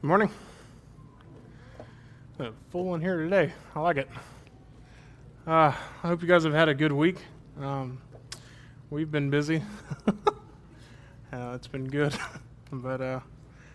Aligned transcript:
Good 0.00 0.06
morning. 0.06 0.30
Uh, 2.38 2.52
full 2.70 2.94
in 2.94 3.02
here 3.02 3.18
today. 3.18 3.52
I 3.74 3.80
like 3.80 3.98
it. 3.98 4.08
Uh, 5.46 5.74
I 6.02 6.06
hope 6.08 6.22
you 6.22 6.28
guys 6.28 6.44
have 6.44 6.54
had 6.54 6.70
a 6.70 6.74
good 6.74 6.90
week. 6.90 7.18
Um, 7.60 8.00
we've 8.88 9.10
been 9.10 9.28
busy. 9.28 9.62
uh, 10.08 11.52
it's 11.54 11.66
been 11.66 11.86
good, 11.86 12.16
but 12.72 13.02
uh, 13.02 13.20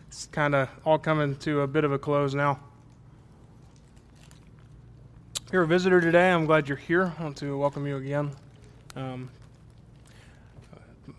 it's 0.08 0.26
kind 0.32 0.56
of 0.56 0.68
all 0.84 0.98
coming 0.98 1.36
to 1.36 1.62
a 1.62 1.68
bit 1.68 1.84
of 1.84 1.92
a 1.92 2.00
close 2.00 2.34
now. 2.34 2.60
If 5.46 5.54
you're 5.54 5.62
a 5.62 5.68
visitor 5.68 6.02
today, 6.02 6.32
I'm 6.32 6.48
glad 6.48 6.68
you're 6.68 6.76
here. 6.76 7.14
I 7.20 7.24
want 7.24 7.38
to 7.38 7.56
welcome 7.56 7.86
you 7.86 7.98
again. 7.98 8.32
Um, 8.96 9.30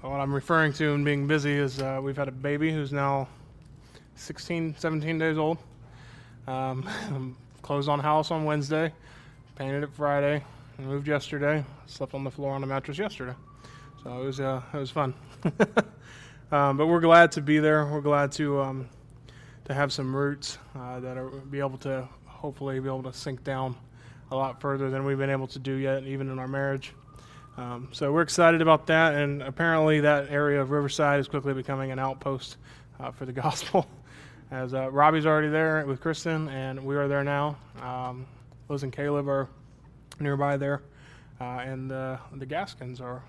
what 0.00 0.20
I'm 0.20 0.34
referring 0.34 0.72
to 0.72 0.94
in 0.94 1.04
being 1.04 1.28
busy 1.28 1.52
is 1.52 1.80
uh, 1.80 2.00
we've 2.02 2.16
had 2.16 2.26
a 2.26 2.32
baby 2.32 2.72
who's 2.72 2.92
now 2.92 3.28
16, 4.16 4.74
17 4.78 5.18
days 5.18 5.38
old. 5.38 5.58
Um, 6.46 7.36
closed 7.62 7.88
on 7.88 8.00
house 8.00 8.30
on 8.30 8.44
Wednesday, 8.44 8.92
painted 9.56 9.82
it 9.82 9.90
Friday, 9.92 10.42
moved 10.78 11.08
yesterday, 11.08 11.64
slept 11.86 12.14
on 12.14 12.24
the 12.24 12.30
floor 12.30 12.54
on 12.54 12.60
the 12.60 12.66
mattress 12.66 12.98
yesterday. 12.98 13.34
So 14.02 14.22
it 14.22 14.24
was 14.24 14.40
uh, 14.40 14.62
it 14.72 14.76
was 14.76 14.90
fun. 14.90 15.14
um, 16.52 16.76
but 16.76 16.86
we're 16.86 17.00
glad 17.00 17.32
to 17.32 17.40
be 17.40 17.58
there. 17.58 17.84
We're 17.86 18.00
glad 18.00 18.32
to 18.32 18.60
um, 18.60 18.88
to 19.64 19.74
have 19.74 19.92
some 19.92 20.14
roots 20.14 20.58
uh, 20.76 21.00
that 21.00 21.16
are 21.16 21.28
be 21.28 21.58
able 21.58 21.78
to 21.78 22.08
hopefully 22.24 22.78
be 22.78 22.88
able 22.88 23.02
to 23.02 23.12
sink 23.12 23.42
down 23.42 23.74
a 24.30 24.36
lot 24.36 24.60
further 24.60 24.90
than 24.90 25.04
we've 25.04 25.18
been 25.18 25.30
able 25.30 25.46
to 25.48 25.58
do 25.58 25.72
yet, 25.72 26.04
even 26.04 26.30
in 26.30 26.38
our 26.38 26.48
marriage. 26.48 26.92
Um, 27.56 27.88
so 27.90 28.12
we're 28.12 28.22
excited 28.22 28.60
about 28.60 28.86
that, 28.88 29.14
and 29.14 29.42
apparently 29.42 30.00
that 30.00 30.30
area 30.30 30.60
of 30.60 30.70
Riverside 30.70 31.18
is 31.18 31.26
quickly 31.26 31.54
becoming 31.54 31.90
an 31.90 31.98
outpost 31.98 32.58
uh, 33.00 33.10
for 33.10 33.24
the 33.24 33.32
gospel 33.44 33.86
as 34.50 34.74
uh, 34.74 34.90
Robbie's 34.90 35.26
already 35.26 35.48
there 35.48 35.84
with 35.86 36.00
Kristen, 36.00 36.48
and 36.48 36.84
we 36.84 36.96
are 36.96 37.08
there 37.08 37.24
now. 37.24 37.56
Um, 37.82 38.26
Liz 38.68 38.82
and 38.82 38.92
Caleb 38.92 39.28
are 39.28 39.48
nearby 40.20 40.56
there, 40.56 40.82
uh, 41.40 41.44
and 41.44 41.90
uh, 41.90 42.18
the 42.34 42.46
Gaskins 42.46 43.00
are 43.00 43.22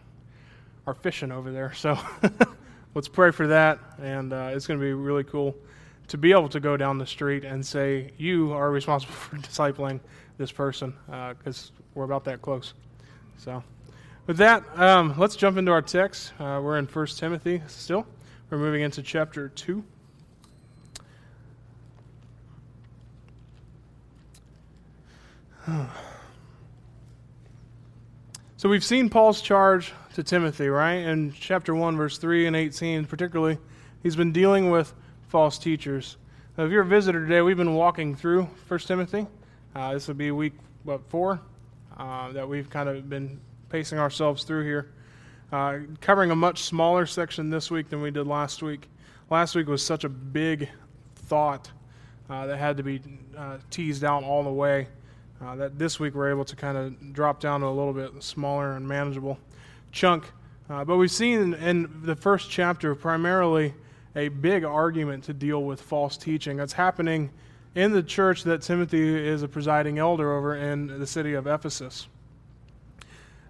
are 0.86 0.94
fishing 0.94 1.32
over 1.32 1.52
there. 1.52 1.74
So 1.74 1.98
let's 2.96 3.08
pray 3.08 3.32
for 3.32 3.48
that, 3.48 3.80
and 4.02 4.32
uh, 4.32 4.52
it's 4.54 4.68
going 4.68 4.80
to 4.80 4.86
be 4.86 4.94
really 4.94 5.24
cool 5.24 5.56
to 6.08 6.18
be 6.18 6.32
able 6.32 6.50
to 6.50 6.60
go 6.60 6.78
down 6.78 6.98
the 6.98 7.08
street 7.08 7.44
and 7.44 7.66
say, 7.66 8.12
"You 8.18 8.54
are 8.54 8.70
responsible 8.72 9.14
for 9.16 9.38
discipling 9.38 10.00
this 10.38 10.52
person," 10.52 10.94
because 11.08 11.72
uh, 11.76 11.82
we're 11.96 12.06
about 12.06 12.24
that 12.26 12.42
close. 12.42 12.74
So. 13.38 13.64
With 14.28 14.36
that, 14.40 14.66
um, 14.78 15.16
let's 15.18 15.38
jump 15.38 15.56
into 15.56 15.72
our 15.72 15.82
text. 15.82 16.34
Uh, 16.38 16.60
we're 16.62 16.78
in 16.80 16.86
1 16.86 17.06
Timothy 17.16 17.62
still. 17.68 18.06
We're 18.50 18.58
moving 18.58 18.82
into 18.82 19.02
chapter 19.02 19.48
2. 19.48 19.82
So 28.58 28.70
we've 28.70 28.84
seen 28.84 29.10
Paul's 29.10 29.42
charge 29.42 29.92
to 30.14 30.24
Timothy, 30.24 30.70
right? 30.70 30.96
In 30.96 31.34
chapter 31.34 31.76
1, 31.76 31.98
verse 31.98 32.18
3 32.18 32.48
and 32.48 32.56
18, 32.56 33.06
particularly, 33.06 33.58
he's 34.02 34.16
been 34.16 34.32
dealing 34.32 34.72
with 34.72 34.94
false 35.28 35.58
teachers. 35.58 36.16
Now, 36.58 36.66
if 36.66 36.72
you're 36.72 36.84
a 36.84 36.86
visitor 36.86 37.20
today, 37.20 37.42
we've 37.42 37.58
been 37.58 37.76
walking 37.76 38.16
through 38.16 38.44
1 38.68 38.80
Timothy. 38.80 39.28
Uh, 39.76 39.94
this 39.94 40.08
will 40.08 40.16
be 40.16 40.32
week, 40.32 40.54
what, 40.84 41.02
four 41.10 41.42
uh, 41.98 42.32
that 42.32 42.48
we've 42.48 42.70
kind 42.70 42.88
of 42.88 43.10
been 43.10 43.40
pacing 43.70 44.00
ourselves 44.00 44.44
through 44.44 44.64
here. 44.64 44.92
Uh, 45.52 45.80
covering 46.00 46.32
a 46.32 46.36
much 46.36 46.64
smaller 46.64 47.06
section 47.06 47.50
this 47.50 47.70
week 47.70 47.90
than 47.90 48.02
we 48.02 48.12
did 48.12 48.26
last 48.26 48.64
week. 48.64 48.88
Last 49.30 49.54
week 49.54 49.68
was 49.68 49.84
such 49.84 50.06
a 50.06 50.10
big 50.10 50.70
thought 51.16 51.70
uh, 52.30 52.46
that 52.46 52.58
had 52.58 52.78
to 52.78 52.84
be 52.84 53.02
uh, 53.38 53.58
teased 53.70 54.06
out 54.06 54.24
all 54.24 54.44
the 54.44 54.50
way. 54.50 54.88
Uh, 55.40 55.56
that 55.56 55.78
this 55.78 56.00
week 56.00 56.16
we're 56.16 56.32
able 56.32 56.46
to 56.46 56.56
kind 56.56 56.76
of 56.76 57.14
drop 57.14 57.40
down 57.40 57.62
to 57.62 57.68
a 57.68 57.70
little 57.70 57.94
bit 57.94 58.24
smaller 58.24 58.74
and 58.74 58.88
manageable 58.88 59.38
chunk. 59.92 60.24
Uh, 60.68 60.84
but 60.84 60.98
we've 60.98 61.12
seen 61.12 61.54
in 61.54 62.02
the 62.04 62.16
first 62.16 62.50
chapter 62.50 62.96
primarily 62.96 63.72
a 64.16 64.30
big 64.30 64.64
argument 64.64 65.24
to 65.24 65.34
deal 65.34 65.64
with 65.64 65.80
false 65.80 66.18
teaching 66.18 66.58
that's 66.58 66.74
happening 66.74 67.30
in 67.76 67.92
the 67.92 68.02
church 68.02 68.44
that 68.44 68.64
Timothy 68.64 69.16
is 69.16 69.44
a 69.44 69.48
presiding 69.48 70.00
elder 70.00 70.36
over 70.36 70.56
in 70.56 70.88
the 71.00 71.06
city 71.06 71.36
of 71.36 71.46
Ephesus. 71.46 72.08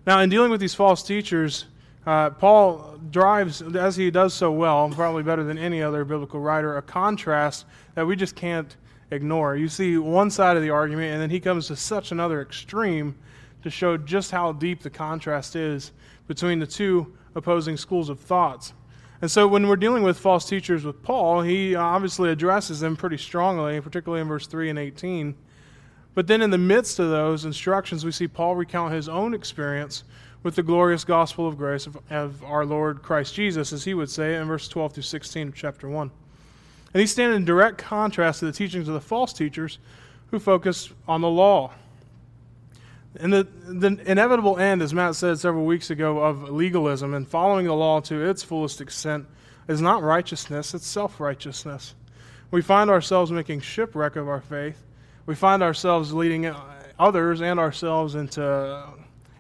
Now, 0.06 0.20
in 0.20 0.30
dealing 0.30 0.52
with 0.52 0.60
these 0.60 0.76
false 0.76 1.02
teachers, 1.02 1.66
uh, 2.06 2.32
Paul 2.32 3.00
drives, 3.12 3.62
as 3.62 3.96
he 3.96 4.12
does 4.12 4.34
so 4.34 4.52
well, 4.52 4.90
probably 4.90 5.24
better 5.24 5.46
than 5.46 5.58
any 5.58 5.82
other 5.82 6.04
biblical 6.04 6.42
writer, 6.42 6.76
a 6.76 6.82
contrast 6.82 7.66
that 7.96 8.06
we 8.06 8.18
just 8.18 8.36
can't 8.36 8.76
ignore. 9.12 9.56
You 9.56 9.70
see 9.70 9.98
one 9.98 10.30
side 10.30 10.58
of 10.58 10.64
the 10.64 10.70
argument, 10.70 11.14
and 11.14 11.22
then 11.22 11.30
he 11.30 11.40
comes 11.40 11.68
to 11.68 11.76
such 11.76 12.12
another 12.12 12.42
extreme 12.42 13.16
to 13.64 13.70
show 13.70 13.98
just 13.98 14.32
how 14.32 14.52
deep 14.52 14.82
the 14.82 14.90
contrast 14.90 15.56
is 15.56 15.92
between 16.28 16.60
the 16.60 16.68
two 16.68 17.14
opposing 17.36 17.78
schools 17.78 18.10
of 18.10 18.20
thoughts. 18.20 18.74
And 19.22 19.32
so 19.32 19.48
when 19.48 19.68
we're 19.68 19.78
dealing 19.78 20.04
with 20.04 20.20
false 20.20 20.48
teachers 20.48 20.86
with 20.86 21.02
Paul, 21.02 21.42
he 21.42 21.74
obviously 21.76 22.30
addresses 22.30 22.80
them 22.80 22.96
pretty 22.96 23.18
strongly, 23.18 23.82
particularly 23.82 24.22
in 24.22 24.28
verse 24.28 24.46
3 24.46 24.70
and 24.70 24.78
18. 24.78 25.36
But 26.14 26.28
then 26.28 26.42
in 26.42 26.50
the 26.50 26.58
midst 26.58 27.00
of 27.00 27.10
those 27.10 27.46
instructions, 27.46 28.06
we 28.06 28.12
see 28.12 28.28
Paul 28.28 28.56
recount 28.56 28.94
his 28.94 29.10
own 29.10 29.34
experience 29.34 30.04
with 30.44 30.56
the 30.56 30.64
glorious 30.64 31.04
gospel 31.04 31.48
of 31.48 31.58
grace 31.58 31.88
of, 31.88 31.98
of 32.10 32.44
our 32.44 32.66
Lord 32.66 33.02
Christ 33.02 33.34
Jesus, 33.34 33.74
as 33.74 33.84
he 33.84 33.94
would 33.94 34.10
say 34.10 34.36
in 34.36 34.48
verse 34.48 34.68
12 34.68 34.94
through 34.94 35.04
16 35.04 35.48
of 35.50 35.56
chapter 35.56 35.90
1. 35.90 36.12
And 36.94 37.02
these 37.02 37.12
stand 37.12 37.34
in 37.34 37.46
direct 37.46 37.78
contrast 37.78 38.40
to 38.40 38.46
the 38.46 38.52
teachings 38.52 38.88
of 38.88 38.94
the 38.94 39.02
false 39.02 39.34
teachers 39.34 39.80
who 40.32 40.40
focus 40.40 40.90
on 41.08 41.22
the 41.22 41.30
law. 41.30 41.74
And 43.20 43.34
the, 43.34 43.48
the 43.66 44.00
inevitable 44.06 44.58
end, 44.58 44.82
as 44.82 44.94
Matt 44.94 45.16
said 45.16 45.40
several 45.40 45.66
weeks 45.66 45.90
ago, 45.90 46.20
of 46.20 46.50
legalism 46.50 47.14
and 47.14 47.28
following 47.28 47.66
the 47.66 47.74
law 47.74 48.00
to 48.02 48.30
its 48.30 48.44
fullest 48.44 48.80
extent 48.80 49.26
is 49.68 49.82
not 49.82 50.04
righteousness, 50.04 50.74
it's 50.74 50.86
self 50.88 51.20
righteousness. 51.20 51.96
We 52.52 52.62
find 52.62 52.90
ourselves 52.90 53.32
making 53.32 53.62
shipwreck 53.62 54.16
of 54.16 54.30
our 54.30 54.40
faith. 54.40 54.82
We 55.26 55.36
find 55.36 55.62
ourselves 55.62 56.14
leading 56.14 56.54
others 56.98 57.42
and 57.42 57.60
ourselves 57.60 58.16
into 58.16 58.86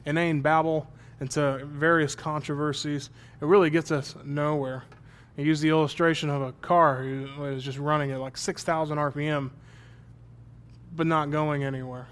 inane 0.05 0.41
babble, 0.41 0.87
into 1.21 1.63
various 1.65 2.15
controversies. 2.15 3.09
It 3.41 3.45
really 3.45 3.69
gets 3.69 3.91
us 3.91 4.15
nowhere. 4.25 4.83
I 5.37 5.41
use 5.41 5.61
the 5.61 5.69
illustration 5.69 6.29
of 6.29 6.41
a 6.41 6.51
car 6.53 7.03
who 7.03 7.45
is 7.45 7.63
just 7.63 7.77
running 7.77 8.11
at 8.11 8.19
like 8.19 8.37
6,000 8.37 8.97
RPM, 8.97 9.51
but 10.95 11.05
not 11.05 11.29
going 11.29 11.63
anywhere. 11.63 12.07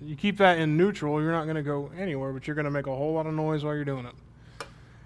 You 0.00 0.16
keep 0.16 0.38
that 0.38 0.58
in 0.58 0.76
neutral, 0.76 1.20
you're 1.20 1.32
not 1.32 1.44
going 1.44 1.56
to 1.56 1.62
go 1.62 1.90
anywhere, 1.98 2.32
but 2.32 2.46
you're 2.46 2.54
going 2.54 2.64
to 2.64 2.70
make 2.70 2.86
a 2.86 2.94
whole 2.94 3.12
lot 3.12 3.26
of 3.26 3.34
noise 3.34 3.64
while 3.64 3.74
you're 3.74 3.84
doing 3.84 4.06
it. 4.06 4.14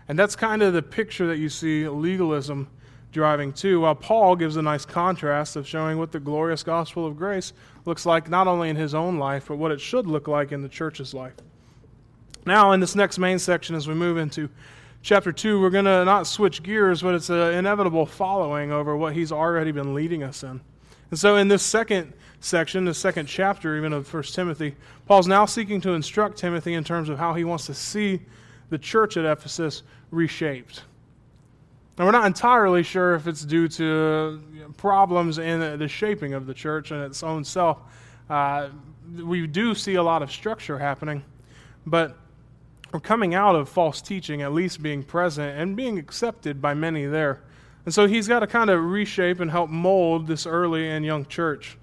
And 0.09 0.19
that's 0.19 0.37
kind 0.37 0.63
of 0.63 0.75
the 0.75 0.83
picture 0.83 1.27
that 1.27 1.39
you 1.39 1.49
see 1.49 1.89
legalism 1.89 2.69
driving 3.11 3.53
to, 3.55 3.81
while 3.81 3.95
Paul 3.95 4.37
gives 4.37 4.57
a 4.57 4.63
nice 4.63 4.85
contrast 4.85 5.57
of 5.57 5.67
showing 5.67 5.99
what 5.99 6.13
the 6.13 6.21
glorious 6.21 6.63
gospel 6.63 7.07
of 7.07 7.17
grace 7.17 7.53
looks 7.87 8.05
like, 8.05 8.29
not 8.29 8.47
only 8.47 8.69
in 8.69 8.77
his 8.77 8.95
own 8.95 9.19
life, 9.19 9.47
but 9.49 9.57
what 9.57 9.71
it 9.71 9.81
should 9.81 10.07
look 10.07 10.29
like 10.29 10.53
in 10.53 10.63
the 10.63 10.69
church's 10.69 11.15
life. 11.15 11.35
Now, 12.45 12.73
in 12.73 12.81
this 12.81 12.95
next 12.95 13.19
main 13.19 13.39
section, 13.39 13.75
as 13.75 13.89
we 13.89 13.95
move 13.95 14.19
into 14.19 14.51
chapter 15.05 15.31
2, 15.31 15.61
we're 15.61 15.69
going 15.69 15.85
to 15.85 16.03
not 16.05 16.27
switch 16.27 16.63
gears, 16.63 17.03
but 17.03 17.15
it's 17.15 17.29
an 17.29 17.55
inevitable 17.55 18.07
following 18.07 18.73
over 18.73 18.97
what 18.97 19.13
he's 19.13 19.31
already 19.31 19.71
been 19.71 19.95
leading 19.95 20.23
us 20.23 20.43
in. 20.43 20.61
And 21.11 21.21
so, 21.21 21.37
in 21.37 21.47
this 21.47 21.63
second 21.63 22.15
section, 22.41 22.87
the 22.87 22.95
second 22.95 23.27
chapter, 23.27 23.77
even 23.77 23.93
of 23.93 24.13
1 24.13 24.23
Timothy, 24.25 24.75
Paul's 25.07 25.29
now 25.29 25.45
seeking 25.45 25.81
to 25.83 25.91
instruct 25.91 26.39
Timothy 26.39 26.73
in 26.73 26.83
terms 26.83 27.11
of 27.11 27.19
how 27.19 27.35
he 27.35 27.45
wants 27.45 27.67
to 27.67 27.75
see 27.75 28.23
the 28.71 28.79
church 28.79 29.19
at 29.19 29.27
Ephesus 29.27 29.83
reshaped. 30.11 30.83
And 31.99 32.07
we're 32.07 32.13
not 32.13 32.27
entirely 32.27 32.83
sure 32.83 33.15
if 33.15 33.29
it's 33.29 33.45
due 33.45 33.69
to 33.69 34.43
problems 34.79 35.39
in 35.39 35.79
the 35.79 35.87
shaping 35.87 36.33
of 36.33 36.47
the 36.47 36.55
church 36.55 36.91
and 36.91 37.03
its 37.03 37.23
own 37.23 37.45
self. 37.45 37.79
Uh, 38.31 38.71
we 39.23 39.47
do 39.47 39.75
see 39.75 39.97
a 39.97 40.03
lot 40.03 40.23
of 40.23 40.33
structure 40.33 40.79
happening, 40.79 41.23
but 41.87 42.17
or 42.95 43.01
coming 43.01 43.35
out 43.35 43.57
of 43.57 43.69
false 43.69 44.01
teaching, 44.01 44.41
at 44.41 44.53
least 44.53 44.81
being 44.81 45.03
present 45.03 45.59
and 45.59 45.75
being 45.75 45.99
accepted 45.99 46.63
by 46.63 46.73
many 46.73 47.07
there. 47.07 47.43
And 47.85 47.93
so 47.93 48.07
he's 48.07 48.29
got 48.29 48.39
to 48.39 48.47
kind 48.47 48.71
of 48.71 48.85
reshape 48.85 49.41
and 49.41 49.51
help 49.51 49.69
mold 49.69 50.29
this 50.29 50.47
early 50.47 50.89
and 50.89 51.05
young 51.05 51.27
church. 51.27 51.77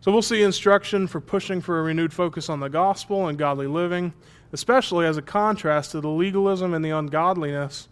So 0.00 0.10
we'll 0.10 0.22
see 0.22 0.42
instruction 0.42 1.06
for 1.06 1.20
pushing 1.20 1.60
for 1.60 1.78
a 1.78 1.82
renewed 1.84 2.12
focus 2.12 2.48
on 2.48 2.58
the 2.58 2.68
gospel 2.68 3.28
and 3.28 3.38
godly 3.38 3.68
living, 3.68 4.12
especially 4.52 5.06
as 5.06 5.16
a 5.16 5.22
contrast 5.22 5.92
to 5.92 6.00
the 6.00 6.08
legalism 6.08 6.74
and 6.74 6.84
the 6.84 6.90
ungodliness 6.90 7.88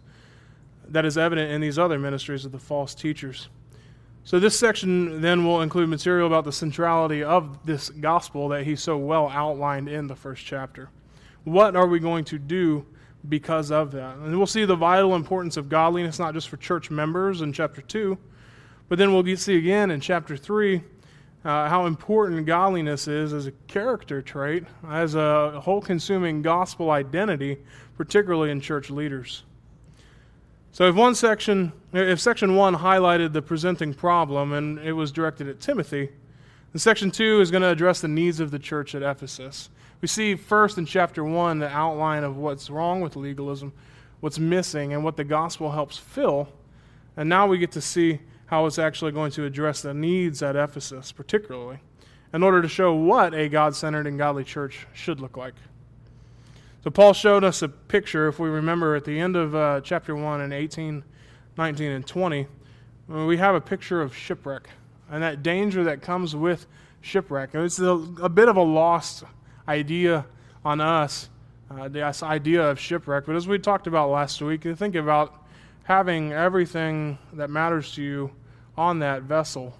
that 0.89 1.05
is 1.05 1.17
evident 1.17 1.53
in 1.53 1.61
these 1.61 1.79
other 1.79 1.97
ministries 1.97 2.43
of 2.43 2.51
the 2.51 2.59
false 2.59 2.93
teachers. 2.93 3.47
So 4.25 4.37
this 4.37 4.59
section 4.59 5.21
then 5.21 5.45
will 5.45 5.61
include 5.61 5.87
material 5.87 6.27
about 6.27 6.43
the 6.43 6.51
centrality 6.51 7.23
of 7.23 7.65
this 7.65 7.89
gospel 7.89 8.49
that 8.49 8.65
he 8.65 8.75
so 8.75 8.97
well 8.97 9.29
outlined 9.29 9.87
in 9.87 10.07
the 10.07 10.15
first 10.15 10.45
chapter. 10.45 10.89
What 11.43 11.75
are 11.75 11.87
we 11.87 11.99
going 11.99 12.25
to 12.25 12.37
do 12.39 12.85
because 13.27 13.71
of 13.71 13.91
that? 13.91 14.17
And 14.17 14.37
we'll 14.37 14.47
see 14.47 14.65
the 14.65 14.75
vital 14.75 15.15
importance 15.15 15.57
of 15.57 15.69
godliness, 15.69 16.19
not 16.19 16.33
just 16.33 16.49
for 16.49 16.57
church 16.57 16.91
members 16.91 17.41
in 17.41 17.53
chapter 17.53 17.81
2, 17.81 18.17
But 18.87 18.97
then 18.97 19.13
we'll 19.13 19.37
see 19.37 19.57
again 19.57 19.91
in 19.91 20.01
chapter 20.01 20.35
3 20.35 20.81
uh, 21.45 21.69
how 21.69 21.85
important 21.85 22.45
godliness 22.45 23.07
is 23.07 23.33
as 23.33 23.47
a 23.47 23.51
character 23.67 24.21
trait, 24.21 24.65
as 24.89 25.15
a 25.15 25.61
whole 25.61 25.81
consuming 25.81 26.41
gospel 26.41 26.91
identity, 26.91 27.57
particularly 27.97 28.51
in 28.51 28.59
church 28.59 28.89
leaders. 28.89 29.43
So, 30.71 30.87
if 30.87 30.95
one 30.95 31.15
section, 31.15 31.71
if 31.93 32.19
section 32.19 32.55
one 32.55 32.75
highlighted 32.75 33.33
the 33.33 33.41
presenting 33.41 33.93
problem 33.93 34.53
and 34.53 34.79
it 34.79 34.93
was 34.93 35.11
directed 35.11 35.47
at 35.47 35.59
Timothy, 35.59 36.09
then 36.73 36.79
section 36.79 37.09
two 37.09 37.41
is 37.41 37.51
going 37.51 37.63
to 37.63 37.69
address 37.69 38.01
the 38.01 38.07
needs 38.07 38.39
of 38.39 38.51
the 38.51 38.59
church 38.59 38.93
at 38.93 39.01
Ephesus. 39.01 39.69
We 40.01 40.07
see 40.07 40.35
first 40.35 40.77
in 40.77 40.85
chapter 40.85 41.23
one 41.23 41.59
the 41.59 41.69
outline 41.69 42.23
of 42.23 42.37
what's 42.37 42.69
wrong 42.69 43.01
with 43.01 43.15
legalism, 43.15 43.73
what's 44.19 44.39
missing, 44.39 44.93
and 44.93 45.03
what 45.03 45.17
the 45.17 45.23
gospel 45.23 45.71
helps 45.71 45.97
fill. 45.97 46.49
And 47.17 47.27
now 47.27 47.47
we 47.47 47.57
get 47.57 47.71
to 47.73 47.81
see 47.81 48.19
how 48.45 48.65
it's 48.65 48.79
actually 48.79 49.11
going 49.11 49.31
to 49.31 49.45
address 49.45 49.81
the 49.81 49.93
needs 49.93 50.41
at 50.41 50.55
Ephesus, 50.55 51.11
particularly, 51.11 51.79
in 52.33 52.43
order 52.43 52.61
to 52.61 52.67
show 52.67 52.93
what 52.93 53.33
a 53.33 53.49
God 53.49 53.75
centered 53.75 54.07
and 54.07 54.17
godly 54.17 54.43
church 54.43 54.87
should 54.93 55.19
look 55.19 55.37
like. 55.37 55.53
So, 56.83 56.89
Paul 56.89 57.13
showed 57.13 57.43
us 57.43 57.61
a 57.61 57.67
picture, 57.67 58.29
if 58.29 58.39
we 58.39 58.47
remember, 58.47 58.95
at 58.95 59.03
the 59.03 59.19
end 59.19 59.35
of 59.35 59.53
uh, 59.53 59.81
chapter 59.83 60.15
1 60.15 60.41
in 60.41 60.53
18, 60.53 61.03
19, 61.57 61.91
and 61.91 62.07
20. 62.07 62.47
We 63.09 63.37
have 63.37 63.53
a 63.53 63.61
picture 63.61 64.01
of 64.01 64.15
shipwreck 64.15 64.69
and 65.11 65.23
that 65.23 65.43
danger 65.43 65.83
that 65.85 66.01
comes 66.01 66.35
with 66.35 66.67
shipwreck. 67.01 67.51
It's 67.53 67.79
a, 67.79 67.89
a 68.21 68.29
bit 68.29 68.47
of 68.47 68.57
a 68.57 68.61
lost 68.61 69.23
idea 69.69 70.25
on 70.65 70.81
us, 70.81 71.29
uh, 71.69 71.87
this 71.87 72.23
idea 72.23 72.69
of 72.69 72.79
shipwreck. 72.79 73.25
But 73.25 73.35
as 73.35 73.47
we 73.47 73.59
talked 73.59 73.85
about 73.85 74.09
last 74.09 74.41
week, 74.41 74.63
think 74.63 74.95
about 74.95 75.45
having 75.83 76.33
everything 76.33 77.19
that 77.33 77.49
matters 77.49 77.93
to 77.93 78.01
you 78.01 78.31
on 78.77 78.99
that 78.99 79.23
vessel. 79.23 79.75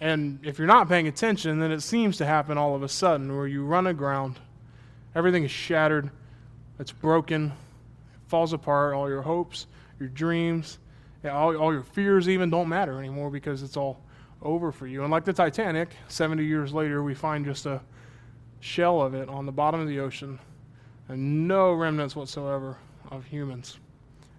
And 0.00 0.38
if 0.44 0.58
you're 0.58 0.68
not 0.68 0.88
paying 0.88 1.08
attention, 1.08 1.58
then 1.58 1.72
it 1.72 1.80
seems 1.80 2.18
to 2.18 2.26
happen 2.26 2.56
all 2.56 2.74
of 2.74 2.82
a 2.82 2.88
sudden 2.88 3.34
where 3.36 3.46
you 3.46 3.64
run 3.64 3.86
aground, 3.86 4.38
everything 5.14 5.42
is 5.44 5.50
shattered, 5.50 6.10
it's 6.78 6.92
broken, 6.92 7.46
it 7.46 8.28
falls 8.28 8.52
apart, 8.52 8.94
all 8.94 9.08
your 9.08 9.22
hopes, 9.22 9.66
your 9.98 10.10
dreams, 10.10 10.78
all, 11.24 11.56
all 11.56 11.72
your 11.72 11.82
fears 11.82 12.28
even 12.28 12.50
don't 12.50 12.68
matter 12.68 12.98
anymore 12.98 13.30
because 13.30 13.62
it's 13.62 13.76
all 13.76 14.00
over 14.42 14.70
for 14.70 14.86
you. 14.86 15.02
And 15.02 15.10
like 15.10 15.24
the 15.24 15.32
Titanic, 15.32 15.88
70 16.08 16.44
years 16.44 16.72
later, 16.72 17.02
we 17.02 17.14
find 17.14 17.44
just 17.44 17.66
a 17.66 17.80
shell 18.60 19.00
of 19.00 19.14
it 19.14 19.28
on 19.28 19.46
the 19.46 19.52
bottom 19.52 19.80
of 19.80 19.88
the 19.88 20.00
ocean 20.00 20.38
and 21.08 21.46
no 21.46 21.72
remnants 21.72 22.16
whatsoever 22.16 22.76
of 23.10 23.24
humans. 23.24 23.78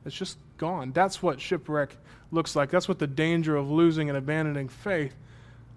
It's 0.05 0.15
just 0.15 0.37
gone. 0.57 0.91
That's 0.91 1.21
what 1.21 1.39
shipwreck 1.39 1.95
looks 2.31 2.55
like. 2.55 2.69
That's 2.69 2.87
what 2.87 2.99
the 2.99 3.07
danger 3.07 3.55
of 3.55 3.69
losing 3.69 4.09
and 4.09 4.17
abandoning 4.17 4.69
faith 4.69 5.15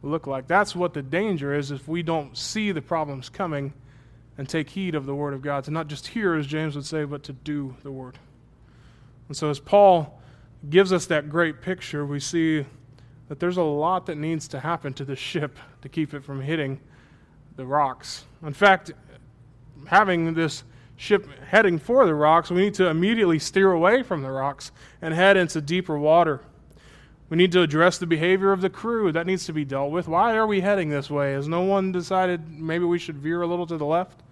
look 0.02 0.26
like. 0.26 0.46
That's 0.46 0.74
what 0.74 0.94
the 0.94 1.02
danger 1.02 1.54
is 1.54 1.70
if 1.70 1.86
we 1.86 2.02
don't 2.02 2.36
see 2.36 2.72
the 2.72 2.82
problems 2.82 3.28
coming 3.28 3.72
and 4.38 4.48
take 4.48 4.70
heed 4.70 4.94
of 4.94 5.06
the 5.06 5.14
word 5.14 5.34
of 5.34 5.42
God, 5.42 5.64
to 5.64 5.70
not 5.70 5.88
just 5.88 6.08
hear, 6.08 6.34
as 6.34 6.46
James 6.46 6.74
would 6.74 6.86
say, 6.86 7.04
but 7.04 7.22
to 7.24 7.32
do 7.32 7.76
the 7.82 7.92
word. 7.92 8.18
And 9.28 9.36
so, 9.36 9.50
as 9.50 9.60
Paul 9.60 10.20
gives 10.68 10.92
us 10.92 11.06
that 11.06 11.28
great 11.28 11.60
picture, 11.60 12.06
we 12.06 12.20
see 12.20 12.64
that 13.28 13.38
there's 13.38 13.58
a 13.58 13.62
lot 13.62 14.06
that 14.06 14.16
needs 14.16 14.48
to 14.48 14.60
happen 14.60 14.92
to 14.94 15.04
the 15.04 15.14
ship 15.14 15.58
to 15.82 15.88
keep 15.88 16.14
it 16.14 16.24
from 16.24 16.40
hitting 16.40 16.80
the 17.60 17.66
rocks. 17.66 18.24
In 18.42 18.54
fact, 18.54 18.90
having 19.86 20.32
this 20.32 20.64
ship 20.96 21.28
heading 21.42 21.78
for 21.78 22.06
the 22.06 22.14
rocks, 22.14 22.50
we 22.50 22.62
need 22.62 22.74
to 22.74 22.88
immediately 22.88 23.38
steer 23.38 23.70
away 23.70 24.02
from 24.02 24.22
the 24.22 24.30
rocks 24.30 24.72
and 25.02 25.12
head 25.12 25.36
into 25.36 25.60
deeper 25.60 25.98
water. 25.98 26.40
We 27.28 27.36
need 27.36 27.52
to 27.52 27.60
address 27.60 27.98
the 27.98 28.06
behavior 28.06 28.50
of 28.50 28.62
the 28.62 28.70
crew. 28.70 29.12
That 29.12 29.26
needs 29.26 29.44
to 29.44 29.52
be 29.52 29.66
dealt 29.66 29.92
with. 29.92 30.08
Why 30.08 30.36
are 30.36 30.46
we 30.46 30.62
heading 30.62 30.88
this 30.88 31.10
way? 31.10 31.34
Has 31.34 31.48
no 31.48 31.60
one 31.60 31.92
decided 31.92 32.48
maybe 32.48 32.86
we 32.86 32.98
should 32.98 33.18
veer 33.18 33.42
a 33.42 33.46
little 33.46 33.66
to 33.66 33.76
the 33.76 33.84
left? 33.84 34.22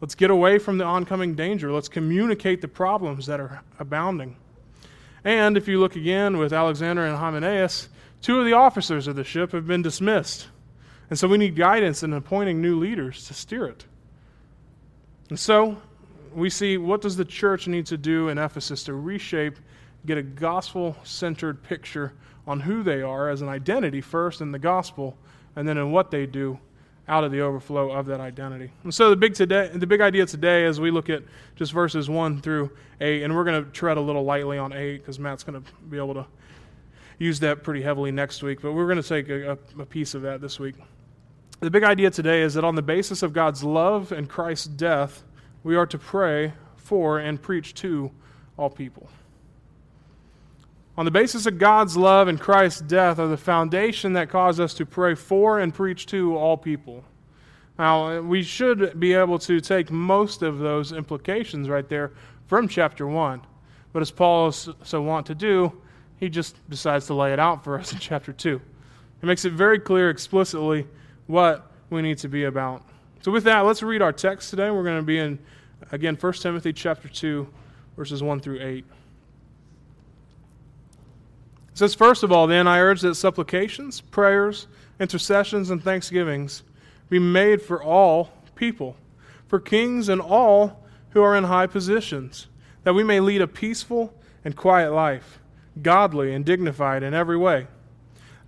Let's 0.00 0.14
get 0.14 0.30
away 0.30 0.58
from 0.60 0.78
the 0.78 0.84
oncoming 0.84 1.34
danger. 1.34 1.72
Let's 1.72 1.88
communicate 1.88 2.60
the 2.60 2.68
problems 2.68 3.26
that 3.26 3.40
are 3.40 3.62
abounding. 3.80 4.36
And 5.24 5.56
if 5.56 5.66
you 5.66 5.80
look 5.80 5.96
again 5.96 6.38
with 6.38 6.52
Alexander 6.52 7.04
and 7.04 7.16
Hymenaeus, 7.16 7.88
two 8.22 8.38
of 8.38 8.46
the 8.46 8.52
officers 8.52 9.08
of 9.08 9.16
the 9.16 9.24
ship 9.24 9.50
have 9.50 9.66
been 9.66 9.82
dismissed. 9.82 10.46
And 11.10 11.18
so 11.18 11.28
we 11.28 11.38
need 11.38 11.54
guidance 11.54 12.02
in 12.02 12.12
appointing 12.12 12.60
new 12.60 12.78
leaders 12.78 13.26
to 13.26 13.34
steer 13.34 13.66
it. 13.66 13.84
And 15.28 15.38
so 15.38 15.76
we 16.34 16.50
see 16.50 16.76
what 16.76 17.00
does 17.00 17.16
the 17.16 17.24
church 17.24 17.68
need 17.68 17.86
to 17.86 17.96
do 17.96 18.28
in 18.28 18.38
Ephesus 18.38 18.84
to 18.84 18.94
reshape, 18.94 19.58
get 20.06 20.18
a 20.18 20.22
gospel-centered 20.22 21.62
picture 21.62 22.12
on 22.46 22.60
who 22.60 22.82
they 22.82 23.02
are 23.02 23.30
as 23.30 23.42
an 23.42 23.48
identity 23.48 24.00
first 24.00 24.40
in 24.40 24.52
the 24.52 24.58
gospel, 24.58 25.16
and 25.56 25.66
then 25.66 25.78
in 25.78 25.92
what 25.92 26.10
they 26.10 26.26
do 26.26 26.58
out 27.06 27.22
of 27.22 27.30
the 27.30 27.40
overflow 27.40 27.90
of 27.92 28.06
that 28.06 28.20
identity. 28.20 28.70
And 28.82 28.92
so 28.92 29.10
the 29.10 29.16
big 29.16 29.34
today, 29.34 29.70
the 29.72 29.86
big 29.86 30.00
idea 30.00 30.26
today, 30.26 30.64
as 30.64 30.80
we 30.80 30.90
look 30.90 31.10
at 31.10 31.22
just 31.54 31.72
verses 31.72 32.08
one 32.08 32.40
through 32.40 32.70
eight, 33.00 33.22
and 33.22 33.34
we're 33.34 33.44
going 33.44 33.64
to 33.64 33.70
tread 33.70 33.98
a 33.98 34.00
little 34.00 34.24
lightly 34.24 34.58
on 34.58 34.72
eight 34.72 34.98
because 34.98 35.18
Matt's 35.18 35.44
going 35.44 35.62
to 35.62 35.72
be 35.90 35.96
able 35.96 36.14
to 36.14 36.26
use 37.18 37.38
that 37.40 37.62
pretty 37.62 37.82
heavily 37.82 38.10
next 38.10 38.42
week. 38.42 38.60
But 38.62 38.72
we're 38.72 38.86
going 38.86 39.02
to 39.02 39.08
take 39.08 39.28
a, 39.28 39.58
a 39.78 39.86
piece 39.86 40.14
of 40.14 40.22
that 40.22 40.40
this 40.40 40.58
week. 40.58 40.76
The 41.64 41.70
big 41.70 41.82
idea 41.82 42.10
today 42.10 42.42
is 42.42 42.52
that 42.54 42.64
on 42.64 42.74
the 42.74 42.82
basis 42.82 43.22
of 43.22 43.32
God's 43.32 43.64
love 43.64 44.12
and 44.12 44.28
Christ's 44.28 44.66
death, 44.66 45.22
we 45.62 45.76
are 45.76 45.86
to 45.86 45.96
pray 45.96 46.52
for 46.76 47.20
and 47.20 47.40
preach 47.40 47.72
to 47.76 48.10
all 48.58 48.68
people. 48.68 49.08
On 50.98 51.06
the 51.06 51.10
basis 51.10 51.46
of 51.46 51.56
God's 51.56 51.96
love 51.96 52.28
and 52.28 52.38
Christ's 52.38 52.82
death 52.82 53.18
are 53.18 53.28
the 53.28 53.38
foundation 53.38 54.12
that 54.12 54.28
cause 54.28 54.60
us 54.60 54.74
to 54.74 54.84
pray 54.84 55.14
for 55.14 55.60
and 55.60 55.72
preach 55.72 56.04
to 56.08 56.36
all 56.36 56.58
people. 56.58 57.02
Now, 57.78 58.20
we 58.20 58.42
should 58.42 59.00
be 59.00 59.14
able 59.14 59.38
to 59.38 59.58
take 59.58 59.90
most 59.90 60.42
of 60.42 60.58
those 60.58 60.92
implications 60.92 61.70
right 61.70 61.88
there 61.88 62.12
from 62.46 62.68
chapter 62.68 63.06
1. 63.06 63.40
But 63.94 64.02
as 64.02 64.10
Paul 64.10 64.48
is 64.48 64.68
so 64.82 65.00
wont 65.00 65.24
to 65.28 65.34
do, 65.34 65.72
he 66.20 66.28
just 66.28 66.56
decides 66.68 67.06
to 67.06 67.14
lay 67.14 67.32
it 67.32 67.38
out 67.38 67.64
for 67.64 67.78
us 67.78 67.90
in 67.94 68.00
chapter 68.00 68.34
2. 68.34 68.60
He 69.22 69.26
makes 69.26 69.46
it 69.46 69.54
very 69.54 69.78
clear 69.78 70.10
explicitly 70.10 70.86
what 71.26 71.70
we 71.90 72.02
need 72.02 72.18
to 72.18 72.28
be 72.28 72.44
about. 72.44 72.82
So 73.22 73.32
with 73.32 73.44
that, 73.44 73.60
let's 73.60 73.82
read 73.82 74.02
our 74.02 74.12
text 74.12 74.50
today. 74.50 74.70
We're 74.70 74.84
going 74.84 74.98
to 74.98 75.02
be 75.02 75.18
in 75.18 75.38
again 75.92 76.16
1 76.20 76.32
Timothy 76.34 76.72
chapter 76.72 77.08
2 77.08 77.48
verses 77.96 78.22
1 78.22 78.40
through 78.40 78.60
8. 78.60 78.78
It 78.78 78.84
says 81.74 81.94
first 81.94 82.22
of 82.22 82.30
all 82.30 82.46
then 82.46 82.66
I 82.66 82.80
urge 82.80 83.00
that 83.02 83.14
supplications, 83.14 84.00
prayers, 84.00 84.66
intercessions 85.00 85.70
and 85.70 85.82
thanksgivings 85.82 86.62
be 87.08 87.18
made 87.18 87.60
for 87.60 87.82
all 87.82 88.30
people, 88.54 88.96
for 89.48 89.60
kings 89.60 90.08
and 90.08 90.20
all 90.20 90.84
who 91.10 91.22
are 91.22 91.36
in 91.36 91.44
high 91.44 91.66
positions, 91.66 92.48
that 92.82 92.94
we 92.94 93.04
may 93.04 93.20
lead 93.20 93.40
a 93.40 93.46
peaceful 93.46 94.12
and 94.44 94.56
quiet 94.56 94.92
life, 94.92 95.38
godly 95.82 96.34
and 96.34 96.44
dignified 96.44 97.02
in 97.02 97.14
every 97.14 97.36
way. 97.36 97.66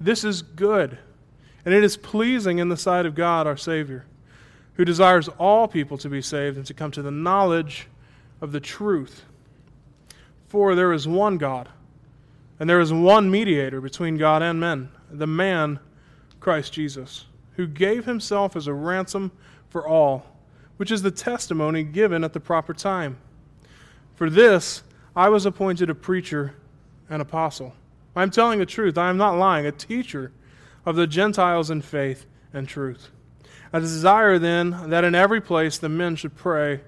This 0.00 0.24
is 0.24 0.42
good 0.42 0.98
and 1.66 1.74
it 1.74 1.82
is 1.82 1.96
pleasing 1.96 2.58
in 2.58 2.68
the 2.68 2.76
sight 2.76 3.04
of 3.04 3.16
God 3.16 3.46
our 3.46 3.56
Savior, 3.56 4.06
who 4.74 4.84
desires 4.84 5.28
all 5.36 5.66
people 5.66 5.98
to 5.98 6.08
be 6.08 6.22
saved 6.22 6.56
and 6.56 6.64
to 6.64 6.72
come 6.72 6.92
to 6.92 7.02
the 7.02 7.10
knowledge 7.10 7.88
of 8.40 8.52
the 8.52 8.60
truth. 8.60 9.24
For 10.46 10.76
there 10.76 10.92
is 10.92 11.08
one 11.08 11.38
God, 11.38 11.68
and 12.60 12.70
there 12.70 12.78
is 12.78 12.92
one 12.92 13.30
mediator 13.30 13.80
between 13.80 14.16
God 14.16 14.42
and 14.42 14.60
men, 14.60 14.90
the 15.10 15.26
man, 15.26 15.80
Christ 16.38 16.72
Jesus, 16.72 17.26
who 17.56 17.66
gave 17.66 18.04
himself 18.04 18.54
as 18.54 18.68
a 18.68 18.72
ransom 18.72 19.32
for 19.68 19.88
all, 19.88 20.24
which 20.76 20.92
is 20.92 21.02
the 21.02 21.10
testimony 21.10 21.82
given 21.82 22.22
at 22.22 22.32
the 22.32 22.38
proper 22.38 22.74
time. 22.74 23.18
For 24.14 24.30
this 24.30 24.84
I 25.16 25.30
was 25.30 25.46
appointed 25.46 25.90
a 25.90 25.96
preacher 25.96 26.54
and 27.10 27.20
apostle. 27.20 27.74
I 28.14 28.22
am 28.22 28.30
telling 28.30 28.60
the 28.60 28.66
truth, 28.66 28.96
I 28.96 29.10
am 29.10 29.16
not 29.16 29.36
lying, 29.36 29.66
a 29.66 29.72
teacher 29.72 30.30
of 30.86 30.94
the 30.96 31.06
Gentiles 31.06 31.68
in 31.68 31.82
faith 31.82 32.26
and 32.54 32.66
truth. 32.68 33.10
I 33.72 33.80
desire 33.80 34.38
then 34.38 34.90
that 34.90 35.04
in 35.04 35.14
every 35.14 35.40
place 35.40 35.76
the 35.76 35.88
men 35.88 36.16
should 36.16 36.36
pray, 36.36 36.80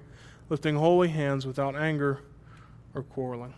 lifting 0.49 0.77
holy 0.77 1.09
hands 1.09 1.45
without 1.45 1.75
anger 1.75 2.21
or 2.95 3.03
quarreling. 3.03 3.53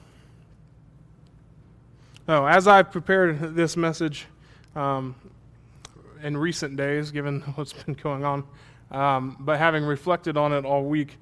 Now, 2.27 2.47
as 2.47 2.67
I 2.67 2.81
prepared 2.83 3.55
this 3.55 3.77
message 3.77 4.25
um, 4.75 5.15
in 6.23 6.35
recent 6.35 6.75
days, 6.75 7.11
given 7.11 7.41
what's 7.55 7.73
been 7.73 7.93
going 7.93 8.25
on, 8.25 8.43
um, 8.89 9.37
but 9.39 9.59
having 9.59 9.83
reflected 9.83 10.35
on 10.37 10.51
it 10.51 10.65
all 10.65 10.83
week, 10.83 11.17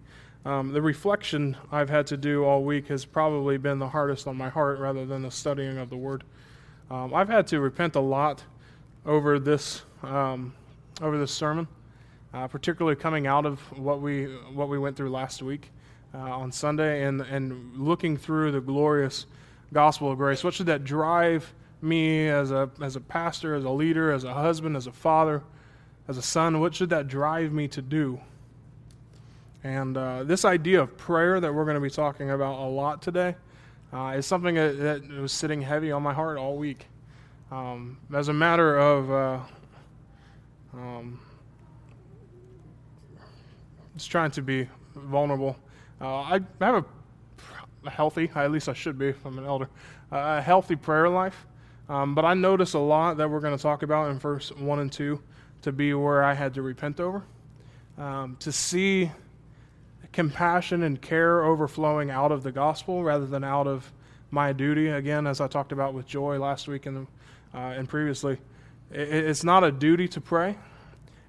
um, 0.46 0.72
the 0.72 0.82
reflection 0.82 1.58
I've 1.72 1.90
had 1.90 2.08
to 2.08 2.18
do 2.18 2.46
all 2.46 2.64
week 2.64 2.88
has 2.88 3.06
probably 3.06 3.58
been 3.58 3.78
the 3.78 3.90
hardest 3.90 4.26
on 4.26 4.38
my 4.38 4.50
heart 4.50 4.80
rather 4.80 5.06
than 5.06 5.22
the 5.22 5.32
studying 5.32 5.78
of 5.78 5.90
the 5.90 5.98
Word. 5.98 6.24
Um, 6.90 7.14
I've 7.14 7.30
had 7.30 7.46
to 7.48 7.60
repent 7.60 7.96
a 7.96 8.00
lot 8.00 8.44
over 9.06 9.40
this 9.40 9.84
um, 10.04 10.54
over 11.02 11.18
this 11.18 11.32
sermon, 11.32 11.68
uh, 12.34 12.48
particularly 12.48 12.96
coming 12.96 13.28
out 13.28 13.46
of 13.46 13.60
what 13.78 14.02
we 14.02 14.26
what 14.54 14.70
we 14.70 14.78
went 14.78 14.96
through 14.96 15.10
last 15.10 15.42
week 15.42 15.72
uh, 16.14 16.18
on 16.18 16.52
Sunday, 16.52 17.04
and 17.04 17.22
and 17.22 17.78
looking 17.78 18.18
through 18.18 18.52
the 18.52 18.62
glorious 18.62 19.26
gospel 19.74 20.12
of 20.12 20.18
grace. 20.18 20.44
What 20.44 20.54
should 20.54 20.68
that 20.68 20.84
drive 20.84 21.54
me 21.82 22.28
as 22.28 22.52
a, 22.52 22.70
as 22.82 22.96
a 22.96 23.00
pastor, 23.00 23.56
as 23.56 23.64
a 23.64 23.70
leader, 23.70 24.12
as 24.12 24.24
a 24.24 24.34
husband, 24.34 24.76
as 24.76 24.88
a 24.88 24.92
father, 24.92 25.44
as 26.08 26.18
a 26.18 26.22
son? 26.22 26.60
What 26.60 26.76
should 26.76 26.90
that 26.90 27.08
drive 27.08 27.52
me 27.52 27.68
to 27.70 27.82
do? 27.82 28.20
And 29.64 29.98
uh, 29.98 30.24
this 30.24 30.46
idea 30.46 30.82
of 30.82 30.98
prayer 30.98 31.40
that 31.40 31.54
we're 31.54 31.66
going 31.66 31.76
to 31.76 31.82
be 31.82 31.90
talking 31.90 32.32
about 32.32 32.60
a 32.60 32.70
lot 32.70 33.02
today 33.02 33.36
uh, 33.92 34.14
is 34.18 34.26
something 34.26 34.56
that, 34.56 34.80
that, 34.80 35.10
was 35.10 35.32
sitting 35.32 35.62
heavy 35.62 35.92
on 35.92 36.02
my 36.02 36.14
heart 36.14 36.38
all 36.38 36.56
week. 36.56 36.88
Um, 37.52 37.98
as 38.14 38.28
a 38.28 38.34
matter 38.34 38.78
of 38.78 39.12
uh, 39.12 39.40
um, 40.74 41.20
just 43.96 44.12
trying 44.12 44.30
to 44.32 44.42
be 44.42 44.68
vulnerable, 44.96 45.58
uh, 46.00 46.22
I 46.22 46.42
have 46.62 46.76
a, 46.76 46.86
a, 47.86 47.90
healthy, 47.90 48.30
at 48.36 48.52
least 48.52 48.70
I 48.70 48.74
should 48.74 49.00
be 49.00 49.08
if 49.08 49.26
I'm 49.26 49.40
an 49.40 49.46
elder, 49.46 49.68
a 50.12 50.42
healthy 50.42 50.76
prayer 50.76 51.10
life. 51.10 51.48
Um, 51.90 52.14
but 52.14 52.24
I 52.24 52.36
notice 52.36 52.76
a 52.76 52.80
lot 52.80 53.18
that 53.18 53.28
we're 53.28 53.40
going 53.40 53.58
to 53.58 53.62
talk 53.62 53.82
about 53.82 54.12
in 54.12 54.20
verse 54.20 54.52
1 54.52 54.80
and 54.80 54.92
2 54.92 55.20
to 55.64 55.72
be 55.72 55.96
where 55.96 56.24
I 56.24 56.36
had 56.36 56.54
to 56.54 56.62
repent 56.62 57.00
over. 57.00 57.24
Um, 57.98 58.38
to 58.42 58.52
see 58.52 59.12
compassion 60.14 60.84
and 60.84 61.02
care 61.02 61.44
overflowing 61.44 62.12
out 62.12 62.32
of 62.32 62.44
the 62.44 62.52
gospel 62.52 63.04
rather 63.04 63.26
than 63.26 63.44
out 63.44 63.68
of 63.68 63.92
my 64.32 64.54
duty. 64.54 64.90
Again, 64.90 65.26
as 65.26 65.42
I 65.42 65.48
talked 65.48 65.72
about 65.72 65.96
with 65.96 66.06
Joy 66.06 66.38
last 66.38 66.68
week 66.68 66.86
and, 66.86 66.98
uh, 66.98 67.10
and 67.58 67.88
previously, 67.88 68.38
it, 68.92 69.10
it's 69.10 69.44
not 69.44 69.64
a 69.64 69.72
duty 69.72 70.08
to 70.10 70.22
pray. 70.22 70.58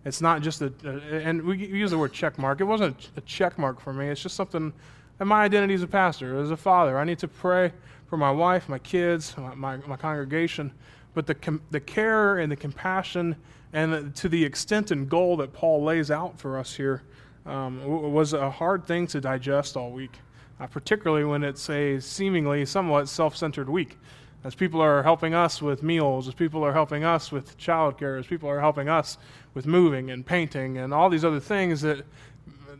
It's 0.04 0.20
not 0.20 0.40
just 0.40 0.62
a, 0.62 0.72
and 0.84 1.42
we 1.42 1.58
use 1.66 1.90
the 1.90 1.98
word 1.98 2.12
check 2.12 2.38
mark. 2.38 2.60
It 2.60 2.64
wasn't 2.64 3.10
a 3.16 3.20
check 3.22 3.58
mark 3.58 3.80
for 3.80 3.92
me. 3.92 4.08
It's 4.08 4.22
just 4.22 4.34
something, 4.34 4.72
and 5.18 5.28
my 5.28 5.44
identity 5.44 5.74
as 5.74 5.82
a 5.82 5.86
pastor, 5.86 6.40
as 6.40 6.50
a 6.50 6.56
father. 6.56 6.98
I 6.98 7.04
need 7.04 7.18
to 7.18 7.28
pray 7.28 7.72
for 8.06 8.16
my 8.16 8.30
wife, 8.30 8.68
my 8.68 8.78
kids, 8.78 9.36
my, 9.36 9.54
my, 9.54 9.76
my 9.86 9.96
congregation. 9.96 10.72
But 11.12 11.26
the, 11.26 11.34
com, 11.34 11.60
the 11.70 11.80
care 11.80 12.38
and 12.38 12.50
the 12.50 12.56
compassion, 12.56 13.36
and 13.72 14.14
to 14.16 14.28
the 14.28 14.42
extent 14.42 14.90
and 14.90 15.08
goal 15.08 15.36
that 15.38 15.52
Paul 15.52 15.84
lays 15.84 16.10
out 16.10 16.38
for 16.38 16.58
us 16.58 16.74
here, 16.74 17.02
um, 17.46 17.84
was 18.12 18.32
a 18.32 18.50
hard 18.50 18.86
thing 18.86 19.06
to 19.08 19.20
digest 19.20 19.76
all 19.76 19.90
week, 19.90 20.18
uh, 20.60 20.66
particularly 20.66 21.24
when 21.24 21.42
it's 21.42 21.68
a 21.68 22.00
seemingly 22.00 22.64
somewhat 22.64 23.08
self 23.08 23.36
centered 23.36 23.68
week. 23.68 23.98
As 24.42 24.54
people 24.54 24.80
are 24.80 25.02
helping 25.02 25.34
us 25.34 25.60
with 25.60 25.82
meals, 25.82 26.26
as 26.26 26.34
people 26.34 26.64
are 26.64 26.72
helping 26.72 27.04
us 27.04 27.30
with 27.30 27.58
childcare, 27.58 28.18
as 28.18 28.26
people 28.26 28.48
are 28.48 28.60
helping 28.60 28.88
us 28.88 29.18
with 29.52 29.66
moving 29.66 30.10
and 30.10 30.24
painting 30.24 30.78
and 30.78 30.94
all 30.94 31.10
these 31.10 31.24
other 31.24 31.40
things 31.40 31.82
that 31.82 32.04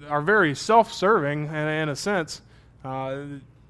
are 0.09 0.23
very 0.23 0.55
self 0.55 0.93
serving 0.93 1.47
in, 1.47 1.89
a 1.89 1.97
sense, 1.97 2.41
uh, 2.85 3.25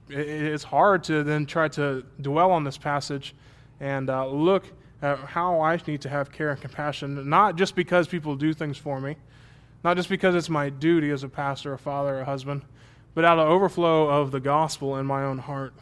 it, 0.08 0.18
it's 0.18 0.62
hard 0.62 1.02
to 1.04 1.24
then 1.24 1.46
try 1.46 1.66
to 1.68 2.04
dwell 2.20 2.52
on 2.52 2.62
this 2.62 2.78
passage 2.78 3.34
and 3.80 4.08
uh, 4.08 4.26
look 4.26 4.64
at 5.02 5.18
how 5.18 5.60
I 5.60 5.80
need 5.86 6.02
to 6.02 6.08
have 6.08 6.30
care 6.30 6.50
and 6.50 6.60
compassion, 6.60 7.28
not 7.28 7.56
just 7.56 7.74
because 7.74 8.06
people 8.06 8.36
do 8.36 8.52
things 8.52 8.76
for 8.78 9.00
me 9.00 9.16
not 9.82 9.96
just 9.96 10.08
because 10.08 10.34
it's 10.34 10.48
my 10.48 10.68
duty 10.68 11.10
as 11.10 11.22
a 11.22 11.28
pastor, 11.28 11.72
a 11.72 11.78
father, 11.78 12.20
a 12.20 12.24
husband, 12.24 12.62
but 13.14 13.24
out 13.24 13.38
of 13.38 13.48
overflow 13.48 14.08
of 14.08 14.30
the 14.30 14.40
gospel 14.40 14.96
in 14.96 15.06
my 15.06 15.24
own 15.24 15.38
heart. 15.38 15.72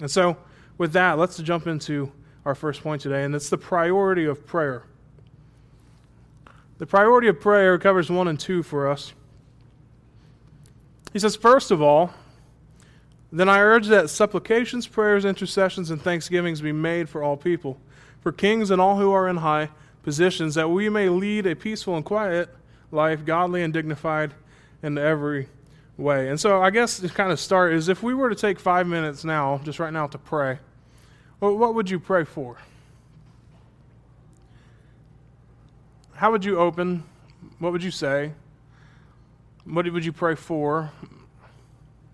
And 0.00 0.10
so, 0.10 0.36
with 0.78 0.92
that, 0.92 1.18
let's 1.18 1.38
jump 1.38 1.66
into 1.66 2.12
our 2.44 2.54
first 2.54 2.82
point 2.82 3.00
today, 3.02 3.24
and 3.24 3.34
it's 3.34 3.48
the 3.48 3.58
priority 3.58 4.24
of 4.24 4.46
prayer. 4.46 4.84
The 6.78 6.86
priority 6.86 7.28
of 7.28 7.40
prayer 7.40 7.78
covers 7.78 8.10
one 8.10 8.28
and 8.28 8.38
two 8.38 8.62
for 8.62 8.88
us. 8.88 9.14
He 11.12 11.18
says, 11.18 11.36
First 11.36 11.70
of 11.70 11.80
all, 11.80 12.12
then 13.32 13.48
I 13.48 13.60
urge 13.60 13.86
that 13.88 14.10
supplications, 14.10 14.86
prayers, 14.86 15.24
intercessions, 15.24 15.90
and 15.90 16.00
thanksgivings 16.00 16.60
be 16.60 16.72
made 16.72 17.08
for 17.08 17.22
all 17.22 17.36
people, 17.36 17.78
for 18.20 18.32
kings 18.32 18.70
and 18.70 18.80
all 18.80 18.96
who 18.96 19.12
are 19.12 19.28
in 19.28 19.38
high 19.38 19.70
positions, 20.02 20.54
that 20.54 20.68
we 20.68 20.88
may 20.88 21.08
lead 21.08 21.46
a 21.46 21.56
peaceful 21.56 21.96
and 21.96 22.04
quiet 22.04 22.48
life, 22.90 23.24
godly 23.24 23.62
and 23.62 23.72
dignified 23.72 24.34
in 24.82 24.98
every 24.98 25.48
way. 25.96 26.28
And 26.28 26.40
so, 26.40 26.62
I 26.62 26.70
guess 26.70 26.98
to 26.98 27.08
kind 27.08 27.30
of 27.30 27.38
start 27.38 27.72
is 27.72 27.88
if 27.88 28.02
we 28.02 28.14
were 28.14 28.28
to 28.28 28.34
take 28.34 28.58
five 28.58 28.86
minutes 28.86 29.24
now, 29.24 29.60
just 29.64 29.78
right 29.78 29.92
now, 29.92 30.06
to 30.08 30.18
pray, 30.18 30.58
well, 31.40 31.56
what 31.56 31.74
would 31.74 31.90
you 31.90 31.98
pray 31.98 32.24
for? 32.24 32.56
How 36.14 36.30
would 36.30 36.44
you 36.44 36.58
open? 36.58 37.04
What 37.58 37.72
would 37.72 37.82
you 37.82 37.90
say? 37.90 38.32
What 39.64 39.90
would 39.90 40.04
you 40.04 40.12
pray 40.12 40.34
for? 40.34 40.90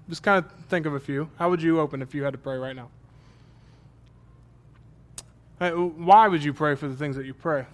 Just 0.09 0.23
kind 0.23 0.45
of 0.45 0.51
think 0.69 0.87
of 0.87 0.95
a 0.95 1.01
few. 1.01 1.31
How 1.39 1.51
would 1.51 1.63
you 1.63 1.81
open 1.81 2.03
if 2.03 2.15
you 2.15 2.25
had 2.25 2.33
to 2.33 2.39
pray 2.39 2.57
right 2.57 2.75
now? 2.75 2.89
Why 5.59 6.27
would 6.27 6.43
you 6.43 6.55
pray 6.55 6.75
for 6.75 6.89
the 6.89 6.97
things 6.97 7.17
that 7.17 7.27
you 7.27 7.35
pray? 7.35 7.67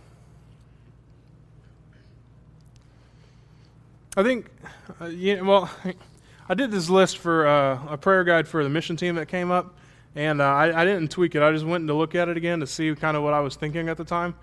I 4.18 4.22
think, 4.22 4.50
uh, 4.98 5.06
yeah, 5.06 5.42
well, 5.42 5.70
I 6.48 6.54
did 6.54 6.70
this 6.70 6.88
list 6.88 7.18
for 7.18 7.46
uh, 7.46 7.86
a 7.86 7.98
prayer 7.98 8.24
guide 8.24 8.48
for 8.48 8.64
the 8.64 8.70
mission 8.70 8.96
team 8.96 9.16
that 9.16 9.26
came 9.26 9.50
up, 9.50 9.76
and 10.14 10.40
uh, 10.40 10.44
I, 10.44 10.82
I, 10.82 10.84
didn't 10.86 11.10
tweak 11.10 11.34
it. 11.34 11.42
I 11.42 11.52
just 11.52 11.66
went 11.66 11.86
to 11.88 11.94
look 11.94 12.14
at 12.14 12.28
it 12.28 12.36
again 12.38 12.60
to 12.60 12.66
see 12.66 12.94
kind 12.94 13.16
of 13.16 13.22
what 13.22 13.34
I 13.34 13.40
was 13.40 13.56
thinking 13.56 13.90
at 13.90 13.98
the 13.98 14.04
time. 14.04 14.34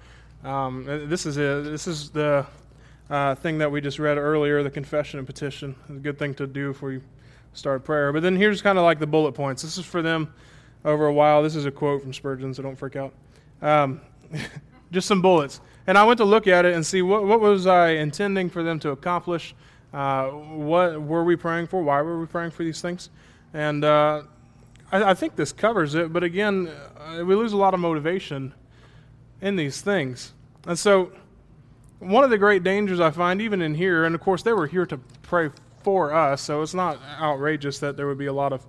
Um, 0.44 0.86
this 0.86 1.26
is 1.26 1.38
it. 1.38 1.64
This 1.64 1.88
is 1.88 2.12
the 2.12 2.46
uh, 3.10 3.34
thing 3.36 3.58
that 3.58 3.72
we 3.72 3.82
just 3.82 3.98
read 3.98 4.20
earlier, 4.20 4.62
the 4.62 4.70
confession 4.70 5.18
and 5.18 5.26
petition. 5.26 5.76
It's 5.90 5.98
a 5.98 6.02
good 6.02 6.20
thing 6.20 6.36
to 6.36 6.46
do 6.46 6.74
before 6.74 6.92
you 6.92 7.02
start 7.54 7.84
prayer. 7.84 8.14
But 8.14 8.22
then 8.22 8.36
here's 8.36 8.62
kind 8.62 8.78
of 8.78 8.84
like 8.84 9.00
the 9.00 9.08
bullet 9.08 9.32
points. 9.32 9.64
This 9.64 9.80
is 9.80 9.86
for 9.86 10.04
them 10.04 10.32
over 10.86 11.08
a 11.08 11.14
while. 11.14 11.42
This 11.42 11.56
is 11.56 11.66
a 11.66 11.72
quote 11.72 12.04
from 12.04 12.14
Spurgeon, 12.14 12.54
so 12.54 12.62
don't 12.62 12.76
freak 12.76 12.96
out. 12.96 13.14
Um, 13.62 14.02
just 14.92 15.08
some 15.08 15.22
bullets. 15.22 15.62
And 15.86 15.98
I 15.98 16.04
went 16.04 16.18
to 16.20 16.26
look 16.26 16.48
at 16.48 16.66
it 16.66 16.76
and 16.76 16.86
see 16.86 17.02
what, 17.02 17.26
what 17.26 17.40
was 17.40 17.68
I 17.68 17.90
intending 17.90 18.50
for 18.50 18.64
them 18.64 18.80
to 18.80 18.92
accomplish. 18.92 19.54
Uh, 19.94 20.28
what 20.28 21.02
were 21.02 21.24
we 21.24 21.36
praying 21.36 21.68
for? 21.68 21.84
Why 21.84 22.02
were 22.02 22.20
we 22.20 22.26
praying 22.26 22.52
for 22.52 22.64
these 22.64 22.82
things? 22.82 23.10
And 23.54 23.84
uh, 23.84 24.24
I, 24.92 25.12
I, 25.12 25.14
think 25.14 25.36
this 25.36 25.52
covers 25.52 25.94
it. 25.94 26.12
But 26.12 26.24
again, 26.24 26.68
uh, 26.98 27.24
we 27.26 27.36
lose 27.36 27.54
a 27.54 27.58
lot 27.58 27.74
of 27.74 27.80
motivation 27.80 28.54
in 29.42 29.56
these 29.56 29.82
things. 29.82 30.34
And 30.66 30.80
so, 30.80 31.12
one 32.00 32.24
of 32.24 32.30
the 32.30 32.38
great 32.38 32.64
dangers 32.64 33.00
I 33.00 33.12
find, 33.12 33.42
even 33.42 33.62
in 33.62 33.76
here, 33.76 34.06
and 34.06 34.16
of 34.16 34.22
course, 34.22 34.42
they 34.42 34.54
were 34.54 34.68
here 34.68 34.86
to 34.86 34.98
pray 35.22 35.50
for 35.84 36.14
us, 36.14 36.42
so 36.42 36.62
it's 36.62 36.74
not 36.74 37.00
outrageous 37.20 37.80
that 37.80 37.98
there 37.98 38.08
would 38.08 38.18
be 38.18 38.26
a 38.26 38.34
lot 38.34 38.52
of 38.52 38.66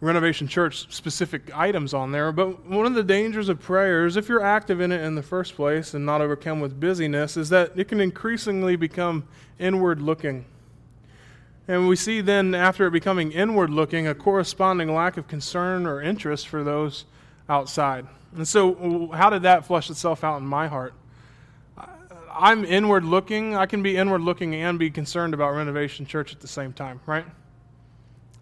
Renovation 0.00 0.46
Church 0.46 0.86
specific 0.94 1.56
items 1.56 1.92
on 1.92 2.12
there. 2.12 2.30
But 2.30 2.66
one 2.66 2.86
of 2.86 2.94
the 2.94 3.02
dangers 3.02 3.48
of 3.48 3.60
prayers, 3.60 4.16
if 4.16 4.28
you're 4.28 4.44
active 4.44 4.80
in 4.80 4.92
it 4.92 5.00
in 5.02 5.16
the 5.16 5.22
first 5.22 5.56
place 5.56 5.92
and 5.92 6.06
not 6.06 6.20
overcome 6.20 6.60
with 6.60 6.78
busyness, 6.78 7.36
is 7.36 7.48
that 7.48 7.72
it 7.76 7.88
can 7.88 8.00
increasingly 8.00 8.76
become 8.76 9.26
inward 9.58 10.00
looking. 10.00 10.44
And 11.66 11.88
we 11.88 11.96
see 11.96 12.20
then, 12.20 12.54
after 12.54 12.86
it 12.86 12.92
becoming 12.92 13.32
inward 13.32 13.70
looking, 13.70 14.06
a 14.06 14.14
corresponding 14.14 14.94
lack 14.94 15.16
of 15.16 15.26
concern 15.26 15.84
or 15.84 16.00
interest 16.00 16.48
for 16.48 16.62
those 16.62 17.04
outside. 17.48 18.06
And 18.34 18.46
so, 18.46 19.10
how 19.12 19.30
did 19.30 19.42
that 19.42 19.66
flush 19.66 19.90
itself 19.90 20.22
out 20.22 20.38
in 20.38 20.46
my 20.46 20.68
heart? 20.68 20.94
I'm 22.32 22.64
inward 22.64 23.04
looking. 23.04 23.56
I 23.56 23.66
can 23.66 23.82
be 23.82 23.96
inward 23.96 24.20
looking 24.20 24.54
and 24.54 24.78
be 24.78 24.90
concerned 24.90 25.34
about 25.34 25.54
Renovation 25.54 26.06
Church 26.06 26.32
at 26.32 26.40
the 26.40 26.48
same 26.48 26.72
time, 26.72 27.00
right? 27.04 27.26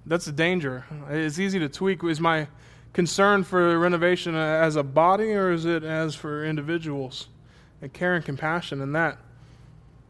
That's 0.07 0.25
the 0.25 0.33
danger. 0.33 0.85
It's 1.11 1.39
easy 1.39 1.59
to 1.59 1.69
tweak. 1.69 2.05
Is 2.05 2.21
my 2.21 2.47
concern 2.93 3.43
for 3.45 3.79
renovation 3.79 4.35
as 4.35 4.77
a 4.77 4.83
body 4.83 5.33
or 5.33 5.51
is 5.51 5.65
it 5.65 5.83
as 5.83 6.15
for 6.15 6.45
individuals? 6.45 7.29
And 7.83 7.93
care 7.93 8.15
and 8.15 8.25
compassion 8.25 8.81
in 8.81 8.93
that. 8.93 9.19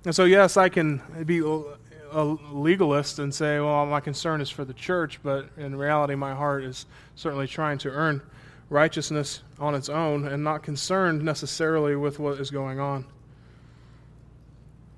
And 0.05 0.15
so, 0.15 0.25
yes, 0.25 0.57
I 0.57 0.69
can 0.69 1.03
be 1.25 1.41
a 1.41 2.23
legalist 2.23 3.19
and 3.19 3.35
say, 3.35 3.59
well, 3.59 3.87
my 3.87 4.01
concern 4.01 4.41
is 4.41 4.51
for 4.51 4.65
the 4.65 4.75
church, 4.75 5.19
but 5.23 5.49
in 5.57 5.75
reality, 5.75 6.15
my 6.15 6.35
heart 6.35 6.63
is 6.63 6.87
certainly 7.17 7.49
trying 7.49 7.79
to 7.79 7.91
earn 7.91 8.23
righteousness 8.69 9.43
on 9.59 9.75
its 9.75 9.89
own 9.89 10.27
and 10.29 10.45
not 10.45 10.63
concerned 10.63 11.23
necessarily 11.23 11.97
with 11.97 12.19
what 12.19 12.39
is 12.39 12.51
going 12.51 12.79
on. 12.79 13.05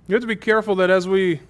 You 0.07 0.15
have 0.15 0.23
to 0.23 0.29
be 0.29 0.37
careful 0.37 0.75
that 0.77 0.91
as 0.91 1.07
we 1.07 1.41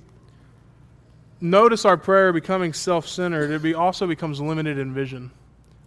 notice 1.40 1.84
our 1.84 1.96
prayer 1.96 2.32
becoming 2.32 2.72
self 2.72 3.06
centered, 3.06 3.50
it 3.50 3.62
be, 3.62 3.74
also 3.74 4.06
becomes 4.06 4.40
limited 4.40 4.78
in 4.78 4.92
vision. 4.92 5.30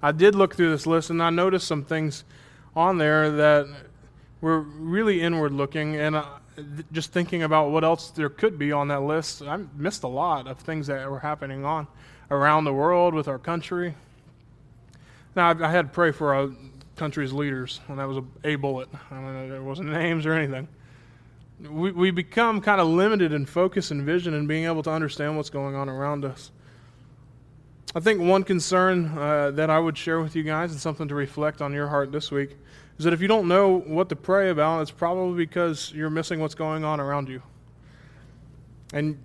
I 0.02 0.12
did 0.12 0.36
look 0.36 0.56
through 0.56 0.72
this 0.72 0.88
list 0.88 1.10
and 1.10 1.22
I 1.22 1.30
noticed 1.30 1.68
some 1.68 1.84
things 1.84 2.24
on 2.76 2.98
there 2.98 3.30
that 3.32 3.68
were 4.40 4.62
really 4.62 5.22
inward 5.22 5.52
looking. 5.52 5.96
And 5.96 6.24
just 6.92 7.12
thinking 7.12 7.44
about 7.44 7.72
what 7.72 7.84
else 7.84 8.10
there 8.12 8.30
could 8.30 8.58
be 8.58 8.72
on 8.72 8.88
that 8.88 9.04
list, 9.04 9.42
I 9.42 9.60
missed 9.76 10.04
a 10.04 10.08
lot 10.08 10.48
of 10.48 10.60
things 10.60 10.88
that 10.88 11.10
were 11.10 11.20
happening 11.20 11.66
on 11.66 11.88
around 12.30 12.64
the 12.64 12.74
world 12.74 13.14
with 13.14 13.28
our 13.28 13.40
country. 13.40 13.96
Now, 15.36 15.50
I, 15.50 15.68
I 15.68 15.72
had 15.72 15.88
to 15.88 15.94
pray 15.94 16.12
for 16.12 16.34
our 16.34 16.50
country's 16.96 17.32
leaders, 17.32 17.80
and 17.88 18.00
that 18.00 18.08
was 18.08 18.18
a, 18.18 18.24
a 18.44 18.56
bullet. 18.56 18.90
I 19.12 19.20
know, 19.20 19.50
there 19.50 19.62
wasn't 19.62 19.90
names 19.90 20.26
or 20.26 20.34
anything 20.34 20.68
we, 21.70 21.92
we 21.92 22.12
become 22.12 22.62
kind 22.62 22.82
of 22.82 22.88
limited 22.88 23.34
in 23.34 23.46
focus 23.46 23.92
and 23.92 24.04
vision 24.04 24.34
and 24.34 24.48
being 24.48 24.66
able 24.66 24.84
to 24.84 24.92
understand 24.92 25.38
what's 25.38 25.50
going 25.50 25.76
on 25.76 25.90
around 25.90 26.26
us. 26.26 26.52
I 27.94 28.00
think 28.00 28.22
one 28.22 28.44
concern 28.44 29.18
uh, 29.18 29.52
that 29.52 29.70
I 29.70 29.78
would 29.78 29.98
share 29.98 30.22
with 30.22 30.36
you 30.36 30.44
guys 30.44 30.72
and 30.72 30.80
something 30.80 31.08
to 31.10 31.16
reflect 31.16 31.62
on 31.62 31.74
your 31.74 31.90
heart 31.90 32.12
this 32.12 32.32
week 32.32 32.58
is 32.98 33.04
that 33.04 33.14
if 33.14 33.22
you 33.22 33.28
don't 33.28 33.48
know 33.48 33.80
what 33.80 34.10
to 34.10 34.16
pray 34.16 34.50
about, 34.50 34.82
it's 34.82 34.92
probably 34.92 35.36
because 35.46 35.92
you're 35.94 36.10
missing 36.10 36.40
what's 36.40 36.56
going 36.56 36.86
on 36.86 37.00
around 37.00 37.28
you. 37.28 37.42
And 38.94 39.18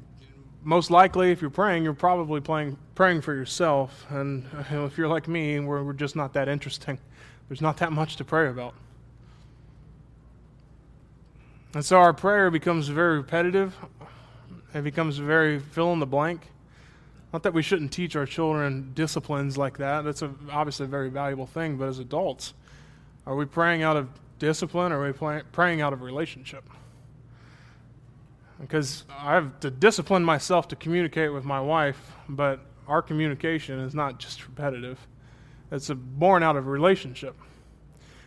most 0.64 0.90
likely, 0.90 1.30
if 1.30 1.40
you're 1.40 1.50
praying, 1.50 1.84
you're 1.84 1.94
probably 1.94 2.40
playing, 2.40 2.76
praying 2.96 3.20
for 3.20 3.34
yourself. 3.34 4.04
And 4.08 4.46
if 4.70 4.98
you're 4.98 5.08
like 5.08 5.28
me, 5.28 5.60
we're, 5.60 5.84
we're 5.84 5.92
just 5.92 6.16
not 6.16 6.32
that 6.32 6.48
interesting. 6.48 6.98
There's 7.48 7.60
not 7.60 7.76
that 7.76 7.92
much 7.92 8.16
to 8.16 8.24
pray 8.24 8.48
about. 8.48 8.74
And 11.76 11.84
so 11.84 11.98
our 11.98 12.14
prayer 12.14 12.50
becomes 12.50 12.88
very 12.88 13.18
repetitive. 13.18 13.76
It 14.72 14.80
becomes 14.80 15.18
very 15.18 15.58
fill 15.58 15.92
in 15.92 15.98
the 15.98 16.06
blank. 16.06 16.48
Not 17.34 17.42
that 17.42 17.52
we 17.52 17.60
shouldn't 17.60 17.92
teach 17.92 18.16
our 18.16 18.24
children 18.24 18.92
disciplines 18.94 19.58
like 19.58 19.76
that. 19.76 20.00
That's 20.00 20.22
a, 20.22 20.32
obviously 20.50 20.86
a 20.86 20.88
very 20.88 21.10
valuable 21.10 21.44
thing. 21.44 21.76
But 21.76 21.88
as 21.88 21.98
adults, 21.98 22.54
are 23.26 23.36
we 23.36 23.44
praying 23.44 23.82
out 23.82 23.94
of 23.94 24.08
discipline 24.38 24.90
or 24.90 25.02
are 25.02 25.12
we 25.12 25.42
praying 25.52 25.82
out 25.82 25.92
of 25.92 26.00
relationship? 26.00 26.64
Because 28.58 29.04
I 29.10 29.34
have 29.34 29.60
to 29.60 29.70
discipline 29.70 30.24
myself 30.24 30.68
to 30.68 30.76
communicate 30.76 31.30
with 31.30 31.44
my 31.44 31.60
wife, 31.60 32.12
but 32.26 32.60
our 32.88 33.02
communication 33.02 33.80
is 33.80 33.94
not 33.94 34.18
just 34.18 34.46
repetitive, 34.46 35.06
it's 35.70 35.90
born 35.90 36.42
out 36.42 36.56
of 36.56 36.68
relationship. 36.68 37.36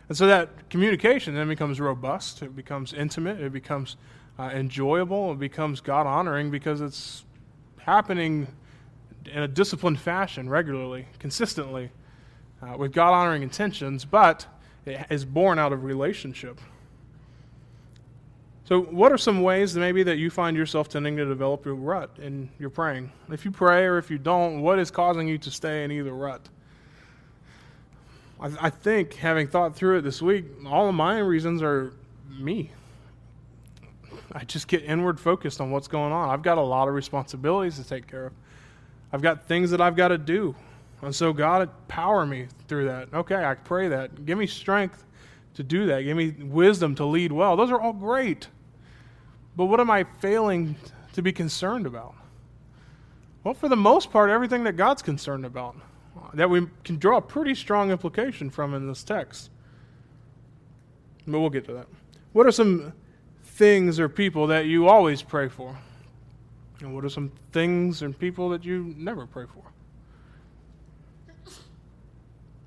And 0.10 0.18
so 0.18 0.26
that 0.26 0.70
communication 0.72 1.36
then 1.36 1.48
becomes 1.48 1.80
robust, 1.80 2.42
it 2.42 2.56
becomes 2.56 2.94
intimate, 2.94 3.40
it 3.40 3.54
becomes 3.54 3.96
uh, 4.40 4.50
enjoyable, 4.54 5.34
it 5.34 5.40
becomes 5.40 5.82
God 5.82 6.08
honoring 6.08 6.50
because 6.50 6.82
it's 6.82 7.26
happening 7.78 8.48
in 9.26 9.44
a 9.44 9.48
disciplined 9.48 10.00
fashion 10.00 10.50
regularly, 10.50 11.08
consistently, 11.20 11.92
uh, 12.62 12.76
with 12.76 12.92
God 12.92 13.14
honoring 13.14 13.44
intentions, 13.44 14.04
but 14.04 14.48
it 14.86 15.06
is 15.12 15.26
born 15.26 15.60
out 15.60 15.72
of 15.72 15.84
relationship. 15.84 16.60
So, 18.64 18.82
what 18.82 19.12
are 19.12 19.18
some 19.18 19.42
ways 19.42 19.74
that 19.74 19.80
maybe 19.80 20.04
that 20.04 20.18
you 20.18 20.30
find 20.30 20.58
yourself 20.58 20.90
tending 20.90 21.18
to 21.18 21.26
develop 21.26 21.66
a 21.68 21.74
rut 21.74 22.18
in 22.20 22.50
your 22.60 22.70
praying? 22.70 23.12
If 23.32 23.46
you 23.46 23.52
pray 23.52 23.86
or 23.86 23.98
if 23.98 24.10
you 24.10 24.18
don't, 24.18 24.62
what 24.62 24.80
is 24.80 24.90
causing 24.90 25.28
you 25.28 25.38
to 25.40 25.52
stay 25.52 25.84
in 25.84 25.92
either 25.92 26.14
rut? 26.14 26.50
I, 28.40 28.52
I 28.60 28.70
think, 28.70 29.16
having 29.16 29.48
thought 29.48 29.76
through 29.76 30.00
it 30.00 30.02
this 30.02 30.22
week, 30.22 30.46
all 30.66 30.88
of 30.88 30.96
my 30.96 31.20
reasons 31.20 31.62
are 31.62 31.94
me. 32.30 32.72
I 34.32 34.44
just 34.44 34.68
get 34.68 34.84
inward 34.84 35.20
focused 35.20 35.60
on 35.60 35.72
what's 35.72 35.88
going 35.88 36.12
on. 36.12 36.30
I've 36.30 36.44
got 36.44 36.58
a 36.58 36.62
lot 36.62 36.88
of 36.88 36.94
responsibilities 36.94 37.78
to 37.78 37.88
take 37.88 38.08
care 38.08 38.28
of. 38.28 38.34
I've 39.12 39.22
got 39.22 39.48
things 39.48 39.72
that 39.72 39.82
I've 39.82 39.96
got 39.96 40.10
to 40.10 40.18
do. 40.18 40.56
And 41.02 41.16
so, 41.16 41.34
God, 41.34 41.70
power 41.88 42.26
me 42.26 42.48
through 42.68 42.86
that. 42.86 43.14
Okay, 43.14 43.44
I 43.44 43.56
pray 43.56 43.88
that. 43.88 44.26
Give 44.26 44.38
me 44.38 44.46
strength 44.46 45.06
to 45.56 45.64
do 45.64 45.88
that. 45.88 46.02
Give 46.04 46.16
me 46.16 46.32
wisdom 46.32 46.96
to 46.96 47.06
lead 47.06 47.32
well. 47.32 47.56
Those 47.56 47.72
are 47.72 47.82
all 47.82 47.94
great. 47.94 48.48
But 49.56 49.66
what 49.66 49.80
am 49.80 49.90
I 49.90 50.06
failing 50.20 50.76
to 51.14 51.22
be 51.22 51.32
concerned 51.32 51.86
about? 51.86 52.16
Well, 53.44 53.54
for 53.54 53.70
the 53.70 53.76
most 53.76 54.12
part, 54.12 54.30
everything 54.30 54.64
that 54.66 54.74
God's 54.74 55.02
concerned 55.02 55.46
about, 55.46 55.76
that 56.34 56.50
we 56.50 56.68
can 56.84 56.98
draw 56.98 57.18
a 57.18 57.22
pretty 57.22 57.56
strong 57.56 57.92
implication 57.92 58.50
from 58.50 58.74
in 58.74 58.88
this 58.88 59.04
text. 59.04 59.50
But 61.28 61.40
we'll 61.40 61.50
get 61.50 61.66
to 61.66 61.74
that. 61.74 61.88
What 62.34 62.46
are 62.46 62.52
some 62.52 62.94
things 63.44 64.00
or 64.00 64.08
people 64.10 64.48
that 64.48 64.66
you 64.66 64.88
always 64.88 65.22
pray 65.22 65.48
for? 65.48 65.78
And 66.82 66.96
what 66.96 67.04
are 67.04 67.10
some 67.10 67.32
things 67.52 68.02
and 68.02 68.18
people 68.18 68.50
that 68.50 68.64
you 68.64 68.94
never 68.98 69.26
pray 69.26 69.46
for? 69.46 69.64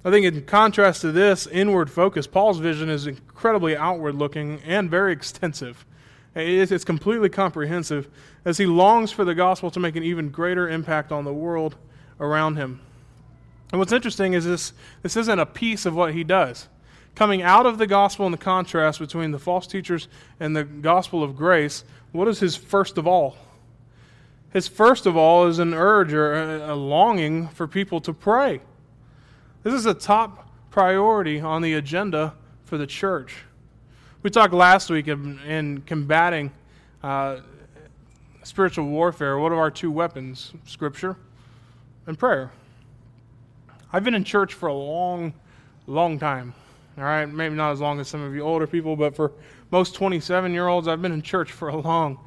I 0.04 0.10
think, 0.10 0.26
in 0.26 0.44
contrast 0.44 1.00
to 1.02 1.12
this 1.12 1.46
inward 1.46 1.88
focus, 1.88 2.26
Paul's 2.26 2.58
vision 2.58 2.90
is 2.90 3.06
incredibly 3.06 3.76
outward 3.76 4.16
looking 4.16 4.60
and 4.66 4.90
very 4.90 5.12
extensive. 5.12 5.86
It's 6.34 6.84
completely 6.84 7.28
comprehensive 7.28 8.08
as 8.44 8.58
he 8.58 8.66
longs 8.66 9.12
for 9.12 9.24
the 9.24 9.34
gospel 9.34 9.70
to 9.70 9.78
make 9.78 9.94
an 9.94 10.02
even 10.02 10.30
greater 10.30 10.68
impact 10.68 11.12
on 11.12 11.24
the 11.24 11.32
world 11.32 11.76
around 12.18 12.56
him. 12.56 12.80
And 13.72 13.78
what's 13.78 13.92
interesting 13.92 14.34
is 14.34 14.44
this 14.44 14.74
this 15.02 15.16
isn't 15.16 15.38
a 15.38 15.46
piece 15.46 15.86
of 15.86 15.96
what 15.96 16.12
he 16.12 16.22
does. 16.22 16.68
Coming 17.14 17.42
out 17.42 17.66
of 17.66 17.78
the 17.78 17.86
gospel 17.86 18.26
and 18.26 18.32
the 18.32 18.38
contrast 18.38 18.98
between 18.98 19.32
the 19.32 19.38
false 19.38 19.66
teachers 19.66 20.08
and 20.38 20.54
the 20.54 20.64
gospel 20.64 21.22
of 21.22 21.36
grace, 21.36 21.84
what 22.12 22.28
is 22.28 22.38
his 22.40 22.54
first 22.54 22.96
of 22.96 23.06
all? 23.06 23.36
His 24.52 24.68
first 24.68 25.06
of 25.06 25.16
all 25.16 25.46
is 25.46 25.58
an 25.58 25.72
urge 25.72 26.12
or 26.12 26.34
a, 26.34 26.74
longing 26.74 27.48
for 27.48 27.66
people 27.66 28.00
to 28.02 28.12
pray. 28.12 28.60
This 29.62 29.72
is 29.72 29.86
a 29.86 29.94
top 29.94 30.50
priority 30.70 31.40
on 31.40 31.62
the 31.62 31.74
agenda 31.74 32.34
for 32.64 32.76
the 32.76 32.86
church. 32.86 33.44
We 34.22 34.30
talked 34.30 34.52
last 34.52 34.90
week 34.90 35.08
in, 35.08 35.38
in 35.40 35.82
combating 35.82 36.52
uh, 37.02 37.40
spiritual 38.42 38.86
warfare. 38.86 39.38
What 39.38 39.52
are 39.52 39.58
our 39.58 39.70
two 39.70 39.90
weapons? 39.90 40.52
Scripture 40.66 41.16
and 42.06 42.18
prayer. 42.18 42.52
I've 43.92 44.04
been 44.04 44.14
in 44.14 44.24
church 44.24 44.54
for 44.54 44.68
a 44.68 44.74
long, 44.74 45.34
long 45.86 46.18
time. 46.18 46.54
All 46.96 47.04
right, 47.04 47.26
maybe 47.26 47.54
not 47.54 47.72
as 47.72 47.80
long 47.80 48.00
as 48.00 48.08
some 48.08 48.22
of 48.22 48.34
you 48.34 48.40
older 48.40 48.66
people, 48.66 48.96
but 48.96 49.14
for 49.14 49.32
most 49.70 49.94
27 49.94 50.52
year 50.52 50.68
olds, 50.68 50.88
I've 50.88 51.02
been 51.02 51.12
in 51.12 51.20
church 51.20 51.52
for 51.52 51.68
a 51.68 51.76
long 51.76 52.18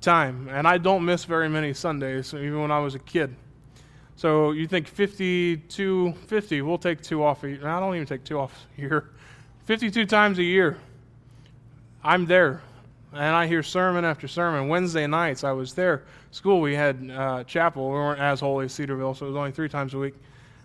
time, 0.00 0.48
and 0.50 0.68
I 0.68 0.76
don't 0.76 1.04
miss 1.04 1.24
very 1.24 1.48
many 1.48 1.72
Sundays, 1.72 2.34
even 2.34 2.60
when 2.60 2.70
I 2.70 2.78
was 2.78 2.94
a 2.94 2.98
kid. 2.98 3.34
So 4.16 4.52
you 4.52 4.66
think 4.66 4.86
52, 4.86 6.12
50, 6.26 6.62
we'll 6.62 6.78
take 6.78 7.02
two 7.02 7.24
off. 7.24 7.42
A 7.42 7.50
year. 7.50 7.68
I 7.68 7.80
don't 7.80 7.94
even 7.94 8.06
take 8.06 8.24
two 8.24 8.38
off 8.38 8.66
a 8.76 8.80
year. 8.80 9.10
52 9.64 10.04
times 10.04 10.38
a 10.38 10.42
year, 10.42 10.76
I'm 12.02 12.26
there, 12.26 12.60
and 13.14 13.34
I 13.34 13.46
hear 13.46 13.62
sermon 13.62 14.04
after 14.04 14.28
sermon. 14.28 14.68
Wednesday 14.68 15.06
nights, 15.06 15.42
I 15.42 15.52
was 15.52 15.72
there. 15.72 16.04
School, 16.32 16.60
we 16.60 16.74
had 16.74 17.10
uh, 17.10 17.44
chapel. 17.44 17.88
We 17.88 17.94
weren't 17.94 18.20
as 18.20 18.40
holy 18.40 18.66
as 18.66 18.74
Cedarville, 18.74 19.14
so 19.14 19.24
it 19.24 19.30
was 19.30 19.36
only 19.36 19.52
three 19.52 19.70
times 19.70 19.94
a 19.94 19.98
week. 19.98 20.14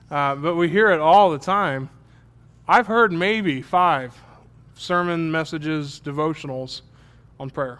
Uh, 0.09 0.35
but 0.35 0.55
we 0.55 0.69
hear 0.69 0.91
it 0.91 0.99
all 0.99 1.29
the 1.29 1.37
time. 1.37 1.89
I've 2.67 2.87
heard 2.87 3.11
maybe 3.11 3.61
five 3.61 4.15
sermon 4.75 5.31
messages, 5.31 6.01
devotionals 6.03 6.81
on 7.39 7.49
prayer. 7.49 7.79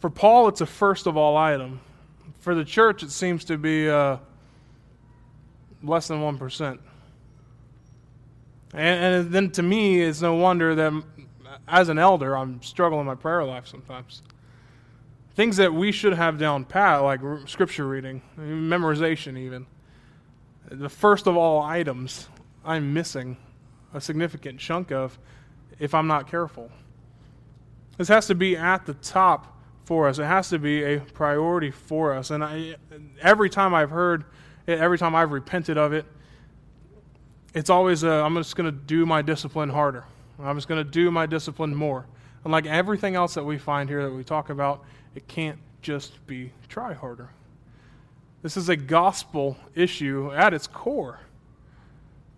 For 0.00 0.10
Paul, 0.10 0.48
it's 0.48 0.60
a 0.60 0.66
first 0.66 1.06
of 1.06 1.16
all 1.16 1.36
item. 1.36 1.80
For 2.40 2.54
the 2.54 2.64
church, 2.64 3.02
it 3.02 3.10
seems 3.10 3.44
to 3.46 3.56
be 3.56 3.88
uh, 3.88 4.18
less 5.82 6.08
than 6.08 6.18
1%. 6.20 6.78
And, 8.74 9.04
and 9.14 9.32
then 9.32 9.50
to 9.52 9.62
me, 9.62 10.02
it's 10.02 10.20
no 10.20 10.34
wonder 10.34 10.74
that 10.74 10.92
as 11.66 11.88
an 11.88 11.98
elder, 11.98 12.36
I'm 12.36 12.62
struggling 12.62 13.00
in 13.00 13.06
my 13.06 13.14
prayer 13.14 13.44
life 13.44 13.66
sometimes. 13.66 14.22
Things 15.34 15.56
that 15.56 15.72
we 15.72 15.90
should 15.90 16.12
have 16.12 16.38
down 16.38 16.64
pat, 16.64 17.02
like 17.02 17.20
scripture 17.46 17.86
reading, 17.86 18.22
memorization, 18.38 19.38
even. 19.38 19.66
The 20.70 20.88
first 20.88 21.26
of 21.26 21.36
all 21.36 21.62
items 21.62 22.28
I'm 22.64 22.94
missing 22.94 23.36
a 23.92 24.00
significant 24.00 24.58
chunk 24.58 24.90
of 24.90 25.18
if 25.78 25.94
I'm 25.94 26.06
not 26.06 26.28
careful. 26.28 26.70
This 27.98 28.08
has 28.08 28.26
to 28.26 28.34
be 28.34 28.56
at 28.56 28.86
the 28.86 28.94
top 28.94 29.60
for 29.84 30.08
us. 30.08 30.18
It 30.18 30.24
has 30.24 30.48
to 30.48 30.58
be 30.58 30.82
a 30.82 31.00
priority 31.00 31.70
for 31.70 32.14
us. 32.14 32.30
And 32.30 32.42
I, 32.42 32.76
every 33.20 33.50
time 33.50 33.74
I've 33.74 33.90
heard 33.90 34.24
it, 34.66 34.78
every 34.78 34.98
time 34.98 35.14
I've 35.14 35.30
repented 35.30 35.76
of 35.78 35.92
it, 35.92 36.06
it's 37.54 37.70
always 37.70 38.02
uh, 38.02 38.22
i 38.22 38.26
am 38.26 38.34
just 38.36 38.56
going 38.56 38.70
to 38.70 38.76
do 38.76 39.06
my 39.06 39.22
discipline 39.22 39.68
harder. 39.68 40.04
I'm 40.40 40.56
just 40.56 40.66
going 40.66 40.84
to 40.84 40.90
do 40.90 41.10
my 41.10 41.26
discipline 41.26 41.74
more. 41.74 42.06
And 42.42 42.52
like 42.52 42.66
everything 42.66 43.14
else 43.14 43.34
that 43.34 43.44
we 43.44 43.58
find 43.58 43.88
here 43.88 44.02
that 44.02 44.14
we 44.14 44.24
talk 44.24 44.50
about, 44.50 44.84
it 45.14 45.28
can't 45.28 45.58
just 45.82 46.26
be 46.26 46.50
try 46.68 46.92
harder. 46.92 47.30
This 48.44 48.58
is 48.58 48.68
a 48.68 48.76
gospel 48.76 49.56
issue 49.74 50.30
at 50.34 50.52
its 50.52 50.66
core. 50.66 51.20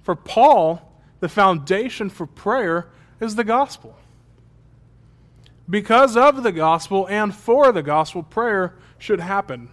For 0.05 0.15
Paul, 0.15 0.93
the 1.19 1.29
foundation 1.29 2.11
for 2.11 2.29
prayer 2.29 2.87
is 3.21 3.35
the 3.35 3.43
gospel. 3.43 3.97
Because 5.69 6.17
of 6.17 6.45
the 6.45 6.53
gospel 6.53 7.09
and 7.09 7.35
for 7.35 7.73
the 7.73 7.83
gospel, 7.83 8.23
prayer 8.23 8.77
should 8.99 9.19
happen. 9.19 9.69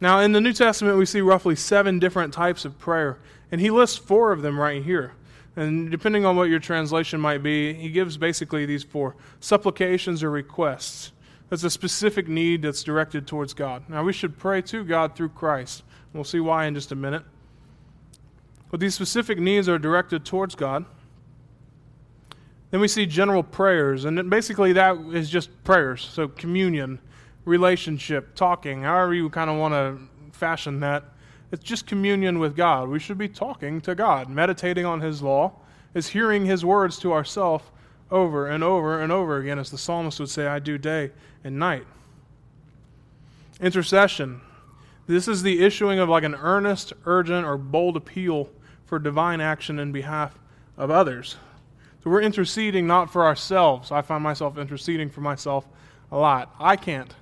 Now, 0.00 0.18
in 0.18 0.32
the 0.32 0.40
New 0.40 0.52
Testament, 0.52 0.98
we 0.98 1.06
see 1.06 1.20
roughly 1.20 1.54
seven 1.54 2.00
different 2.00 2.34
types 2.34 2.64
of 2.64 2.80
prayer, 2.80 3.20
and 3.52 3.60
he 3.60 3.70
lists 3.70 3.98
four 3.98 4.32
of 4.32 4.42
them 4.42 4.58
right 4.58 4.82
here. 4.82 5.12
And 5.54 5.92
depending 5.92 6.26
on 6.26 6.34
what 6.34 6.50
your 6.50 6.58
translation 6.58 7.20
might 7.20 7.44
be, 7.44 7.72
he 7.72 7.88
gives 7.88 8.16
basically 8.16 8.66
these 8.66 8.82
four 8.82 9.14
supplications 9.38 10.24
or 10.24 10.30
requests. 10.32 11.12
That's 11.52 11.64
a 11.64 11.70
specific 11.70 12.28
need 12.28 12.62
that's 12.62 12.82
directed 12.82 13.26
towards 13.26 13.52
God. 13.52 13.82
Now, 13.86 14.02
we 14.02 14.14
should 14.14 14.38
pray 14.38 14.62
to 14.62 14.82
God 14.84 15.14
through 15.14 15.28
Christ. 15.28 15.82
We'll 16.14 16.24
see 16.24 16.40
why 16.40 16.64
in 16.64 16.74
just 16.74 16.92
a 16.92 16.94
minute. 16.94 17.24
But 18.70 18.80
these 18.80 18.94
specific 18.94 19.38
needs 19.38 19.68
are 19.68 19.78
directed 19.78 20.24
towards 20.24 20.54
God. 20.54 20.86
Then 22.70 22.80
we 22.80 22.88
see 22.88 23.04
general 23.04 23.42
prayers, 23.42 24.06
and 24.06 24.30
basically 24.30 24.72
that 24.72 24.96
is 25.12 25.28
just 25.28 25.50
prayers. 25.62 26.00
So 26.00 26.26
communion, 26.26 26.98
relationship, 27.44 28.34
talking, 28.34 28.84
however 28.84 29.12
you 29.12 29.28
kind 29.28 29.50
of 29.50 29.58
want 29.58 29.74
to 29.74 29.98
fashion 30.34 30.80
that. 30.80 31.04
It's 31.50 31.62
just 31.62 31.86
communion 31.86 32.38
with 32.38 32.56
God. 32.56 32.88
We 32.88 32.98
should 32.98 33.18
be 33.18 33.28
talking 33.28 33.82
to 33.82 33.94
God, 33.94 34.30
meditating 34.30 34.86
on 34.86 35.02
His 35.02 35.20
law, 35.20 35.52
is 35.92 36.08
hearing 36.08 36.46
His 36.46 36.64
words 36.64 36.98
to 37.00 37.12
ourselves 37.12 37.66
over 38.12 38.46
and 38.46 38.62
over 38.62 39.00
and 39.00 39.10
over 39.10 39.38
again, 39.38 39.58
as 39.58 39.70
the 39.70 39.78
psalmist 39.78 40.20
would 40.20 40.28
say, 40.28 40.46
I 40.46 40.58
do 40.58 40.78
day 40.78 41.10
and 41.42 41.58
night. 41.58 41.86
Intercession. 43.60 44.40
This 45.06 45.26
is 45.26 45.42
the 45.42 45.64
issuing 45.64 45.98
of 45.98 46.08
like 46.08 46.22
an 46.22 46.34
earnest, 46.34 46.92
urgent, 47.06 47.46
or 47.46 47.56
bold 47.56 47.96
appeal 47.96 48.50
for 48.84 48.98
divine 48.98 49.40
action 49.40 49.78
in 49.78 49.90
behalf 49.90 50.38
of 50.76 50.90
others. 50.90 51.36
So 52.04 52.10
we're 52.10 52.22
interceding 52.22 52.86
not 52.86 53.10
for 53.10 53.24
ourselves. 53.24 53.90
I 53.90 54.02
find 54.02 54.22
myself 54.22 54.58
interceding 54.58 55.08
for 55.08 55.20
myself 55.22 55.66
a 56.10 56.18
lot. 56.18 56.54
I 56.60 56.76
can't. 56.76 57.14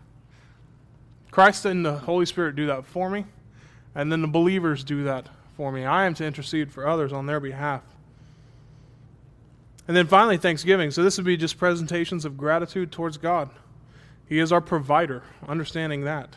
Christ 1.31 1.65
and 1.65 1.87
the 1.87 1.99
Holy 1.99 2.27
Spirit 2.27 2.57
do 2.57 2.67
that 2.67 2.85
for 2.85 3.09
me, 3.09 3.25
and 3.95 4.11
then 4.11 4.21
the 4.21 4.29
believers 4.29 4.83
do 4.83 5.05
that 5.05 5.29
for 5.57 5.71
me. 5.71 5.85
I 5.85 6.07
am 6.07 6.15
to 6.15 6.27
intercede 6.27 6.73
for 6.73 6.89
others 6.89 7.13
on 7.13 7.27
their 7.27 7.39
behalf. 7.39 7.83
And 9.91 9.97
then 9.97 10.07
finally, 10.07 10.37
thanksgiving. 10.37 10.93
So 10.93 11.03
this 11.03 11.17
would 11.17 11.27
be 11.27 11.37
just 11.37 11.59
presentations 11.59 12.25
of 12.25 12.39
gratitude 12.39 12.93
towards 12.93 13.17
God. 13.17 13.51
He 14.25 14.39
is 14.39 14.53
our 14.53 14.61
provider, 14.61 15.25
understanding 15.49 16.05
that. 16.05 16.29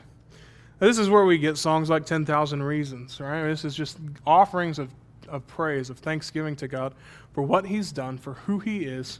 Now, 0.82 0.88
this 0.88 0.98
is 0.98 1.08
where 1.08 1.24
we 1.24 1.38
get 1.38 1.60
songs 1.60 1.88
like 1.88 2.08
10,000 2.08 2.64
Reasons, 2.64 3.20
right? 3.20 3.44
This 3.44 3.64
is 3.64 3.76
just 3.76 4.00
offerings 4.26 4.80
of, 4.80 4.90
of 5.28 5.46
praise, 5.46 5.92
of 5.92 6.00
thanksgiving 6.00 6.56
to 6.56 6.68
God 6.68 6.96
for 7.32 7.44
what 7.44 7.68
He's 7.68 7.92
done, 7.92 8.18
for 8.18 8.34
who 8.34 8.58
He 8.58 8.86
is. 8.86 9.20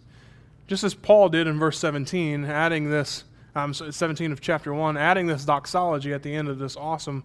Just 0.66 0.84
as 0.84 0.96
Paul 0.96 1.30
did 1.30 1.46
in 1.46 1.60
verse 1.60 1.78
17, 1.78 2.44
adding 2.44 2.90
this, 2.90 3.26
um, 3.54 3.72
17 3.72 4.32
of 4.32 4.42
chapter 4.42 4.74
1, 4.74 4.98
adding 4.98 5.28
this 5.28 5.46
doxology 5.46 6.12
at 6.12 6.24
the 6.24 6.34
end 6.34 6.48
of 6.48 6.58
this 6.58 6.76
awesome 6.76 7.24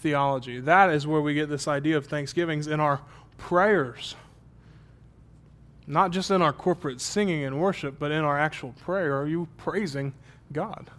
theology. 0.00 0.58
That 0.58 0.90
is 0.90 1.06
where 1.06 1.20
we 1.20 1.32
get 1.32 1.48
this 1.48 1.68
idea 1.68 1.96
of 1.96 2.06
thanksgivings 2.06 2.66
in 2.66 2.80
our 2.80 3.02
prayers 3.38 4.16
not 5.86 6.10
just 6.10 6.30
in 6.30 6.42
our 6.42 6.52
corporate 6.52 7.00
singing 7.00 7.44
and 7.44 7.60
worship, 7.60 7.98
but 7.98 8.10
in 8.10 8.22
our 8.22 8.38
actual 8.38 8.72
prayer. 8.84 9.18
Are 9.18 9.26
you 9.26 9.48
praising 9.56 10.12
God? 10.52 10.90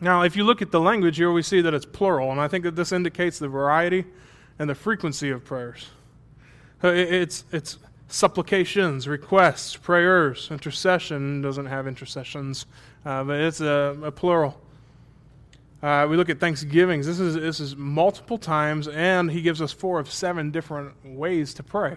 Now, 0.00 0.22
if 0.22 0.34
you 0.34 0.44
look 0.44 0.62
at 0.62 0.70
the 0.70 0.80
language 0.80 1.18
here, 1.18 1.30
we 1.30 1.42
see 1.42 1.60
that 1.60 1.74
it's 1.74 1.84
plural, 1.84 2.30
and 2.30 2.40
I 2.40 2.48
think 2.48 2.64
that 2.64 2.74
this 2.74 2.90
indicates 2.90 3.38
the 3.38 3.48
variety 3.48 4.06
and 4.58 4.70
the 4.70 4.74
frequency 4.74 5.30
of 5.30 5.44
prayers. 5.44 5.88
Uh, 6.82 6.88
it's, 6.88 7.44
it's 7.52 7.78
supplications, 8.08 9.06
requests, 9.06 9.76
prayers, 9.76 10.48
intercession 10.50 11.42
doesn't 11.42 11.66
have 11.66 11.86
intercessions, 11.86 12.64
uh, 13.04 13.22
but 13.24 13.40
it's 13.40 13.60
a, 13.60 13.96
a 14.02 14.10
plural. 14.10 14.58
Uh, 15.82 16.06
we 16.10 16.16
look 16.16 16.28
at 16.28 16.40
thanksgivings. 16.40 17.06
This 17.06 17.20
is, 17.20 17.34
this 17.34 17.60
is 17.60 17.76
multiple 17.76 18.38
times, 18.38 18.88
and 18.88 19.30
he 19.30 19.42
gives 19.42 19.62
us 19.62 19.72
four 19.72 19.98
of 19.98 20.10
seven 20.10 20.50
different 20.50 20.94
ways 21.04 21.54
to 21.54 21.62
pray. 21.62 21.96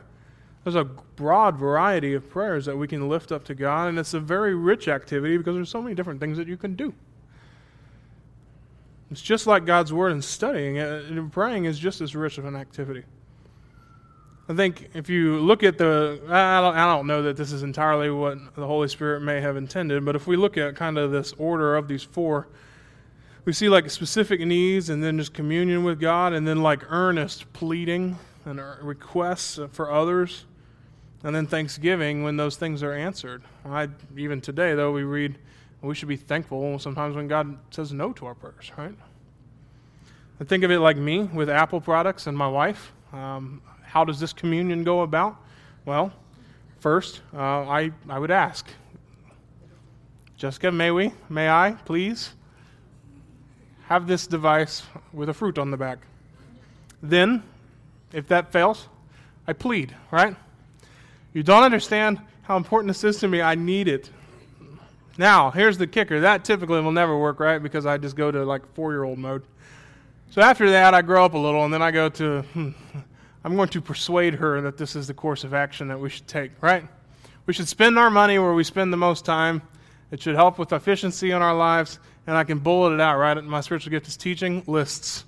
There's 0.63 0.75
a 0.75 0.85
broad 0.85 1.57
variety 1.57 2.13
of 2.13 2.29
prayers 2.29 2.65
that 2.65 2.77
we 2.77 2.87
can 2.87 3.09
lift 3.09 3.31
up 3.31 3.43
to 3.45 3.55
God, 3.55 3.89
and 3.89 3.99
it's 3.99 4.13
a 4.13 4.19
very 4.19 4.55
rich 4.55 4.87
activity 4.87 5.37
because 5.37 5.55
there's 5.55 5.69
so 5.69 5.81
many 5.81 5.93
different 5.93 6.21
things 6.21 6.37
that 6.37 6.47
you 6.47 6.55
can 6.55 6.75
do. 6.75 6.93
It's 9.11 9.21
just 9.21 9.45
like 9.45 9.65
God's 9.65 9.91
Word 9.91 10.13
and 10.13 10.23
studying 10.23 10.77
it, 10.77 11.05
and 11.05 11.31
praying 11.31 11.65
is 11.65 11.77
just 11.77 11.99
as 12.01 12.15
rich 12.15 12.37
of 12.37 12.45
an 12.45 12.55
activity. 12.55 13.03
I 14.47 14.53
think 14.53 14.89
if 14.93 15.09
you 15.09 15.39
look 15.39 15.63
at 15.63 15.77
the, 15.77 16.19
I 16.27 16.61
don't, 16.61 16.75
I 16.75 16.85
don't 16.85 17.07
know 17.07 17.21
that 17.23 17.37
this 17.37 17.51
is 17.51 17.63
entirely 17.63 18.09
what 18.09 18.55
the 18.55 18.65
Holy 18.65 18.87
Spirit 18.87 19.21
may 19.21 19.39
have 19.41 19.55
intended, 19.57 20.03
but 20.03 20.15
if 20.15 20.27
we 20.27 20.35
look 20.35 20.57
at 20.57 20.75
kind 20.75 20.97
of 20.97 21.11
this 21.11 21.33
order 21.37 21.75
of 21.75 21.87
these 21.87 22.03
four, 22.03 22.47
we 23.45 23.51
see 23.53 23.67
like 23.67 23.89
specific 23.89 24.39
needs 24.39 24.89
and 24.89 25.03
then 25.03 25.17
just 25.17 25.33
communion 25.33 25.83
with 25.83 25.99
God 25.99 26.33
and 26.33 26.47
then 26.47 26.63
like 26.63 26.89
earnest 26.89 27.51
pleading 27.53 28.17
and 28.45 28.59
er, 28.59 28.79
requests 28.81 29.59
for 29.71 29.91
others 29.91 30.45
and 31.23 31.35
then 31.35 31.47
thanksgiving 31.47 32.23
when 32.23 32.37
those 32.37 32.57
things 32.57 32.83
are 32.83 32.93
answered. 32.93 33.43
I, 33.65 33.89
even 34.17 34.41
today, 34.41 34.75
though, 34.75 34.91
we 34.91 35.03
read 35.03 35.37
we 35.83 35.93
should 35.93 36.07
be 36.07 36.15
thankful 36.15 36.79
sometimes 36.79 37.15
when 37.15 37.27
God 37.27 37.57
says 37.69 37.91
no 37.91 38.13
to 38.13 38.25
our 38.25 38.33
prayers, 38.33 38.71
right? 38.77 38.95
I 40.39 40.43
think 40.45 40.63
of 40.63 40.71
it 40.71 40.79
like 40.79 40.97
me 40.97 41.23
with 41.23 41.49
Apple 41.49 41.81
products 41.81 42.25
and 42.25 42.37
my 42.37 42.47
wife. 42.47 42.93
Um, 43.11 43.61
how 43.83 44.05
does 44.05 44.19
this 44.19 44.31
communion 44.31 44.85
go 44.85 45.01
about? 45.01 45.35
Well, 45.85 46.13
first, 46.79 47.21
uh, 47.33 47.37
I, 47.37 47.91
I 48.09 48.17
would 48.17 48.31
ask, 48.31 48.65
Jessica, 50.37 50.71
may 50.71 50.89
we, 50.89 51.11
may 51.29 51.49
I, 51.49 51.71
please, 51.83 52.31
have 53.87 54.07
this 54.07 54.25
device 54.25 54.83
with 55.11 55.27
a 55.27 55.33
fruit 55.33 55.57
on 55.57 55.69
the 55.69 55.77
back? 55.77 55.99
Then, 57.01 57.43
if 58.13 58.27
that 58.29 58.53
fails, 58.53 58.87
I 59.45 59.53
plead, 59.53 59.93
right? 60.11 60.37
You 61.33 61.41
don't 61.43 61.63
understand 61.63 62.21
how 62.43 62.57
important 62.57 62.89
this 62.89 63.03
is 63.03 63.17
to 63.19 63.27
me. 63.27 63.41
I 63.41 63.55
need 63.55 63.87
it. 63.87 64.09
Now, 65.17 65.51
here's 65.51 65.77
the 65.77 65.87
kicker. 65.87 66.21
That 66.21 66.45
typically 66.45 66.81
will 66.81 66.91
never 66.91 67.17
work, 67.17 67.39
right? 67.39 67.61
Because 67.61 67.85
I 67.85 67.97
just 67.97 68.15
go 68.15 68.31
to 68.31 68.43
like 68.43 68.61
four 68.73 68.91
year 68.91 69.03
old 69.03 69.17
mode. 69.17 69.43
So 70.31 70.41
after 70.41 70.71
that, 70.71 70.93
I 70.93 71.01
grow 71.01 71.25
up 71.25 71.33
a 71.33 71.37
little, 71.37 71.63
and 71.63 71.73
then 71.73 71.81
I 71.81 71.91
go 71.91 72.09
to, 72.09 72.41
hmm, 72.41 72.69
I'm 73.43 73.55
going 73.55 73.69
to 73.69 73.81
persuade 73.81 74.35
her 74.35 74.61
that 74.61 74.77
this 74.77 74.95
is 74.95 75.07
the 75.07 75.13
course 75.13 75.43
of 75.43 75.53
action 75.53 75.87
that 75.89 75.99
we 75.99 76.09
should 76.09 76.27
take, 76.27 76.51
right? 76.61 76.87
We 77.45 77.53
should 77.53 77.67
spend 77.67 77.99
our 77.99 78.09
money 78.09 78.39
where 78.39 78.53
we 78.53 78.63
spend 78.63 78.91
the 78.91 78.97
most 78.97 79.25
time. 79.25 79.61
It 80.11 80.21
should 80.21 80.35
help 80.35 80.57
with 80.57 80.73
efficiency 80.73 81.31
in 81.31 81.41
our 81.41 81.55
lives, 81.55 81.99
and 82.25 82.35
I 82.35 82.43
can 82.43 82.59
bullet 82.59 82.93
it 82.93 83.01
out, 83.01 83.17
right? 83.17 83.43
My 83.43 83.61
spiritual 83.61 83.91
gift 83.91 84.07
is 84.07 84.17
teaching 84.17 84.63
lists. 84.65 85.25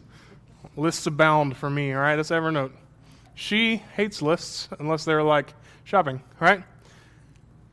Lists 0.75 1.05
abound 1.05 1.57
for 1.57 1.69
me, 1.69 1.93
all 1.93 1.99
right? 1.99 2.15
That's 2.15 2.31
Evernote. 2.31 2.71
She 3.35 3.77
hates 3.95 4.21
lists 4.21 4.69
unless 4.79 5.05
they're 5.05 5.23
like 5.23 5.53
shopping, 5.85 6.21
right? 6.39 6.63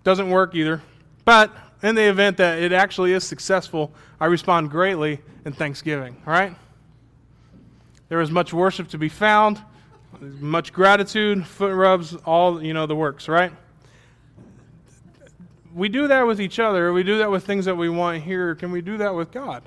Doesn't 0.05 0.31
work 0.31 0.55
either. 0.55 0.81
But 1.25 1.51
in 1.83 1.96
the 1.96 2.09
event 2.09 2.37
that 2.37 2.62
it 2.62 2.72
actually 2.72 3.12
is 3.12 3.25
successful, 3.25 3.92
I 4.20 4.27
respond 4.27 4.70
greatly 4.70 5.20
in 5.44 5.53
thanksgiving, 5.53 6.16
all 6.27 6.33
right? 6.33 6.55
There 8.09 8.20
is 8.20 8.31
much 8.31 8.53
worship 8.53 8.88
to 8.88 8.98
be 8.98 9.09
found, 9.09 9.61
much 10.20 10.72
gratitude, 10.72 11.46
foot 11.46 11.75
rubs, 11.75 12.14
all, 12.14 12.62
you 12.62 12.75
know, 12.75 12.87
the 12.87 12.94
works, 12.94 13.27
right? 13.27 13.53
We 15.75 15.88
do 15.88 16.07
that 16.09 16.27
with 16.27 16.40
each 16.40 16.59
other. 16.59 16.92
We 16.92 17.03
do 17.03 17.18
that 17.18 17.31
with 17.31 17.44
things 17.46 17.64
that 17.64 17.75
we 17.75 17.88
want 17.88 18.22
here. 18.22 18.55
Can 18.55 18.70
we 18.70 18.83
do 18.83 18.98
that 18.98 19.14
with 19.14 19.33
God? 19.33 19.62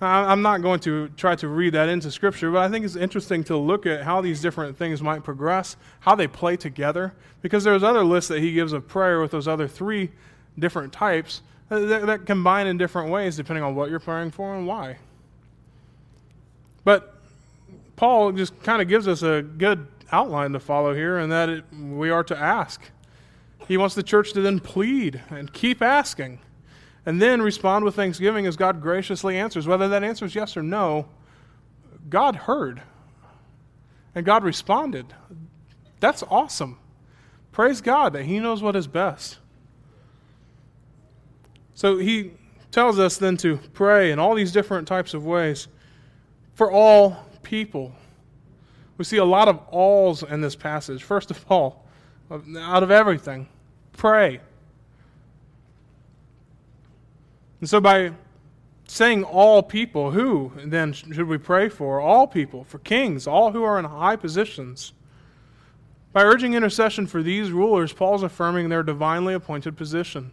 I'm 0.00 0.42
not 0.42 0.60
going 0.60 0.80
to 0.80 1.08
try 1.16 1.36
to 1.36 1.48
read 1.48 1.72
that 1.72 1.88
into 1.88 2.10
Scripture, 2.10 2.50
but 2.50 2.58
I 2.58 2.68
think 2.68 2.84
it's 2.84 2.96
interesting 2.96 3.42
to 3.44 3.56
look 3.56 3.86
at 3.86 4.02
how 4.02 4.20
these 4.20 4.42
different 4.42 4.76
things 4.76 5.02
might 5.02 5.24
progress, 5.24 5.76
how 6.00 6.14
they 6.14 6.26
play 6.26 6.56
together, 6.56 7.14
because 7.40 7.64
there's 7.64 7.82
other 7.82 8.04
lists 8.04 8.28
that 8.28 8.40
he 8.40 8.52
gives 8.52 8.74
of 8.74 8.86
prayer 8.86 9.22
with 9.22 9.30
those 9.30 9.48
other 9.48 9.66
three 9.66 10.10
different 10.58 10.92
types 10.92 11.40
that, 11.70 12.06
that 12.06 12.26
combine 12.26 12.66
in 12.66 12.76
different 12.76 13.10
ways 13.10 13.36
depending 13.36 13.64
on 13.64 13.74
what 13.74 13.88
you're 13.88 13.98
praying 13.98 14.32
for 14.32 14.54
and 14.54 14.66
why. 14.66 14.98
But 16.84 17.14
Paul 17.96 18.32
just 18.32 18.62
kind 18.62 18.82
of 18.82 18.88
gives 18.88 19.08
us 19.08 19.22
a 19.22 19.42
good 19.42 19.86
outline 20.12 20.52
to 20.52 20.60
follow 20.60 20.94
here, 20.94 21.18
and 21.18 21.32
that 21.32 21.48
it, 21.48 21.64
we 21.72 22.10
are 22.10 22.22
to 22.24 22.36
ask. 22.36 22.82
He 23.66 23.78
wants 23.78 23.94
the 23.94 24.02
church 24.02 24.34
to 24.34 24.42
then 24.42 24.60
plead 24.60 25.22
and 25.30 25.52
keep 25.52 25.80
asking 25.80 26.38
and 27.06 27.22
then 27.22 27.40
respond 27.40 27.84
with 27.84 27.94
thanksgiving 27.94 28.46
as 28.46 28.56
God 28.56 28.82
graciously 28.82 29.38
answers. 29.38 29.66
Whether 29.66 29.88
that 29.88 30.02
answer 30.02 30.24
is 30.24 30.34
yes 30.34 30.56
or 30.56 30.62
no, 30.62 31.06
God 32.10 32.34
heard 32.34 32.82
and 34.14 34.26
God 34.26 34.42
responded. 34.42 35.06
That's 36.00 36.24
awesome. 36.24 36.78
Praise 37.52 37.80
God 37.80 38.12
that 38.14 38.24
He 38.24 38.40
knows 38.40 38.62
what 38.62 38.74
is 38.74 38.88
best. 38.88 39.38
So 41.74 41.98
He 41.98 42.32
tells 42.72 42.98
us 42.98 43.16
then 43.16 43.36
to 43.38 43.58
pray 43.72 44.10
in 44.10 44.18
all 44.18 44.34
these 44.34 44.52
different 44.52 44.88
types 44.88 45.14
of 45.14 45.24
ways 45.24 45.68
for 46.54 46.70
all 46.70 47.24
people. 47.42 47.92
We 48.98 49.04
see 49.04 49.18
a 49.18 49.24
lot 49.24 49.46
of 49.46 49.60
alls 49.70 50.22
in 50.22 50.40
this 50.40 50.56
passage. 50.56 51.02
First 51.04 51.30
of 51.30 51.44
all, 51.48 51.86
out 52.58 52.82
of 52.82 52.90
everything, 52.90 53.48
pray. 53.92 54.40
And 57.60 57.68
so, 57.68 57.80
by 57.80 58.12
saying 58.86 59.24
all 59.24 59.62
people, 59.62 60.12
who 60.12 60.52
then 60.56 60.92
should 60.92 61.26
we 61.26 61.38
pray 61.38 61.68
for? 61.68 62.00
All 62.00 62.26
people, 62.26 62.64
for 62.64 62.78
kings, 62.78 63.26
all 63.26 63.52
who 63.52 63.62
are 63.62 63.78
in 63.78 63.84
high 63.84 64.16
positions. 64.16 64.92
By 66.12 66.22
urging 66.22 66.54
intercession 66.54 67.06
for 67.06 67.22
these 67.22 67.50
rulers, 67.50 67.92
Paul's 67.92 68.22
affirming 68.22 68.68
their 68.68 68.82
divinely 68.82 69.34
appointed 69.34 69.76
position. 69.76 70.32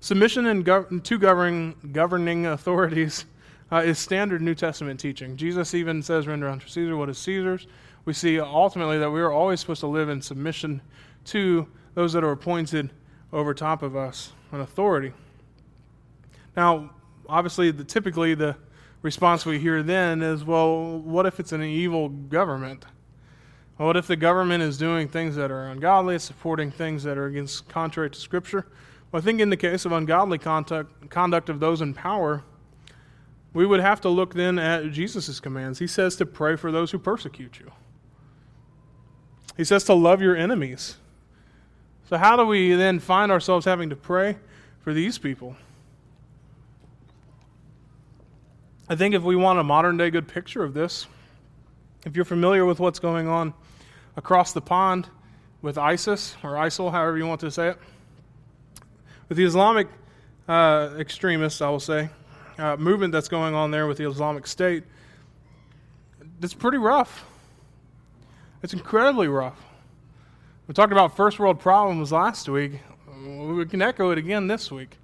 Submission 0.00 0.62
gov- 0.62 1.02
to 1.02 1.18
governing, 1.18 1.74
governing 1.92 2.46
authorities 2.46 3.24
uh, 3.72 3.78
is 3.78 3.98
standard 3.98 4.42
New 4.42 4.54
Testament 4.54 5.00
teaching. 5.00 5.36
Jesus 5.36 5.74
even 5.74 6.02
says, 6.02 6.26
Render 6.26 6.48
unto 6.48 6.68
Caesar 6.68 6.96
what 6.96 7.08
is 7.08 7.18
Caesar's. 7.18 7.66
We 8.04 8.12
see 8.12 8.38
ultimately 8.38 8.98
that 8.98 9.10
we 9.10 9.20
are 9.20 9.32
always 9.32 9.58
supposed 9.58 9.80
to 9.80 9.88
live 9.88 10.08
in 10.08 10.22
submission 10.22 10.80
to 11.26 11.66
those 11.94 12.12
that 12.12 12.22
are 12.22 12.30
appointed 12.30 12.90
over 13.32 13.52
top 13.52 13.82
of 13.82 13.96
us, 13.96 14.32
an 14.52 14.60
authority. 14.60 15.12
Now, 16.56 16.90
obviously, 17.28 17.70
the, 17.70 17.84
typically 17.84 18.34
the 18.34 18.56
response 19.02 19.44
we 19.44 19.58
hear 19.58 19.82
then 19.82 20.22
is, 20.22 20.44
well, 20.44 20.98
what 20.98 21.26
if 21.26 21.38
it's 21.38 21.52
an 21.52 21.62
evil 21.62 22.08
government? 22.08 22.86
What 23.76 23.96
if 23.96 24.06
the 24.06 24.16
government 24.16 24.62
is 24.62 24.78
doing 24.78 25.06
things 25.06 25.36
that 25.36 25.50
are 25.50 25.66
ungodly, 25.68 26.18
supporting 26.18 26.70
things 26.70 27.02
that 27.02 27.18
are 27.18 27.26
against 27.26 27.68
contrary 27.68 28.10
to 28.10 28.18
Scripture? 28.18 28.66
Well, 29.12 29.20
I 29.20 29.24
think 29.24 29.40
in 29.40 29.50
the 29.50 29.56
case 29.56 29.84
of 29.84 29.92
ungodly 29.92 30.38
conduct, 30.38 31.10
conduct 31.10 31.50
of 31.50 31.60
those 31.60 31.82
in 31.82 31.92
power, 31.92 32.42
we 33.52 33.66
would 33.66 33.80
have 33.80 34.00
to 34.02 34.08
look 34.08 34.34
then 34.34 34.58
at 34.58 34.92
Jesus' 34.92 35.40
commands. 35.40 35.78
He 35.78 35.86
says 35.86 36.16
to 36.16 36.26
pray 36.26 36.56
for 36.56 36.72
those 36.72 36.90
who 36.90 36.98
persecute 36.98 37.58
you. 37.58 37.70
He 39.56 39.64
says 39.64 39.84
to 39.84 39.94
love 39.94 40.22
your 40.22 40.36
enemies. 40.36 40.96
So, 42.08 42.16
how 42.18 42.36
do 42.36 42.46
we 42.46 42.74
then 42.74 42.98
find 42.98 43.32
ourselves 43.32 43.64
having 43.64 43.90
to 43.90 43.96
pray 43.96 44.36
for 44.80 44.94
these 44.94 45.18
people? 45.18 45.56
I 48.88 48.94
think 48.94 49.16
if 49.16 49.22
we 49.24 49.34
want 49.34 49.58
a 49.58 49.64
modern 49.64 49.96
day 49.96 50.10
good 50.10 50.28
picture 50.28 50.62
of 50.62 50.72
this, 50.72 51.08
if 52.04 52.14
you're 52.14 52.24
familiar 52.24 52.64
with 52.64 52.78
what's 52.78 53.00
going 53.00 53.26
on 53.26 53.52
across 54.16 54.52
the 54.52 54.60
pond 54.60 55.08
with 55.60 55.76
ISIS 55.76 56.36
or 56.44 56.52
ISIL, 56.52 56.92
however 56.92 57.18
you 57.18 57.26
want 57.26 57.40
to 57.40 57.50
say 57.50 57.70
it. 57.70 57.78
With 59.28 59.38
the 59.38 59.44
Islamic 59.44 59.88
uh, 60.46 60.90
extremists, 61.00 61.60
I 61.60 61.68
will 61.68 61.80
say, 61.80 62.10
uh, 62.58 62.76
movement 62.76 63.12
that's 63.12 63.26
going 63.26 63.54
on 63.54 63.72
there 63.72 63.88
with 63.88 63.98
the 63.98 64.08
Islamic 64.08 64.46
State, 64.46 64.84
it's 66.40 66.54
pretty 66.54 66.78
rough. 66.78 67.24
It's 68.62 68.72
incredibly 68.72 69.26
rough. 69.26 69.60
We 70.68 70.74
talked 70.74 70.92
about 70.92 71.16
first 71.16 71.40
world 71.40 71.58
problems 71.58 72.12
last 72.12 72.48
week. 72.48 72.80
We 73.26 73.66
can 73.66 73.82
echo 73.82 74.12
it 74.12 74.18
again 74.18 74.46
this 74.46 74.70
week. 74.70 74.96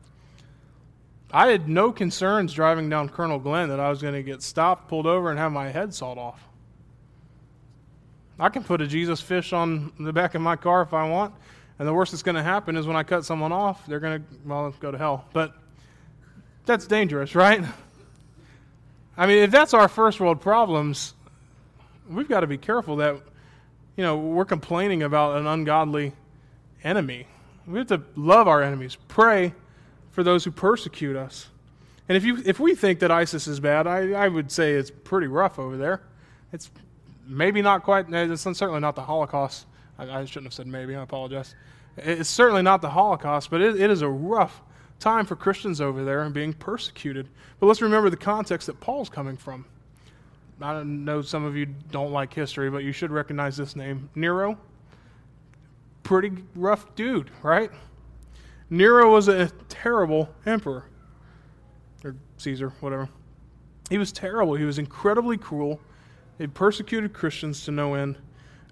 I 1.32 1.48
had 1.48 1.68
no 1.68 1.92
concerns 1.92 2.52
driving 2.52 2.90
down 2.90 3.08
Colonel 3.08 3.38
Glenn 3.38 3.70
that 3.70 3.80
I 3.80 3.88
was 3.88 4.02
going 4.02 4.14
to 4.14 4.22
get 4.22 4.42
stopped, 4.42 4.88
pulled 4.88 5.06
over, 5.06 5.30
and 5.30 5.38
have 5.38 5.50
my 5.50 5.70
head 5.70 5.94
sawed 5.94 6.18
off. 6.18 6.46
I 8.38 8.50
can 8.50 8.64
put 8.64 8.82
a 8.82 8.86
Jesus 8.86 9.20
fish 9.20 9.52
on 9.52 9.92
the 9.98 10.12
back 10.12 10.34
of 10.34 10.42
my 10.42 10.56
car 10.56 10.82
if 10.82 10.92
I 10.92 11.08
want. 11.08 11.34
And 11.78 11.88
the 11.88 11.94
worst 11.94 12.12
that's 12.12 12.22
going 12.22 12.34
to 12.34 12.42
happen 12.42 12.76
is 12.76 12.86
when 12.86 12.96
I 12.96 13.02
cut 13.02 13.24
someone 13.24 13.50
off, 13.50 13.86
they're 13.86 14.00
going 14.00 14.20
to, 14.20 14.26
well, 14.44 14.74
go 14.78 14.90
to 14.90 14.98
hell. 14.98 15.24
But 15.32 15.54
that's 16.66 16.86
dangerous, 16.86 17.34
right? 17.34 17.64
I 19.16 19.26
mean, 19.26 19.38
if 19.38 19.50
that's 19.50 19.72
our 19.72 19.88
first 19.88 20.20
world 20.20 20.40
problems, 20.40 21.14
we've 22.10 22.28
got 22.28 22.40
to 22.40 22.46
be 22.46 22.58
careful 22.58 22.96
that, 22.96 23.16
you 23.96 24.04
know, 24.04 24.18
we're 24.18 24.44
complaining 24.44 25.02
about 25.02 25.38
an 25.38 25.46
ungodly 25.46 26.12
enemy. 26.84 27.26
We 27.66 27.78
have 27.78 27.88
to 27.88 28.02
love 28.16 28.48
our 28.48 28.62
enemies, 28.62 28.96
pray 29.08 29.54
for 30.12 30.22
those 30.22 30.44
who 30.44 30.50
persecute 30.50 31.16
us. 31.16 31.48
And 32.08 32.16
if, 32.16 32.24
you, 32.24 32.42
if 32.44 32.60
we 32.60 32.74
think 32.74 33.00
that 33.00 33.10
ISIS 33.10 33.46
is 33.46 33.58
bad, 33.60 33.86
I, 33.86 34.12
I 34.12 34.28
would 34.28 34.52
say 34.52 34.72
it's 34.74 34.90
pretty 34.90 35.26
rough 35.26 35.58
over 35.58 35.76
there. 35.76 36.02
It's 36.52 36.70
maybe 37.26 37.62
not 37.62 37.82
quite, 37.82 38.06
it's 38.12 38.42
certainly 38.42 38.80
not 38.80 38.94
the 38.94 39.02
Holocaust. 39.02 39.66
I, 39.98 40.20
I 40.20 40.24
shouldn't 40.24 40.46
have 40.46 40.54
said 40.54 40.66
maybe, 40.66 40.94
I 40.94 41.02
apologize. 41.02 41.54
It's 41.96 42.28
certainly 42.28 42.62
not 42.62 42.82
the 42.82 42.90
Holocaust, 42.90 43.50
but 43.50 43.60
it, 43.60 43.80
it 43.80 43.90
is 43.90 44.02
a 44.02 44.08
rough 44.08 44.60
time 44.98 45.26
for 45.26 45.36
Christians 45.36 45.80
over 45.80 46.04
there 46.04 46.22
and 46.22 46.32
being 46.32 46.52
persecuted. 46.52 47.28
But 47.58 47.66
let's 47.66 47.82
remember 47.82 48.10
the 48.10 48.16
context 48.16 48.66
that 48.66 48.80
Paul's 48.80 49.08
coming 49.08 49.36
from. 49.36 49.64
I 50.60 50.82
know 50.82 51.22
some 51.22 51.44
of 51.44 51.56
you 51.56 51.66
don't 51.90 52.12
like 52.12 52.32
history, 52.32 52.70
but 52.70 52.84
you 52.84 52.92
should 52.92 53.10
recognize 53.10 53.56
this 53.56 53.74
name 53.74 54.10
Nero. 54.14 54.58
Pretty 56.02 56.32
rough 56.54 56.94
dude, 56.94 57.30
right? 57.42 57.70
Nero 58.72 59.12
was 59.12 59.28
a 59.28 59.48
terrible 59.68 60.30
emperor, 60.46 60.86
or 62.02 62.16
Caesar, 62.38 62.72
whatever. 62.80 63.06
He 63.90 63.98
was 63.98 64.12
terrible. 64.12 64.54
He 64.54 64.64
was 64.64 64.78
incredibly 64.78 65.36
cruel. 65.36 65.78
He 66.38 66.46
persecuted 66.46 67.12
Christians 67.12 67.66
to 67.66 67.70
no 67.70 67.92
end. 67.92 68.16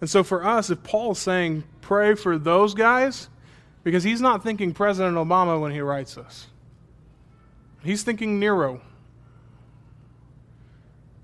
And 0.01 0.09
so 0.09 0.25
for 0.25 0.43
us, 0.43 0.71
if 0.71 0.83
Paul 0.83 1.13
is 1.13 1.19
saying 1.19 1.65
pray 1.83 2.15
for 2.15 2.39
those 2.39 2.73
guys, 2.73 3.29
because 3.85 4.03
he's 4.03 4.23
not 4.23 4.43
thinking 4.43 4.73
President 4.73 5.19
Obama 5.19 5.61
when 5.61 5.71
he 5.71 5.81
writes 5.83 6.15
this, 6.15 6.47
he's 7.85 8.03
thinking 8.03 8.41
Nero. 8.41 8.81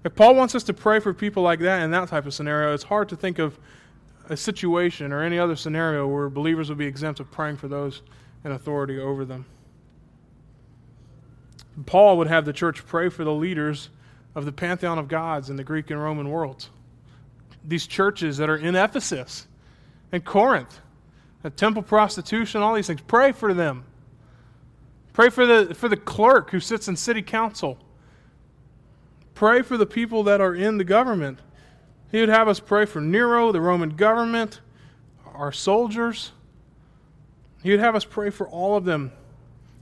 If 0.04 0.14
Paul 0.14 0.34
wants 0.34 0.54
us 0.54 0.64
to 0.64 0.74
pray 0.74 1.00
for 1.00 1.14
people 1.14 1.42
like 1.42 1.60
that 1.60 1.82
in 1.82 1.92
that 1.92 2.08
type 2.08 2.26
of 2.26 2.34
scenario, 2.34 2.74
it's 2.74 2.84
hard 2.84 3.08
to 3.08 3.16
think 3.16 3.38
of 3.38 3.58
a 4.28 4.36
situation 4.36 5.14
or 5.14 5.22
any 5.22 5.38
other 5.38 5.56
scenario 5.56 6.06
where 6.06 6.28
believers 6.28 6.68
would 6.68 6.76
be 6.76 6.86
exempt 6.86 7.20
of 7.20 7.30
praying 7.30 7.56
for 7.56 7.68
those 7.68 8.02
in 8.46 8.52
authority 8.52 8.98
over 8.98 9.24
them. 9.24 9.44
Paul 11.84 12.16
would 12.18 12.28
have 12.28 12.44
the 12.44 12.52
church 12.52 12.86
pray 12.86 13.08
for 13.08 13.24
the 13.24 13.32
leaders 13.32 13.90
of 14.36 14.44
the 14.44 14.52
pantheon 14.52 14.98
of 14.98 15.08
gods 15.08 15.50
in 15.50 15.56
the 15.56 15.64
Greek 15.64 15.90
and 15.90 16.00
Roman 16.00 16.30
worlds. 16.30 16.70
These 17.64 17.88
churches 17.88 18.36
that 18.36 18.48
are 18.48 18.56
in 18.56 18.76
Ephesus 18.76 19.48
and 20.12 20.24
Corinth, 20.24 20.80
temple 21.56 21.82
prostitution, 21.82 22.62
all 22.62 22.74
these 22.74 22.86
things. 22.86 23.00
Pray 23.00 23.32
for 23.32 23.52
them. 23.52 23.84
Pray 25.12 25.28
for 25.28 25.44
the, 25.44 25.74
for 25.74 25.88
the 25.88 25.96
clerk 25.96 26.50
who 26.50 26.60
sits 26.60 26.86
in 26.86 26.94
city 26.94 27.22
council. 27.22 27.78
Pray 29.34 29.62
for 29.62 29.76
the 29.76 29.86
people 29.86 30.22
that 30.22 30.40
are 30.40 30.54
in 30.54 30.78
the 30.78 30.84
government. 30.84 31.40
He 32.12 32.20
would 32.20 32.28
have 32.28 32.46
us 32.46 32.60
pray 32.60 32.84
for 32.84 33.00
Nero, 33.00 33.50
the 33.50 33.60
Roman 33.60 33.90
government, 33.90 34.60
our 35.34 35.50
soldiers. 35.50 36.30
He 37.66 37.72
would 37.72 37.80
have 37.80 37.96
us 37.96 38.04
pray 38.04 38.30
for 38.30 38.48
all 38.48 38.76
of 38.76 38.84
them. 38.84 39.12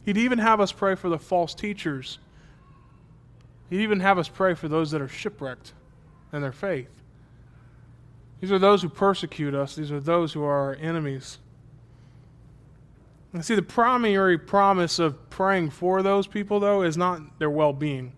He'd 0.05 0.17
even 0.17 0.39
have 0.39 0.61
us 0.61 0.73
pray 0.73 0.95
for 0.95 1.09
the 1.09 1.19
false 1.19 1.55
teachers 1.55 2.19
He'd 3.71 3.81
even 3.81 4.01
have 4.01 4.19
us 4.19 4.29
pray 4.29 4.55
for 4.55 4.69
those 4.69 4.91
that 4.91 5.01
are 5.01 5.09
shipwrecked 5.09 5.73
in 6.33 6.43
their 6.43 6.53
faith. 6.53 6.91
These 8.41 8.53
are 8.53 8.59
those 8.59 8.83
who 8.83 8.89
persecute 8.89 9.55
us, 9.55 9.75
these 9.75 9.91
are 9.91 10.01
those 10.01 10.33
who 10.33 10.45
are 10.45 10.53
our 10.53 10.77
enemies. 10.81 11.39
And 13.33 13.45
see, 13.45 13.57
the 13.57 13.63
primary 13.63 14.39
promise 14.39 15.01
of 15.01 15.29
praying 15.29 15.71
for 15.71 16.03
those 16.03 16.29
people, 16.29 16.61
though, 16.61 16.83
is 16.83 16.97
not 16.97 17.39
their 17.41 17.51
well 17.51 17.73
being. 17.73 18.13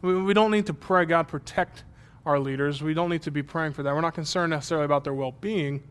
We, 0.00 0.22
we 0.22 0.32
don't 0.32 0.50
need 0.50 0.66
to 0.66 0.74
pray, 0.74 1.04
God, 1.04 1.28
protect 1.28 1.84
our 2.24 2.38
leaders. 2.38 2.82
We 2.82 2.94
don't 2.94 3.10
need 3.10 3.22
to 3.22 3.30
be 3.30 3.42
praying 3.42 3.74
for 3.74 3.82
that. 3.82 3.94
We're 3.94 4.00
not 4.00 4.14
concerned 4.14 4.50
necessarily 4.50 4.86
about 4.86 5.04
their 5.04 5.12
well 5.12 5.32
being, 5.32 5.82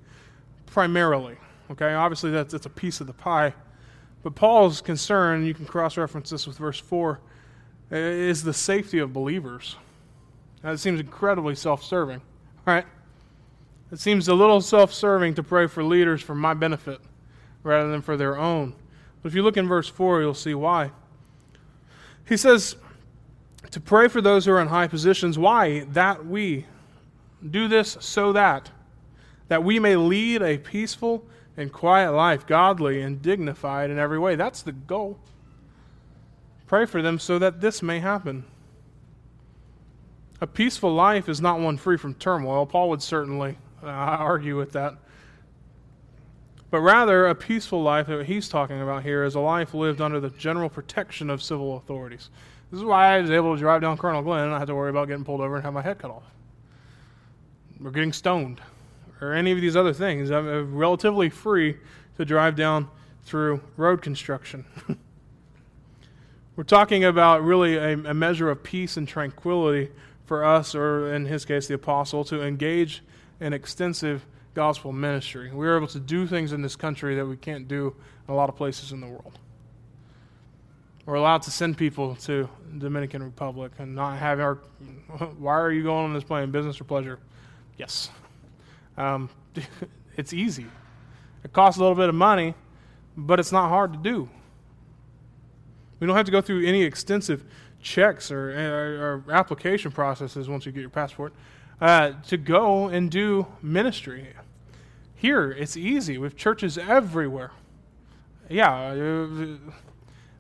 primarily. 0.66 1.38
Okay, 1.72 1.94
obviously 1.94 2.32
that's, 2.32 2.52
that's 2.52 2.66
a 2.66 2.70
piece 2.70 3.02
of 3.02 3.08
the 3.08 3.14
pie. 3.14 3.54
But 4.22 4.36
Paul's 4.36 4.82
concern, 4.82 5.46
you 5.46 5.54
can 5.54 5.66
cross 5.66 5.98
reference 5.98 6.30
this 6.30 6.48
with 6.48 6.58
verse 6.58 6.80
4 6.80 7.20
is 7.92 8.44
the 8.44 8.54
safety 8.54 9.00
of 9.00 9.14
believers. 9.14 9.76
That 10.62 10.80
seems 10.80 11.00
incredibly 11.00 11.56
self 11.56 11.84
serving, 11.84 12.22
right? 12.66 12.86
It 13.92 14.00
seems 14.00 14.28
a 14.28 14.34
little 14.34 14.62
self 14.62 14.94
serving 14.94 15.36
to 15.36 15.44
pray 15.44 15.68
for 15.68 15.84
leaders 15.84 16.22
for 16.22 16.36
my 16.36 16.54
benefit 16.54 17.00
rather 17.64 17.92
than 17.92 18.02
for 18.02 18.18
their 18.18 18.38
own. 18.38 18.74
But 19.22 19.30
if 19.30 19.36
you 19.36 19.44
look 19.44 19.58
in 19.58 19.68
verse 19.68 19.88
4, 19.88 20.22
you'll 20.22 20.34
see 20.34 20.56
why. 20.56 20.92
He 22.28 22.38
says 22.38 22.76
to 23.72 23.80
pray 23.80 24.08
for 24.08 24.22
those 24.22 24.46
who 24.46 24.52
are 24.52 24.62
in 24.62 24.68
high 24.68 24.88
positions. 24.88 25.38
Why? 25.38 25.82
That 25.92 26.26
we 26.26 26.66
do 27.50 27.68
this 27.68 27.98
so 28.00 28.32
that 28.34 28.72
that 29.50 29.64
we 29.64 29.78
may 29.78 29.96
lead 29.96 30.42
a 30.42 30.58
peaceful 30.58 31.26
and 31.56 31.72
quiet 31.72 32.12
life, 32.12 32.48
godly 32.48 33.02
and 33.02 33.22
dignified 33.22 33.90
in 33.90 34.00
every 34.00 34.20
way. 34.20 34.36
That's 34.36 34.62
the 34.62 34.72
goal. 34.72 35.20
Pray 36.66 36.86
for 36.86 37.02
them 37.02 37.20
so 37.20 37.38
that 37.40 37.62
this 37.62 37.84
may 37.84 38.00
happen. 38.00 38.46
A 40.42 40.48
peaceful 40.48 40.94
life 40.94 41.30
is 41.30 41.40
not 41.40 41.60
one 41.60 41.78
free 41.78 41.98
from 41.98 42.16
turmoil. 42.16 42.66
Paul 42.66 42.90
would 42.90 43.02
certainly 43.02 43.58
uh, 43.84 43.88
argue 43.88 44.58
with 44.58 44.74
that. 44.74 44.96
But 46.72 46.82
rather, 46.82 47.28
a 47.28 47.36
peaceful 47.36 47.84
life 47.84 48.08
that 48.08 48.26
he's 48.26 48.50
talking 48.50 48.82
about 48.82 49.04
here 49.04 49.24
is 49.24 49.36
a 49.36 49.40
life 49.40 49.76
lived 49.76 50.02
under 50.02 50.20
the 50.20 50.32
general 50.32 50.70
protection 50.70 51.30
of 51.30 51.44
civil 51.44 51.78
authorities. 51.78 52.32
This 52.72 52.80
is 52.80 52.84
why 52.84 53.16
I 53.16 53.22
was 53.22 53.30
able 53.30 53.54
to 53.54 53.60
drive 53.60 53.82
down 53.82 53.96
Colonel 53.96 54.24
Glenn 54.24 54.46
and 54.46 54.54
I 54.56 54.58
had 54.58 54.68
to 54.70 54.76
worry 54.76 54.90
about 54.90 55.08
getting 55.08 55.24
pulled 55.24 55.42
over 55.42 55.56
and 55.56 55.64
have 55.64 55.74
my 55.74 55.84
head 55.84 56.00
cut 56.00 56.10
off. 56.10 56.24
Or 57.86 57.92
getting 57.92 58.12
stoned. 58.12 58.60
Or 59.22 59.34
any 59.34 59.52
of 59.52 59.62
these 59.62 59.76
other 59.76 59.94
things. 59.94 60.32
I'm 60.32 60.76
relatively 60.76 61.30
free 61.30 61.78
to 62.18 62.26
drive 62.26 62.56
down 62.56 62.90
through 63.24 63.62
road 63.78 64.02
construction. 64.02 64.66
We're 66.56 66.64
talking 66.64 67.04
about 67.04 67.44
really 67.44 67.78
a, 67.78 67.94
a, 67.94 68.14
measure 68.14 68.50
of 68.50 68.62
peace 68.62 68.96
and 68.98 69.08
tranquility 69.08 69.92
for 70.26 70.46
us, 70.46 70.76
or 70.76 71.14
in 71.14 71.26
his 71.26 71.46
case, 71.46 71.68
the 71.68 71.74
apostle, 71.74 72.24
to 72.26 72.44
engage 72.44 73.02
in 73.40 73.54
extensive 73.54 74.26
gospel 74.54 74.92
ministry. 74.92 75.52
We're 75.52 75.76
able 75.76 75.88
to 75.88 76.00
do 76.00 76.28
things 76.28 76.54
in 76.54 76.62
this 76.62 76.76
country 76.76 77.16
that 77.16 77.26
we 77.26 77.38
can't 77.38 77.68
do 77.68 77.96
in 78.28 78.34
a 78.34 78.36
lot 78.36 78.50
of 78.50 78.56
places 78.56 78.92
in 78.92 79.02
the 79.02 79.08
world. 79.08 79.40
We're 81.06 81.16
allowed 81.16 81.42
to 81.44 81.52
send 81.52 81.78
people 81.78 82.16
to 82.18 82.48
Dominican 82.78 83.24
Republic 83.24 83.72
and 83.80 83.96
not 83.96 84.20
have 84.20 84.40
our. 84.40 84.56
Why 85.38 85.54
are 85.54 85.72
you 85.72 85.84
going 85.84 86.06
on 86.06 86.14
this 86.14 86.24
plane, 86.24 86.52
business 86.52 86.80
or 86.80 86.84
pleasure? 86.84 87.20
Yes. 87.78 88.10
Um, 88.98 89.30
it's 90.18 90.34
easy. 90.34 90.66
It 91.44 91.54
costs 91.54 91.78
a 91.78 91.82
little 91.82 91.96
bit 91.96 92.10
of 92.10 92.16
money, 92.16 92.56
but 93.18 93.40
it's 93.40 93.52
not 93.52 93.70
hard 93.70 93.94
to 93.94 94.00
do. 94.00 94.30
We 96.00 96.08
don't 96.08 96.16
have 96.16 96.26
to 96.26 96.32
go 96.32 96.42
through 96.42 96.66
any 96.66 96.84
extensive 96.84 97.46
checks 97.82 98.32
or, 98.32 98.52
or, 98.52 99.24
or 99.28 99.34
application 99.34 99.92
processes 99.92 100.50
once 100.50 100.66
you 100.66 100.72
get 100.72 100.82
your 100.82 100.90
passport 100.90 101.34
uh, 101.82 102.14
to 102.28 102.38
go 102.38 102.88
and 102.88 103.12
do 103.12 103.46
ministry. 103.62 104.28
Here, 105.16 105.52
it's 105.52 105.78
easy 105.78 106.18
with 106.18 106.36
churches 106.36 106.78
everywhere. 106.78 107.52
Yeah, 108.50 108.74
uh, 108.74 109.58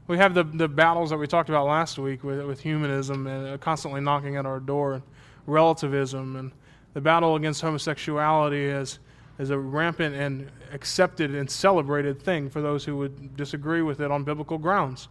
we 0.07 0.17
have 0.17 0.33
the, 0.33 0.43
the 0.43 0.67
battles 0.67 1.09
that 1.09 1.17
we 1.17 1.27
talked 1.27 1.49
about 1.49 1.65
last 1.65 1.97
week 1.97 2.23
with, 2.23 2.45
with 2.45 2.59
humanism 2.59 3.27
and 3.27 3.59
constantly 3.61 4.01
knocking 4.01 4.35
at 4.35 4.45
our 4.45 4.59
door, 4.59 4.93
and 4.93 5.03
relativism, 5.47 6.35
and 6.35 6.51
the 6.93 7.01
battle 7.01 7.35
against 7.35 7.61
homosexuality 7.61 8.65
is, 8.65 8.99
as 9.39 9.49
a 9.49 9.57
rampant 9.57 10.15
and 10.15 10.49
accepted 10.71 11.33
and 11.33 11.49
celebrated 11.49 12.21
thing 12.21 12.49
for 12.49 12.61
those 12.61 12.85
who 12.85 12.97
would 12.97 13.35
disagree 13.35 13.81
with 13.81 13.99
it 13.99 14.11
on 14.11 14.23
biblical 14.23 14.57
grounds. 14.57 15.07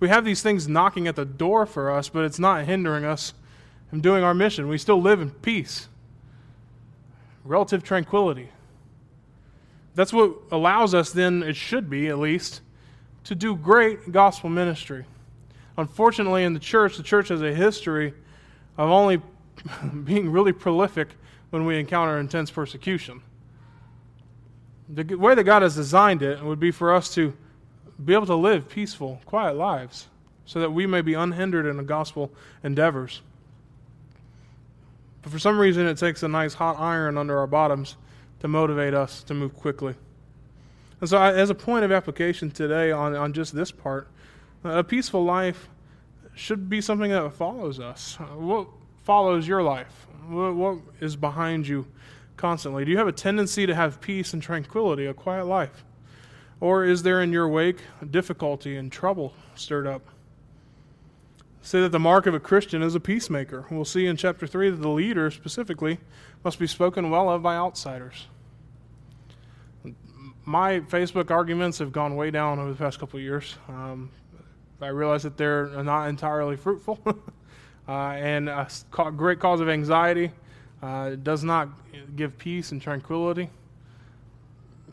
We 0.00 0.08
have 0.08 0.24
these 0.24 0.42
things 0.42 0.68
knocking 0.68 1.06
at 1.08 1.16
the 1.16 1.24
door 1.24 1.66
for 1.66 1.90
us, 1.90 2.08
but 2.08 2.24
it's 2.24 2.38
not 2.38 2.64
hindering 2.64 3.04
us 3.04 3.34
from 3.90 4.00
doing 4.00 4.24
our 4.24 4.34
mission. 4.34 4.68
We 4.68 4.78
still 4.78 5.00
live 5.00 5.20
in 5.20 5.30
peace, 5.30 5.88
relative 7.44 7.82
tranquility. 7.82 8.50
That's 9.94 10.12
what 10.12 10.36
allows 10.50 10.94
us, 10.94 11.10
then, 11.10 11.42
it 11.42 11.56
should 11.56 11.88
be 11.88 12.08
at 12.08 12.18
least, 12.18 12.60
to 13.24 13.34
do 13.34 13.56
great 13.56 14.12
gospel 14.12 14.50
ministry. 14.50 15.06
Unfortunately, 15.78 16.44
in 16.44 16.54
the 16.54 16.60
church, 16.60 16.96
the 16.96 17.02
church 17.02 17.28
has 17.28 17.42
a 17.42 17.54
history 17.54 18.12
of 18.76 18.90
only 18.90 19.22
being 20.04 20.30
really 20.30 20.52
prolific 20.52 21.08
when 21.50 21.64
we 21.64 21.78
encounter 21.78 22.18
intense 22.18 22.50
persecution. 22.50 23.22
The 24.88 25.16
way 25.16 25.34
that 25.34 25.44
God 25.44 25.62
has 25.62 25.74
designed 25.74 26.22
it 26.22 26.42
would 26.42 26.60
be 26.60 26.70
for 26.70 26.94
us 26.94 27.12
to 27.14 27.34
be 28.04 28.14
able 28.14 28.26
to 28.26 28.34
live 28.34 28.68
peaceful, 28.68 29.20
quiet 29.24 29.56
lives 29.56 30.08
so 30.44 30.60
that 30.60 30.70
we 30.70 30.86
may 30.86 31.00
be 31.00 31.14
unhindered 31.14 31.66
in 31.66 31.76
the 31.76 31.82
gospel 31.82 32.32
endeavors. 32.62 33.20
But 35.22 35.32
for 35.32 35.40
some 35.40 35.58
reason, 35.58 35.86
it 35.86 35.98
takes 35.98 36.22
a 36.22 36.28
nice 36.28 36.54
hot 36.54 36.78
iron 36.78 37.18
under 37.18 37.36
our 37.36 37.48
bottoms 37.48 37.96
to 38.40 38.48
motivate 38.48 38.94
us 38.94 39.24
to 39.24 39.34
move 39.34 39.56
quickly. 39.56 39.94
And 41.00 41.10
so, 41.10 41.20
as 41.20 41.50
a 41.50 41.54
point 41.54 41.84
of 41.84 41.90
application 41.90 42.50
today 42.50 42.92
on, 42.92 43.14
on 43.16 43.32
just 43.32 43.54
this 43.54 43.72
part, 43.72 44.08
a 44.62 44.84
peaceful 44.84 45.24
life 45.24 45.68
should 46.34 46.68
be 46.68 46.80
something 46.80 47.10
that 47.10 47.32
follows 47.32 47.80
us. 47.80 48.16
What 48.36 48.68
follows 49.02 49.48
your 49.48 49.62
life? 49.62 50.05
What, 50.28 50.54
what 50.54 50.78
is 51.00 51.16
behind 51.16 51.68
you 51.68 51.86
constantly? 52.36 52.84
Do 52.84 52.90
you 52.90 52.98
have 52.98 53.08
a 53.08 53.12
tendency 53.12 53.66
to 53.66 53.74
have 53.74 54.00
peace 54.00 54.32
and 54.32 54.42
tranquility, 54.42 55.06
a 55.06 55.14
quiet 55.14 55.46
life? 55.46 55.84
Or 56.60 56.84
is 56.84 57.02
there 57.02 57.22
in 57.22 57.32
your 57.32 57.48
wake 57.48 57.78
difficulty 58.10 58.76
and 58.76 58.90
trouble 58.90 59.34
stirred 59.54 59.86
up? 59.86 60.02
Say 61.62 61.80
that 61.80 61.92
the 61.92 61.98
mark 61.98 62.26
of 62.26 62.34
a 62.34 62.40
Christian 62.40 62.82
is 62.82 62.94
a 62.94 63.00
peacemaker. 63.00 63.66
We'll 63.70 63.84
see 63.84 64.06
in 64.06 64.16
chapter 64.16 64.46
3 64.46 64.70
that 64.70 64.76
the 64.76 64.88
leader 64.88 65.30
specifically 65.30 65.98
must 66.44 66.58
be 66.58 66.66
spoken 66.66 67.10
well 67.10 67.28
of 67.28 67.42
by 67.42 67.56
outsiders 67.56 68.26
my 70.46 70.78
Facebook 70.80 71.30
arguments 71.30 71.78
have 71.80 71.92
gone 71.92 72.16
way 72.16 72.30
down 72.30 72.58
over 72.58 72.70
the 72.70 72.76
past 72.76 72.98
couple 72.98 73.18
years. 73.20 73.56
Um, 73.68 74.10
I 74.80 74.88
realize 74.88 75.24
that 75.24 75.36
they're 75.36 75.66
not 75.82 76.06
entirely 76.06 76.56
fruitful, 76.56 77.00
and 77.88 78.48
a 78.48 78.68
great 79.16 79.40
cause 79.40 79.60
of 79.60 79.68
anxiety. 79.68 80.32
Uh, 80.82 81.10
it 81.12 81.24
does 81.24 81.44
not 81.44 81.68
give 82.16 82.36
peace 82.38 82.72
and 82.72 82.82
tranquility. 82.82 83.50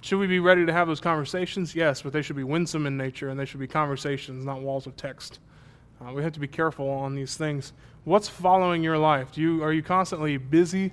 Should 0.01 0.19
we 0.19 0.27
be 0.27 0.39
ready 0.39 0.65
to 0.65 0.73
have 0.73 0.87
those 0.87 0.99
conversations? 0.99 1.75
Yes, 1.75 2.01
but 2.01 2.13
they 2.13 2.21
should 2.21 2.35
be 2.35 2.43
winsome 2.43 2.85
in 2.85 2.97
nature, 2.97 3.29
and 3.29 3.39
they 3.39 3.45
should 3.45 3.59
be 3.59 3.67
conversations, 3.67 4.43
not 4.43 4.61
walls 4.61 4.85
of 4.85 4.95
text. 4.97 5.39
Uh, 6.01 6.11
we 6.11 6.23
have 6.23 6.33
to 6.33 6.39
be 6.39 6.47
careful 6.47 6.89
on 6.89 7.15
these 7.15 7.37
things. 7.37 7.73
What's 8.03 8.27
following 8.27 8.83
your 8.83 8.97
life? 8.97 9.31
Do 9.31 9.41
you 9.41 9.63
are 9.63 9.71
you 9.71 9.81
constantly 9.81 10.37
busy? 10.37 10.91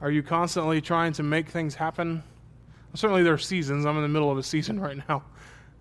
Are 0.00 0.10
you 0.10 0.22
constantly 0.22 0.80
trying 0.80 1.12
to 1.14 1.22
make 1.22 1.48
things 1.48 1.74
happen? 1.74 2.22
certainly 2.94 3.24
there 3.24 3.32
are 3.32 3.38
seasons. 3.38 3.86
I'm 3.86 3.96
in 3.96 4.02
the 4.02 4.08
middle 4.08 4.30
of 4.30 4.38
a 4.38 4.42
season 4.42 4.78
right 4.88 4.96
now. 5.08 5.24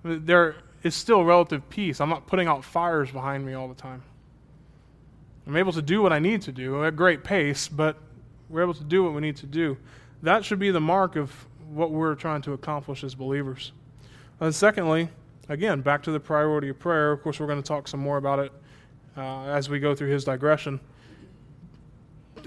There 0.03 0.55
is 0.81 0.95
still 0.95 1.23
relative 1.23 1.67
peace. 1.69 2.01
I'm 2.01 2.09
not 2.09 2.27
putting 2.27 2.47
out 2.47 2.63
fires 2.63 3.11
behind 3.11 3.45
me 3.45 3.53
all 3.53 3.67
the 3.67 3.75
time. 3.75 4.01
I'm 5.45 5.55
able 5.57 5.73
to 5.73 5.81
do 5.81 6.01
what 6.01 6.13
I 6.13 6.19
need 6.19 6.41
to 6.43 6.51
do 6.51 6.83
at 6.85 6.95
great 6.95 7.23
pace, 7.23 7.67
but 7.67 7.97
we're 8.49 8.61
able 8.61 8.73
to 8.75 8.83
do 8.83 9.03
what 9.03 9.13
we 9.13 9.21
need 9.21 9.35
to 9.37 9.45
do. 9.45 9.77
That 10.21 10.45
should 10.45 10.59
be 10.59 10.71
the 10.71 10.79
mark 10.79 11.15
of 11.15 11.31
what 11.69 11.91
we're 11.91 12.15
trying 12.15 12.41
to 12.43 12.53
accomplish 12.53 13.03
as 13.03 13.15
believers. 13.15 13.71
And 14.39 14.53
secondly, 14.53 15.09
again, 15.49 15.81
back 15.81 16.03
to 16.03 16.11
the 16.11 16.19
priority 16.19 16.69
of 16.69 16.79
prayer. 16.79 17.11
Of 17.11 17.21
course, 17.23 17.39
we're 17.39 17.47
going 17.47 17.61
to 17.61 17.67
talk 17.67 17.87
some 17.87 17.99
more 17.99 18.17
about 18.17 18.39
it 18.39 18.51
uh, 19.17 19.45
as 19.45 19.69
we 19.69 19.79
go 19.79 19.93
through 19.95 20.09
his 20.09 20.23
digression. 20.23 20.79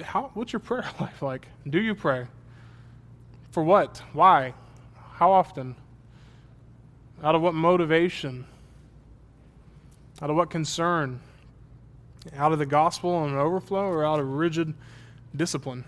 How, 0.03 0.31
what's 0.35 0.53
your 0.53 0.61
prayer 0.61 0.89
life 1.01 1.23
like? 1.23 1.49
Do 1.69 1.81
you 1.81 1.95
pray? 1.95 2.27
For 3.51 3.63
what? 3.63 4.03
Why? 4.13 4.55
How 5.15 5.33
often? 5.33 5.77
Out 7.23 7.35
of 7.35 7.43
what 7.43 7.55
motivation? 7.55 8.47
Out 10.21 10.31
of 10.31 10.37
what 10.37 10.51
concern? 10.51 11.21
Out 12.35 12.53
of 12.53 12.59
the 12.59 12.67
gospel 12.67 13.23
and 13.25 13.35
an 13.35 13.39
overflow 13.39 13.85
or 13.85 14.05
out 14.05 14.21
of 14.21 14.29
rigid 14.29 14.75
discipline? 15.35 15.85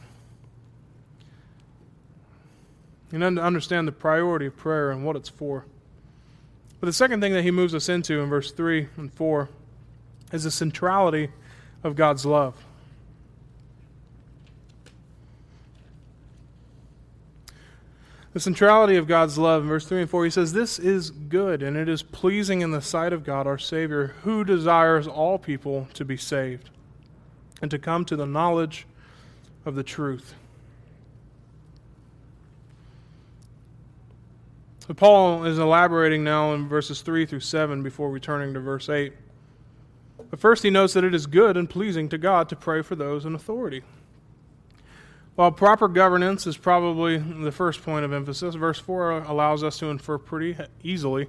You 3.11 3.19
need 3.19 3.37
to 3.37 3.43
understand 3.43 3.89
the 3.89 3.93
priority 3.93 4.47
of 4.47 4.57
prayer 4.57 4.91
and 4.91 5.05
what 5.05 5.17
it's 5.17 5.29
for. 5.29 5.65
But 6.81 6.87
the 6.87 6.93
second 6.93 7.21
thing 7.21 7.33
that 7.33 7.43
he 7.43 7.51
moves 7.51 7.75
us 7.75 7.89
into 7.89 8.21
in 8.21 8.29
verse 8.29 8.53
3 8.53 8.89
and 8.97 9.13
4 9.13 9.49
is 10.33 10.45
the 10.45 10.51
centrality 10.51 11.31
of 11.83 11.97
God's 11.97 12.27
love. 12.27 12.65
The 18.39 18.43
centrality 18.43 18.95
of 18.95 19.09
God's 19.09 19.37
love, 19.37 19.65
in 19.65 19.69
verse 19.69 19.85
3 19.85 20.03
and 20.03 20.09
4, 20.09 20.23
he 20.23 20.31
says, 20.31 20.53
This 20.53 20.79
is 20.79 21.11
good, 21.11 21.61
and 21.61 21.77
it 21.77 21.89
is 21.89 22.05
pleasing 22.05 22.61
in 22.61 22.71
the 22.71 22.81
sight 22.81 23.13
of 23.13 23.25
God 23.25 23.49
our 23.49 23.59
Savior, 23.59 24.15
who 24.23 24.45
desires 24.45 25.09
all 25.09 25.41
people 25.41 25.89
to 25.95 26.05
be 26.05 26.17
saved 26.17 26.71
and 27.61 27.69
to 27.69 27.81
come 27.81 28.05
to 28.05 28.15
the 28.15 28.27
knowledge 28.27 28.87
of 29.67 29.75
the 29.75 29.83
truth. 29.83 30.35
So 34.87 34.95
Paul 34.95 35.45
is 35.45 35.59
elaborating 35.59 36.23
now 36.23 36.55
in 36.55 36.69
verses 36.69 37.01
3 37.01 37.27
through 37.27 37.41
7 37.41 37.83
before 37.83 38.09
returning 38.09 38.55
to 38.55 38.61
verse 38.61 38.89
8. 38.89 39.13
But 40.31 40.39
first, 40.39 40.63
he 40.63 40.71
notes 40.71 40.93
that 40.93 41.03
it 41.03 41.13
is 41.13 41.27
good 41.27 41.57
and 41.57 41.69
pleasing 41.69 42.09
to 42.11 42.19
God 42.19 42.49
to 42.51 42.55
pray 42.55 42.83
for 42.83 42.95
those 42.95 43.25
in 43.25 43.35
authority. 43.35 43.83
While 45.39 45.53
proper 45.53 45.87
governance 45.87 46.49
is 46.49 46.57
probably 46.57 47.17
the 47.17 47.53
first 47.53 47.85
point 47.85 48.05
of 48.05 48.13
emphasis, 48.13 48.57
verse 48.57 48.81
4 48.81 49.23
allows 49.23 49.63
us 49.63 49.79
to 49.79 49.87
infer 49.87 50.19
pretty 50.19 50.57
easily 50.83 51.29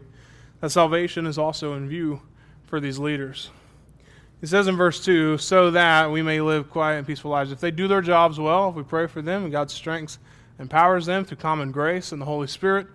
that 0.61 0.71
salvation 0.71 1.27
is 1.27 1.37
also 1.37 1.75
in 1.75 1.87
view 1.87 2.21
for 2.63 2.79
these 2.79 2.97
leaders. 2.97 3.51
He 4.41 4.47
says 4.47 4.67
in 4.67 4.75
verse 4.75 5.05
2, 5.05 5.37
so 5.37 5.69
that 5.69 6.09
we 6.09 6.23
may 6.23 6.41
live 6.41 6.71
quiet 6.71 6.97
and 6.97 7.05
peaceful 7.05 7.29
lives. 7.29 7.51
If 7.51 7.59
they 7.59 7.69
do 7.69 7.87
their 7.87 8.01
jobs 8.01 8.39
well, 8.39 8.69
if 8.69 8.75
we 8.75 8.81
pray 8.81 9.05
for 9.05 9.21
them, 9.21 9.43
and 9.43 9.51
God 9.51 9.69
strengthens, 9.69 10.17
empowers 10.57 11.05
them 11.05 11.23
through 11.23 11.37
common 11.37 11.71
grace 11.71 12.11
and 12.11 12.19
the 12.19 12.25
Holy 12.25 12.47
Spirit, 12.47 12.87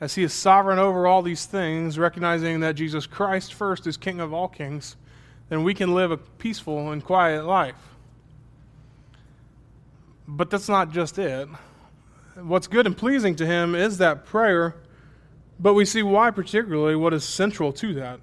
as 0.00 0.14
He 0.14 0.22
is 0.22 0.32
sovereign 0.32 0.78
over 0.78 1.04
all 1.04 1.22
these 1.22 1.46
things, 1.46 1.98
recognizing 1.98 2.60
that 2.60 2.76
Jesus 2.76 3.08
Christ 3.08 3.54
first 3.54 3.88
is 3.88 3.96
King 3.96 4.20
of 4.20 4.32
all 4.32 4.46
kings, 4.46 4.94
then 5.48 5.64
we 5.64 5.74
can 5.74 5.96
live 5.96 6.12
a 6.12 6.16
peaceful 6.16 6.92
and 6.92 7.04
quiet 7.04 7.44
life. 7.44 7.96
But 10.32 10.48
that's 10.48 10.68
not 10.68 10.92
just 10.92 11.18
it. 11.18 11.48
What's 12.36 12.68
good 12.68 12.86
and 12.86 12.96
pleasing 12.96 13.34
to 13.36 13.46
him 13.46 13.74
is 13.74 13.98
that 13.98 14.24
prayer, 14.24 14.76
but 15.58 15.74
we 15.74 15.84
see 15.84 16.04
why, 16.04 16.30
particularly, 16.30 16.94
what 16.94 17.12
is 17.12 17.24
central 17.24 17.72
to 17.74 17.94
that. 17.94 18.20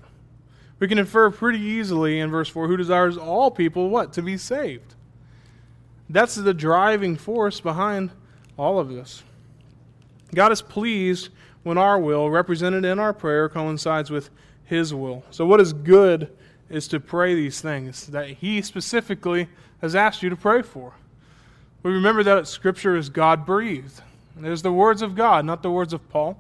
We 0.79 0.87
can 0.87 0.99
infer 0.99 1.29
pretty 1.29 1.59
easily 1.59 2.19
in 2.19 2.31
verse 2.31 2.47
4 2.47 2.67
who 2.67 2.77
desires 2.77 3.17
all 3.17 3.51
people 3.51 3.89
what? 3.89 4.13
To 4.13 4.21
be 4.21 4.37
saved. 4.37 4.95
That's 6.09 6.35
the 6.35 6.53
driving 6.53 7.17
force 7.17 7.59
behind 7.59 8.11
all 8.57 8.79
of 8.79 8.87
this. 8.87 9.23
God 10.33 10.53
is 10.53 10.61
pleased 10.61 11.29
when 11.63 11.77
our 11.77 11.99
will, 11.99 12.29
represented 12.29 12.85
in 12.85 12.99
our 12.99 13.11
prayer, 13.11 13.49
coincides 13.49 14.09
with 14.09 14.29
His 14.63 14.93
will. 14.93 15.25
So, 15.29 15.45
what 15.45 15.59
is 15.59 15.73
good 15.73 16.31
is 16.69 16.87
to 16.87 17.01
pray 17.01 17.35
these 17.35 17.59
things 17.59 18.07
that 18.07 18.29
He 18.29 18.61
specifically 18.61 19.49
has 19.81 19.93
asked 19.93 20.23
you 20.23 20.29
to 20.29 20.37
pray 20.37 20.61
for. 20.61 20.93
We 21.87 21.93
remember 21.93 22.21
that 22.23 22.49
Scripture 22.49 22.97
is 22.97 23.07
God 23.07 23.45
breathed. 23.45 24.01
It 24.37 24.45
is 24.45 24.61
the 24.61 24.73
words 24.73 25.01
of 25.01 25.15
God, 25.15 25.45
not 25.45 25.63
the 25.63 25.71
words 25.71 25.93
of 25.93 26.09
Paul. 26.09 26.37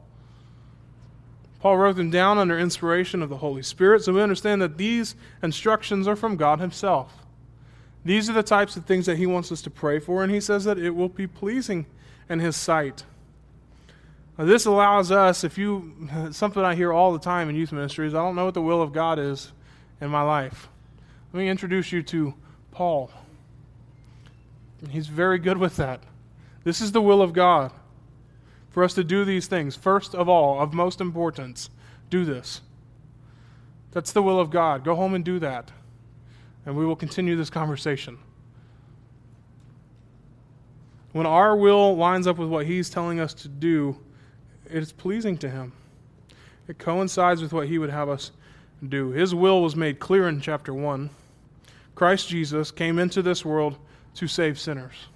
Paul 1.61 1.77
wrote 1.77 1.95
them 1.95 2.09
down 2.09 2.37
under 2.37 2.59
inspiration 2.59 3.23
of 3.23 3.29
the 3.29 3.37
Holy 3.37 3.63
Spirit, 3.63 4.03
so 4.03 4.11
we 4.11 4.21
understand 4.21 4.61
that 4.61 4.77
these 4.77 5.15
instructions 5.41 6.05
are 6.05 6.17
from 6.17 6.35
God 6.35 6.59
Himself. 6.59 7.25
These 8.03 8.29
are 8.29 8.33
the 8.33 8.43
types 8.43 8.75
of 8.75 8.85
things 8.85 9.05
that 9.05 9.17
He 9.17 9.25
wants 9.25 9.49
us 9.49 9.61
to 9.61 9.69
pray 9.69 9.99
for, 9.99 10.21
and 10.21 10.33
He 10.33 10.41
says 10.41 10.65
that 10.65 10.77
it 10.77 10.89
will 10.89 11.07
be 11.07 11.27
pleasing 11.27 11.85
in 12.27 12.39
His 12.39 12.57
sight. 12.57 13.05
Now, 14.37 14.43
this 14.43 14.65
allows 14.65 15.13
us, 15.13 15.45
if 15.45 15.57
you, 15.57 16.09
something 16.31 16.61
I 16.61 16.75
hear 16.75 16.91
all 16.91 17.13
the 17.13 17.19
time 17.19 17.47
in 17.47 17.55
youth 17.55 17.71
ministries, 17.71 18.13
I 18.13 18.17
don't 18.17 18.35
know 18.35 18.43
what 18.43 18.53
the 18.53 18.61
will 18.61 18.81
of 18.81 18.91
God 18.91 19.17
is. 19.17 19.53
in 20.01 20.09
my 20.09 20.23
life. 20.23 20.67
Let 21.31 21.39
me 21.39 21.47
introduce 21.47 21.93
you 21.93 22.03
to 22.03 22.33
Paul. 22.71 23.11
He's 24.89 25.07
very 25.07 25.39
good 25.39 25.57
with 25.57 25.75
that. 25.77 26.03
This 26.63 26.81
is 26.81 26.91
the 26.91 27.01
will 27.01 27.21
of 27.21 27.33
God 27.33 27.71
for 28.69 28.83
us 28.83 28.93
to 28.93 29.03
do 29.03 29.25
these 29.25 29.47
things. 29.47 29.75
First 29.75 30.13
of 30.13 30.29
all, 30.29 30.59
of 30.59 30.73
most 30.73 31.01
importance, 31.01 31.69
do 32.09 32.25
this. 32.25 32.61
That's 33.91 34.11
the 34.11 34.21
will 34.21 34.39
of 34.39 34.51
God. 34.51 34.83
Go 34.83 34.95
home 34.95 35.15
and 35.15 35.25
do 35.25 35.39
that. 35.39 35.71
And 36.65 36.75
we 36.75 36.85
will 36.85 36.95
continue 36.95 37.35
this 37.35 37.49
conversation. 37.49 38.19
When 41.13 41.25
our 41.25 41.55
will 41.55 41.95
lines 41.95 42.27
up 42.27 42.37
with 42.37 42.49
what 42.49 42.67
He's 42.67 42.89
telling 42.89 43.19
us 43.19 43.33
to 43.35 43.47
do, 43.47 43.97
it 44.69 44.83
is 44.83 44.91
pleasing 44.91 45.37
to 45.39 45.49
Him. 45.49 45.71
It 46.67 46.77
coincides 46.77 47.41
with 47.41 47.53
what 47.53 47.67
He 47.67 47.79
would 47.79 47.89
have 47.89 48.09
us 48.09 48.31
do. 48.87 49.09
His 49.09 49.33
will 49.33 49.63
was 49.63 49.75
made 49.75 49.99
clear 49.99 50.27
in 50.27 50.41
chapter 50.41 50.73
1. 50.73 51.09
Christ 51.95 52.29
Jesus 52.29 52.69
came 52.69 52.99
into 52.99 53.23
this 53.23 53.43
world 53.43 53.77
to 54.17 54.27
save 54.27 54.59
sinners. 54.59 55.07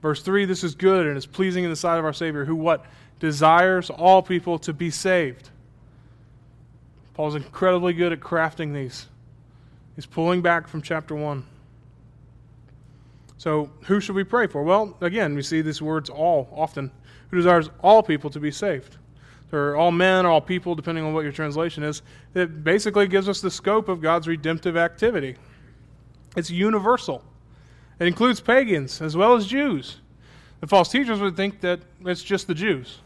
Verse 0.00 0.22
3 0.22 0.44
This 0.44 0.64
is 0.64 0.74
good 0.74 1.06
and 1.06 1.16
is 1.16 1.26
pleasing 1.26 1.64
in 1.64 1.70
the 1.70 1.76
sight 1.76 1.98
of 1.98 2.04
our 2.04 2.12
Savior, 2.12 2.44
who 2.44 2.56
what? 2.56 2.84
Desires 3.20 3.88
all 3.88 4.20
people 4.22 4.58
to 4.60 4.72
be 4.72 4.90
saved. 4.90 5.50
Paul's 7.14 7.34
incredibly 7.34 7.92
good 7.92 8.12
at 8.12 8.20
crafting 8.20 8.74
these. 8.74 9.06
He's 9.94 10.06
pulling 10.06 10.42
back 10.42 10.66
from 10.66 10.82
chapter 10.82 11.14
1. 11.14 11.44
So, 13.36 13.70
who 13.82 14.00
should 14.00 14.16
we 14.16 14.24
pray 14.24 14.46
for? 14.46 14.62
Well, 14.62 14.96
again, 15.00 15.34
we 15.34 15.42
see 15.42 15.62
these 15.62 15.82
words 15.82 16.08
all 16.08 16.48
often. 16.52 16.90
Who 17.30 17.36
desires 17.36 17.70
all 17.80 18.02
people 18.02 18.30
to 18.30 18.40
be 18.40 18.50
saved? 18.50 18.96
Or 19.52 19.76
all 19.76 19.90
men, 19.90 20.24
or 20.24 20.30
all 20.30 20.40
people, 20.40 20.74
depending 20.74 21.04
on 21.04 21.12
what 21.12 21.24
your 21.24 21.32
translation 21.32 21.82
is. 21.82 22.02
It 22.34 22.64
basically 22.64 23.06
gives 23.06 23.28
us 23.28 23.40
the 23.40 23.50
scope 23.50 23.88
of 23.88 24.00
God's 24.00 24.26
redemptive 24.26 24.76
activity. 24.76 25.36
It's 26.36 26.50
universal, 26.50 27.24
it 27.98 28.06
includes 28.06 28.40
pagans 28.40 29.00
as 29.02 29.16
well 29.16 29.34
as 29.34 29.46
Jews. 29.46 29.98
The 30.60 30.66
false 30.66 30.88
teachers 30.88 31.20
would 31.20 31.36
think 31.36 31.60
that 31.60 31.80
it's 32.04 32.22
just 32.22 32.46
the 32.46 32.54
Jews. 32.54 32.98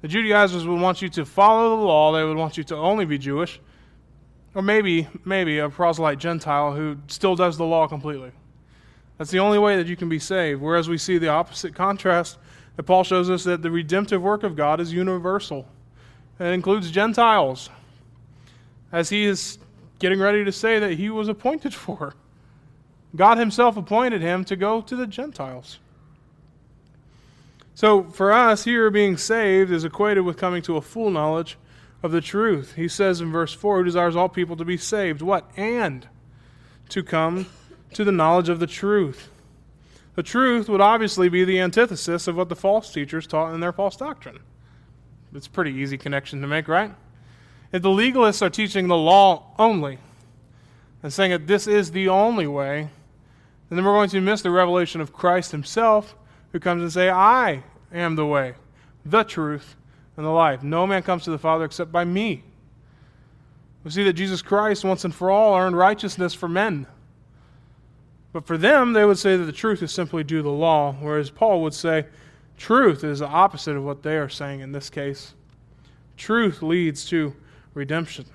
The 0.00 0.08
Judaizers 0.08 0.66
would 0.66 0.80
want 0.80 1.02
you 1.02 1.10
to 1.10 1.26
follow 1.26 1.76
the 1.76 1.82
law, 1.82 2.12
they 2.12 2.24
would 2.24 2.36
want 2.36 2.56
you 2.56 2.64
to 2.64 2.76
only 2.76 3.04
be 3.04 3.18
Jewish, 3.18 3.60
or 4.54 4.62
maybe, 4.62 5.06
maybe 5.24 5.58
a 5.58 5.68
proselyte 5.68 6.18
Gentile 6.18 6.74
who 6.74 6.96
still 7.06 7.36
does 7.36 7.58
the 7.58 7.64
law 7.64 7.86
completely. 7.86 8.32
That's 9.18 9.30
the 9.30 9.38
only 9.38 9.58
way 9.58 9.76
that 9.76 9.86
you 9.86 9.96
can 9.96 10.08
be 10.08 10.18
saved. 10.18 10.62
Whereas 10.62 10.88
we 10.88 10.96
see 10.96 11.18
the 11.18 11.28
opposite 11.28 11.74
contrast 11.74 12.38
that 12.76 12.84
Paul 12.84 13.04
shows 13.04 13.28
us 13.28 13.44
that 13.44 13.60
the 13.60 13.70
redemptive 13.70 14.22
work 14.22 14.42
of 14.42 14.56
God 14.56 14.80
is 14.80 14.92
universal. 14.94 15.68
It 16.38 16.46
includes 16.46 16.90
Gentiles, 16.90 17.68
as 18.90 19.10
he 19.10 19.26
is 19.26 19.58
getting 19.98 20.18
ready 20.18 20.42
to 20.46 20.52
say 20.52 20.78
that 20.78 20.94
he 20.94 21.10
was 21.10 21.28
appointed 21.28 21.74
for. 21.74 22.14
God 23.14 23.38
himself 23.38 23.76
appointed 23.76 24.22
him 24.22 24.44
to 24.44 24.56
go 24.56 24.80
to 24.82 24.96
the 24.96 25.06
Gentiles. 25.06 25.78
So 27.74 28.04
for 28.04 28.32
us, 28.32 28.64
here 28.64 28.90
being 28.90 29.16
saved 29.16 29.70
is 29.70 29.84
equated 29.84 30.24
with 30.24 30.36
coming 30.36 30.62
to 30.62 30.76
a 30.76 30.82
full 30.82 31.10
knowledge 31.10 31.56
of 32.02 32.12
the 32.12 32.20
truth. 32.20 32.74
He 32.74 32.88
says 32.88 33.20
in 33.20 33.32
verse 33.32 33.52
4 33.52 33.78
who 33.78 33.84
desires 33.84 34.16
all 34.16 34.28
people 34.28 34.56
to 34.56 34.64
be 34.64 34.76
saved. 34.76 35.22
What? 35.22 35.50
And 35.56 36.06
to 36.90 37.02
come 37.02 37.46
to 37.94 38.04
the 38.04 38.12
knowledge 38.12 38.48
of 38.48 38.60
the 38.60 38.66
truth. 38.66 39.30
The 40.14 40.22
truth 40.22 40.68
would 40.68 40.80
obviously 40.80 41.28
be 41.28 41.44
the 41.44 41.60
antithesis 41.60 42.26
of 42.26 42.36
what 42.36 42.48
the 42.48 42.56
false 42.56 42.92
teachers 42.92 43.26
taught 43.26 43.54
in 43.54 43.60
their 43.60 43.72
false 43.72 43.96
doctrine. 43.96 44.40
It's 45.34 45.46
a 45.46 45.50
pretty 45.50 45.72
easy 45.72 45.96
connection 45.96 46.40
to 46.40 46.46
make, 46.46 46.68
right? 46.68 46.92
If 47.72 47.82
the 47.82 47.88
legalists 47.88 48.42
are 48.42 48.50
teaching 48.50 48.88
the 48.88 48.96
law 48.96 49.54
only 49.58 49.98
and 51.02 51.12
saying 51.12 51.30
that 51.30 51.46
this 51.46 51.66
is 51.66 51.92
the 51.92 52.08
only 52.08 52.46
way, 52.46 52.90
then 53.78 53.84
we're 53.84 53.92
going 53.92 54.10
to 54.10 54.20
miss 54.20 54.42
the 54.42 54.50
revelation 54.50 55.00
of 55.00 55.12
Christ 55.12 55.52
himself 55.52 56.16
who 56.52 56.58
comes 56.58 56.82
and 56.82 56.92
say, 56.92 57.08
I 57.08 57.62
am 57.92 58.16
the 58.16 58.26
way, 58.26 58.54
the 59.04 59.22
truth, 59.22 59.76
and 60.16 60.26
the 60.26 60.30
life. 60.30 60.62
No 60.62 60.86
man 60.86 61.02
comes 61.02 61.24
to 61.24 61.30
the 61.30 61.38
Father 61.38 61.64
except 61.64 61.92
by 61.92 62.04
me. 62.04 62.42
We 63.84 63.90
see 63.90 64.04
that 64.04 64.12
Jesus 64.14 64.42
Christ 64.42 64.84
once 64.84 65.04
and 65.04 65.14
for 65.14 65.30
all 65.30 65.56
earned 65.56 65.76
righteousness 65.76 66.34
for 66.34 66.48
men. 66.48 66.86
But 68.32 68.46
for 68.46 68.58
them, 68.58 68.92
they 68.92 69.04
would 69.04 69.18
say 69.18 69.36
that 69.36 69.44
the 69.44 69.52
truth 69.52 69.82
is 69.82 69.92
simply 69.92 70.22
do 70.22 70.42
the 70.42 70.50
law, 70.50 70.92
whereas 71.00 71.30
Paul 71.30 71.62
would 71.62 71.74
say 71.74 72.06
truth 72.58 73.02
is 73.04 73.20
the 73.20 73.26
opposite 73.26 73.76
of 73.76 73.84
what 73.84 74.02
they 74.02 74.18
are 74.18 74.28
saying 74.28 74.60
in 74.60 74.72
this 74.72 74.90
case. 74.90 75.34
Truth 76.16 76.62
leads 76.62 77.04
to 77.06 77.34
redemption. 77.74 78.26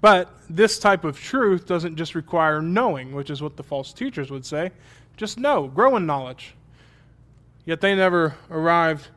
But 0.00 0.32
this 0.48 0.78
type 0.78 1.04
of 1.04 1.18
truth 1.18 1.66
doesn't 1.66 1.96
just 1.96 2.14
require 2.14 2.62
knowing, 2.62 3.14
which 3.14 3.30
is 3.30 3.42
what 3.42 3.56
the 3.56 3.62
false 3.62 3.92
teachers 3.92 4.30
would 4.30 4.46
say. 4.46 4.70
Just 5.16 5.38
know, 5.38 5.68
grow 5.68 5.96
in 5.96 6.06
knowledge. 6.06 6.54
Yet 7.66 7.80
they 7.80 7.94
never 7.94 8.36
arrived 8.50 9.08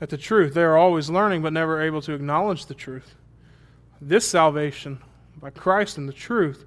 at 0.00 0.10
the 0.10 0.18
truth. 0.18 0.54
They 0.54 0.62
are 0.62 0.76
always 0.76 1.08
learning, 1.08 1.42
but 1.42 1.52
never 1.52 1.80
able 1.80 2.02
to 2.02 2.12
acknowledge 2.12 2.66
the 2.66 2.74
truth. 2.74 3.14
This 4.00 4.28
salvation 4.28 5.00
by 5.40 5.50
Christ 5.50 5.96
and 5.96 6.08
the 6.08 6.12
truth 6.12 6.66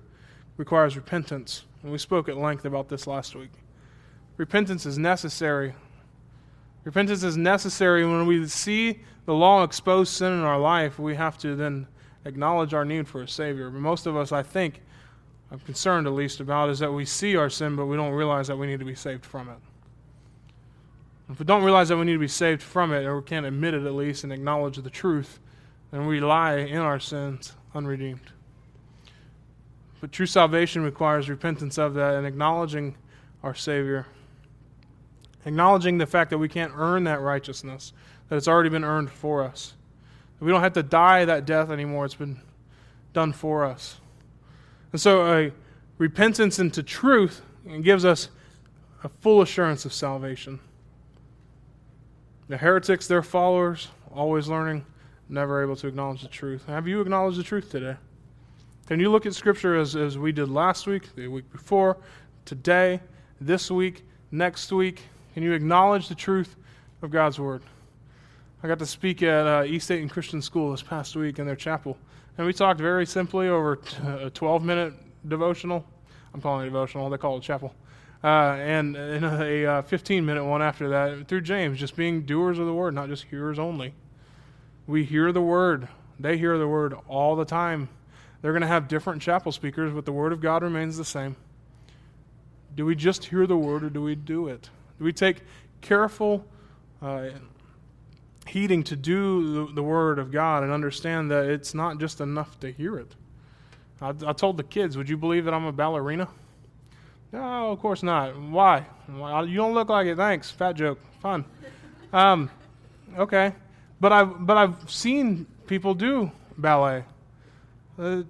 requires 0.58 0.96
repentance. 0.96 1.64
And 1.84 1.92
we 1.92 2.00
spoke 2.00 2.28
at 2.28 2.38
length 2.38 2.66
about 2.66 2.90
this 2.90 3.06
last 3.06 3.36
week. 3.36 3.52
Repentance 4.38 4.86
is 4.86 4.98
necessary. 4.98 5.76
Repentance 6.84 7.24
is 7.24 7.38
necessary 7.38 8.06
when 8.06 8.26
we 8.26 8.48
see 8.48 9.02
the 9.26 9.34
law 9.34 9.64
expose 9.64 10.10
sin 10.10 10.34
in 10.34 10.40
our 10.40 10.60
life. 10.60 10.98
We 10.98 11.16
have 11.16 11.38
to 11.40 11.56
then 11.56 11.88
acknowledge 12.28 12.74
our 12.74 12.86
need 12.86 13.08
for 13.08 13.22
a 13.22 13.28
Savior. 13.28 13.70
But 13.70 13.82
most 13.82 14.06
of 14.06 14.16
us, 14.16 14.32
I 14.32 14.44
think, 14.44 14.82
I'm 15.52 15.60
concerned 15.60 16.08
at 16.08 16.14
least 16.14 16.40
about, 16.40 16.70
is 16.70 16.80
that 16.80 16.92
we 16.92 17.06
see 17.06 17.36
our 17.36 17.50
sin, 17.50 17.76
but 17.76 17.86
we 17.86 17.96
don't 17.96 18.14
realize 18.14 18.48
that 18.48 18.58
we 18.58 18.68
need 18.68 18.80
to 18.80 18.86
be 18.86 18.96
saved 18.96 19.26
from 19.26 19.50
it. 19.50 19.58
If 21.30 21.40
we 21.40 21.46
don't 21.46 21.64
realize 21.64 21.90
that 21.90 21.98
we 21.98 22.06
need 22.06 22.14
to 22.14 22.20
be 22.20 22.28
saved 22.28 22.62
from 22.62 22.94
it, 22.94 23.06
or 23.06 23.18
we 23.18 23.24
can't 23.24 23.46
admit 23.46 23.74
it 23.74 23.86
at 23.86 23.94
least 23.94 24.24
and 24.24 24.32
acknowledge 24.32 24.78
the 24.78 24.90
truth, 24.90 25.40
then 25.92 26.06
we 26.06 26.20
lie 26.20 26.58
in 26.58 26.80
our 26.80 27.00
sins 27.00 27.54
unredeemed. 27.74 28.32
But 30.00 30.12
true 30.12 30.26
salvation 30.26 30.84
requires 30.84 31.30
repentance 31.30 31.78
of 31.78 31.94
that 31.96 32.16
and 32.16 32.28
acknowledging 32.28 32.96
our 33.44 33.56
Savior. 33.56 34.06
Acknowledging 35.46 35.98
the 35.98 36.06
fact 36.06 36.30
that 36.30 36.38
we 36.38 36.50
can't 36.50 36.74
earn 36.76 37.06
that 37.06 37.22
righteousness, 37.22 37.94
that 38.28 38.36
it's 38.36 38.48
already 38.48 38.70
been 38.70 38.84
earned 38.84 39.10
for 39.10 39.44
us. 39.44 39.74
We 40.40 40.52
don't 40.52 40.62
have 40.62 40.74
to 40.74 40.84
die 40.84 41.26
that 41.26 41.46
death 41.46 41.70
anymore, 41.70 42.06
it's 42.06 42.16
been 42.16 42.40
done 43.14 43.34
for 43.34 43.66
us. 43.66 44.00
And 44.92 45.02
so, 45.02 45.26
a 45.34 45.52
repentance 45.98 46.60
into 46.60 46.84
truth 46.84 47.42
gives 47.82 48.06
us 48.06 48.30
a 49.04 49.10
full 49.10 49.42
assurance 49.42 49.86
of 49.86 49.94
salvation. 49.94 50.60
The 52.48 52.58
heretics, 52.58 53.08
their 53.08 53.24
followers, 53.24 53.90
always 54.14 54.48
learning, 54.48 54.86
never 55.30 55.62
able 55.62 55.76
to 55.78 55.88
acknowledge 55.88 56.22
the 56.22 56.28
truth. 56.28 56.66
Have 56.68 56.88
you 56.88 57.02
acknowledged 57.02 57.38
the 57.38 57.44
truth 57.44 57.70
today? 57.70 57.98
Can 58.88 59.00
you 59.00 59.12
look 59.12 59.26
at 59.26 59.36
Scripture 59.36 59.76
as, 59.76 59.96
as 59.96 60.18
we 60.18 60.32
did 60.32 60.50
last 60.50 60.88
week, 60.88 61.14
the 61.16 61.28
week 61.28 61.52
before, 61.52 61.98
today, 62.46 63.02
this 63.42 63.70
week, 63.70 64.06
next 64.32 64.72
week? 64.72 65.02
Can 65.34 65.44
you 65.44 65.52
acknowledge 65.52 66.08
the 66.08 66.16
truth 66.16 66.56
of 67.02 67.12
God's 67.12 67.38
Word? 67.38 67.64
I 68.64 68.68
got 68.68 68.80
to 68.80 68.88
speak 68.88 69.22
at 69.22 69.46
uh, 69.46 69.64
East 69.66 69.88
Dayton 69.88 70.10
Christian 70.10 70.42
School 70.42 70.72
this 70.72 70.82
past 70.82 71.16
week 71.16 71.38
in 71.38 71.46
their 71.46 71.56
chapel, 71.56 71.96
and 72.38 72.48
we 72.48 72.54
talked 72.54 72.80
very 72.80 73.06
simply 73.06 73.48
over 73.48 73.80
a 74.04 74.32
12 74.32 74.64
minute 74.64 74.94
devotional. 75.28 75.86
I'm 76.34 76.42
calling 76.42 76.64
it 76.64 76.70
devotional, 76.70 77.08
they 77.10 77.18
call 77.18 77.38
it 77.38 77.44
chapel. 77.44 77.76
Uh, 78.24 78.58
and, 78.58 78.96
in 78.96 79.24
a, 79.24 79.64
a 79.64 79.84
15 79.84 80.26
minute 80.26 80.44
one 80.44 80.64
after 80.64 80.90
that 80.90 81.28
through 81.28 81.42
James, 81.42 81.80
just 81.80 81.96
being 81.96 82.24
doers 82.24 82.58
of 82.58 82.66
the 82.66 82.74
word, 82.74 82.96
not 82.96 83.10
just 83.10 83.26
hearers 83.26 83.60
only. 83.60 83.94
We 84.88 85.04
hear 85.04 85.32
the 85.32 85.42
word, 85.42 85.88
they 86.20 86.38
hear 86.40 86.58
the 86.58 86.68
word 86.68 86.96
all 87.08 87.36
the 87.36 87.46
time. 87.46 87.90
They're 88.42 88.54
going 88.54 88.62
to 88.62 88.68
have 88.68 88.88
different 88.88 89.22
chapel 89.22 89.52
speakers, 89.52 89.94
but 89.94 90.06
the 90.06 90.12
Word 90.12 90.32
of 90.32 90.42
God 90.42 90.64
remains 90.64 90.98
the 90.98 91.06
same. 91.06 91.36
Do 92.76 92.86
we 92.86 92.96
just 92.96 93.26
hear 93.26 93.48
the 93.48 93.58
Word 93.58 93.84
or 93.84 93.90
do 93.90 94.02
we 94.02 94.16
do 94.16 94.48
it? 94.48 94.70
Do 95.00 95.06
we 95.06 95.12
take 95.12 95.42
careful 95.82 96.46
uh, 97.02 97.30
heeding 98.48 98.84
to 98.84 98.96
do 98.96 99.72
the, 99.74 99.84
Word 99.84 100.20
of 100.20 100.32
God 100.32 100.64
and 100.64 100.72
understand 100.72 101.30
that 101.32 101.46
it's 101.46 101.74
not 101.74 102.00
just 102.00 102.22
enough 102.22 102.60
to 102.62 102.72
hear 102.72 102.98
it? 102.98 103.16
I, 104.02 104.14
I 104.26 104.34
told 104.34 104.58
the 104.58 104.64
kids, 104.64 104.98
would 104.98 105.10
you 105.10 105.18
believe 105.18 105.46
that 105.46 105.54
I'm 105.54 105.66
a 105.66 105.72
ballerina? 105.72 106.28
No, 107.32 107.72
of 107.72 107.80
course 107.80 108.04
not. 108.04 108.40
Why? 108.40 108.86
You 109.10 109.56
don't 109.56 109.74
look 109.74 109.90
like 109.90 110.08
it. 110.08 110.16
Thanks. 110.16 110.50
Fat 110.50 110.74
joke. 110.74 111.00
Fun. 111.22 111.46
Um, 112.14 112.50
okay, 113.18 113.54
but 114.00 114.14
I've 114.14 114.48
but 114.48 114.56
I've 114.56 114.90
seen 114.90 115.46
people 115.68 115.94
do 115.94 116.32
ballet. 116.58 117.04
Uh, 118.00 118.24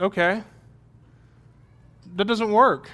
okay. 0.00 0.42
That 2.16 2.24
doesn't 2.24 2.50
work. 2.50 2.90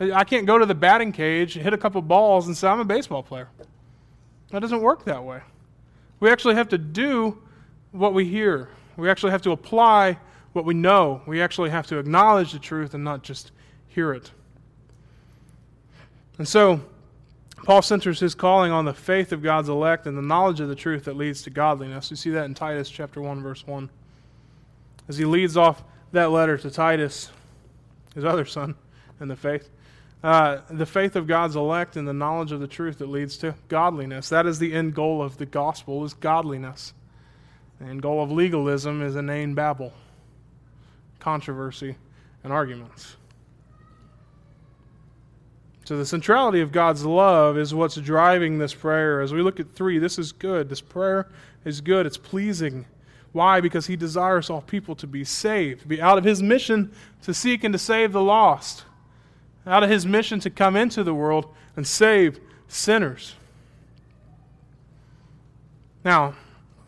I 0.00 0.24
can't 0.24 0.46
go 0.46 0.56
to 0.56 0.64
the 0.64 0.74
batting 0.74 1.12
cage, 1.12 1.54
hit 1.54 1.74
a 1.74 1.78
couple 1.78 2.00
balls, 2.00 2.46
and 2.46 2.56
say, 2.56 2.66
I'm 2.66 2.80
a 2.80 2.84
baseball 2.84 3.22
player. 3.22 3.48
That 4.50 4.60
doesn't 4.60 4.82
work 4.82 5.04
that 5.04 5.24
way. 5.24 5.40
We 6.18 6.30
actually 6.30 6.54
have 6.56 6.68
to 6.70 6.78
do 6.78 7.38
what 7.92 8.14
we 8.14 8.24
hear. 8.24 8.68
We 8.96 9.08
actually 9.08 9.32
have 9.32 9.42
to 9.42 9.52
apply 9.52 10.18
what 10.52 10.64
we 10.64 10.74
know. 10.74 11.22
We 11.26 11.40
actually 11.40 11.70
have 11.70 11.86
to 11.88 11.98
acknowledge 11.98 12.52
the 12.52 12.58
truth 12.58 12.94
and 12.94 13.04
not 13.04 13.22
just 13.22 13.52
hear 13.88 14.12
it. 14.12 14.30
And 16.38 16.46
so, 16.46 16.80
Paul 17.64 17.82
centers 17.82 18.20
his 18.20 18.34
calling 18.34 18.72
on 18.72 18.84
the 18.84 18.94
faith 18.94 19.32
of 19.32 19.42
God's 19.42 19.68
elect 19.68 20.06
and 20.06 20.16
the 20.16 20.22
knowledge 20.22 20.60
of 20.60 20.68
the 20.68 20.74
truth 20.74 21.04
that 21.04 21.16
leads 21.16 21.42
to 21.42 21.50
godliness. 21.50 22.10
We 22.10 22.16
see 22.16 22.30
that 22.30 22.46
in 22.46 22.54
Titus 22.54 22.88
chapter 22.88 23.20
1 23.20 23.42
verse 23.42 23.66
1. 23.66 23.90
As 25.08 25.18
he 25.18 25.24
leads 25.24 25.56
off 25.56 25.82
that 26.12 26.30
letter 26.30 26.56
to 26.56 26.70
Titus, 26.70 27.30
his 28.14 28.24
other 28.24 28.44
son 28.44 28.74
in 29.20 29.28
the 29.28 29.36
faith, 29.36 29.68
uh, 30.22 30.58
the 30.70 30.86
faith 30.86 31.16
of 31.16 31.26
God's 31.26 31.56
elect 31.56 31.96
and 31.96 32.06
the 32.06 32.12
knowledge 32.12 32.52
of 32.52 32.60
the 32.60 32.66
truth 32.66 32.98
that 32.98 33.08
leads 33.08 33.38
to 33.38 33.54
godliness. 33.68 34.28
That 34.28 34.46
is 34.46 34.58
the 34.58 34.74
end 34.74 34.94
goal 34.94 35.22
of 35.22 35.38
the 35.38 35.46
gospel 35.46 36.04
is 36.04 36.12
godliness. 36.12 36.92
The 37.80 37.86
end 37.86 38.02
goal 38.02 38.22
of 38.22 38.30
legalism 38.30 39.02
is 39.02 39.16
inane 39.16 39.54
babble, 39.54 39.94
controversy, 41.20 41.96
and 42.44 42.52
arguments. 42.52 43.16
So, 45.84 45.96
the 45.96 46.06
centrality 46.06 46.60
of 46.60 46.70
God's 46.70 47.04
love 47.04 47.58
is 47.58 47.74
what's 47.74 47.96
driving 47.96 48.58
this 48.58 48.74
prayer. 48.74 49.22
As 49.22 49.32
we 49.32 49.42
look 49.42 49.58
at 49.58 49.74
three, 49.74 49.98
this 49.98 50.18
is 50.18 50.30
good. 50.30 50.68
This 50.68 50.82
prayer 50.82 51.28
is 51.64 51.80
good. 51.80 52.06
It's 52.06 52.18
pleasing. 52.18 52.84
Why? 53.32 53.60
Because 53.60 53.86
He 53.86 53.96
desires 53.96 54.50
all 54.50 54.60
people 54.60 54.94
to 54.96 55.06
be 55.06 55.24
saved, 55.24 55.80
to 55.80 55.88
be 55.88 56.00
out 56.00 56.18
of 56.18 56.24
His 56.24 56.42
mission 56.42 56.92
to 57.22 57.32
seek 57.32 57.64
and 57.64 57.72
to 57.72 57.78
save 57.78 58.12
the 58.12 58.22
lost, 58.22 58.84
out 59.70 59.82
of 59.82 59.90
His 59.90 60.04
mission 60.04 60.40
to 60.40 60.50
come 60.50 60.76
into 60.76 61.04
the 61.04 61.14
world 61.14 61.46
and 61.76 61.86
save 61.86 62.40
sinners. 62.68 63.34
Now, 66.04 66.34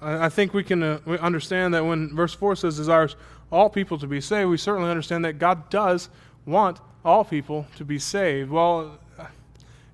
I 0.01 0.29
think 0.29 0.53
we 0.53 0.65
can 0.65 0.83
uh, 0.83 0.99
understand 1.21 1.75
that 1.75 1.85
when 1.85 2.15
verse 2.15 2.35
4 2.35 2.57
says 2.57 2.77
desires 2.77 3.15
all 3.53 3.71
people 3.71 3.99
to 3.99 4.07
be 4.07 4.21
saved, 4.21 4.51
we 4.51 4.57
certainly 4.57 4.91
understand 4.91 5.25
that 5.25 5.35
God 5.35 5.71
does 5.71 6.09
want 6.45 6.81
all 7.05 7.25
people 7.25 7.67
to 7.77 7.85
be 7.85 7.99
saved. 7.99 8.51
Well, 8.51 8.99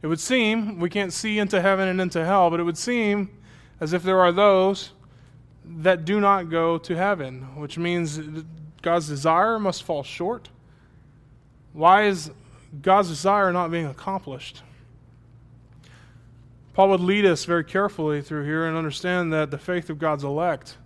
it 0.00 0.06
would 0.06 0.20
seem, 0.20 0.78
we 0.78 0.88
can't 0.88 1.12
see 1.12 1.38
into 1.38 1.60
heaven 1.60 1.88
and 1.88 2.00
into 2.00 2.24
hell, 2.24 2.50
but 2.50 2.60
it 2.60 2.62
would 2.62 2.78
seem 2.78 3.30
as 3.80 3.92
if 3.92 4.02
there 4.02 4.20
are 4.20 4.32
those 4.32 4.92
that 5.64 6.04
do 6.04 6.20
not 6.20 6.48
go 6.48 6.78
to 6.78 6.96
heaven, 6.96 7.42
which 7.56 7.76
means 7.76 8.18
God's 8.80 9.08
desire 9.08 9.58
must 9.58 9.82
fall 9.82 10.02
short. 10.02 10.48
Why 11.72 12.04
is 12.04 12.30
God's 12.82 13.08
desire 13.08 13.52
not 13.52 13.70
being 13.70 13.86
accomplished? 13.86 14.62
Paul 16.74 16.90
would 16.90 17.00
lead 17.00 17.24
us 17.24 17.44
very 17.44 17.64
carefully 17.64 18.22
through 18.22 18.44
here 18.44 18.66
and 18.66 18.76
understand 18.76 19.32
that 19.32 19.50
the 19.50 19.58
faith 19.58 19.90
of 19.90 19.98
God's 19.98 20.22
elect, 20.22 20.76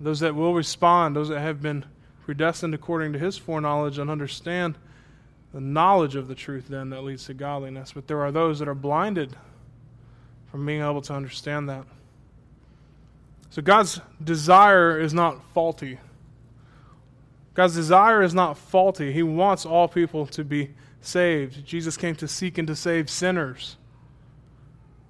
those 0.00 0.20
that 0.20 0.34
will 0.34 0.54
respond, 0.54 1.14
those 1.14 1.28
that 1.28 1.40
have 1.40 1.60
been 1.60 1.84
predestined 2.24 2.74
according 2.74 3.12
to 3.12 3.18
his 3.18 3.36
foreknowledge 3.36 3.98
and 3.98 4.10
understand 4.10 4.78
the 5.52 5.60
knowledge 5.60 6.16
of 6.16 6.26
the 6.26 6.34
truth 6.34 6.68
then 6.68 6.90
that 6.90 7.04
leads 7.04 7.26
to 7.26 7.34
godliness. 7.34 7.92
But 7.92 8.08
there 8.08 8.20
are 8.22 8.32
those 8.32 8.58
that 8.60 8.68
are 8.68 8.74
blinded 8.74 9.36
from 10.50 10.64
being 10.64 10.80
able 10.80 11.02
to 11.02 11.12
understand 11.12 11.68
that. 11.68 11.84
So 13.50 13.60
God's 13.60 14.00
desire 14.22 14.98
is 14.98 15.12
not 15.12 15.44
faulty. 15.52 15.98
God's 17.54 17.74
desire 17.74 18.22
is 18.22 18.34
not 18.34 18.58
faulty. 18.58 19.12
He 19.12 19.22
wants 19.22 19.64
all 19.64 19.86
people 19.86 20.26
to 20.26 20.42
be 20.42 20.70
saved. 21.06 21.64
Jesus 21.64 21.96
came 21.96 22.14
to 22.16 22.28
seek 22.28 22.58
and 22.58 22.68
to 22.68 22.76
save 22.76 23.08
sinners. 23.10 23.76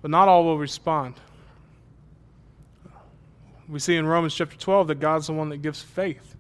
But 0.03 0.11
not 0.11 0.29
all 0.29 0.45
will 0.45 0.59
respond. 0.59 1.15
We 3.69 3.79
see 3.79 3.97
in 3.97 4.07
Romans 4.07 4.35
chapter 4.35 4.57
12 4.57 4.89
that 4.89 5.01
God's 5.01 5.29
the 5.29 5.33
one 5.33 5.49
that 5.49 5.59
gives 5.59 5.83
faith. 5.83 6.37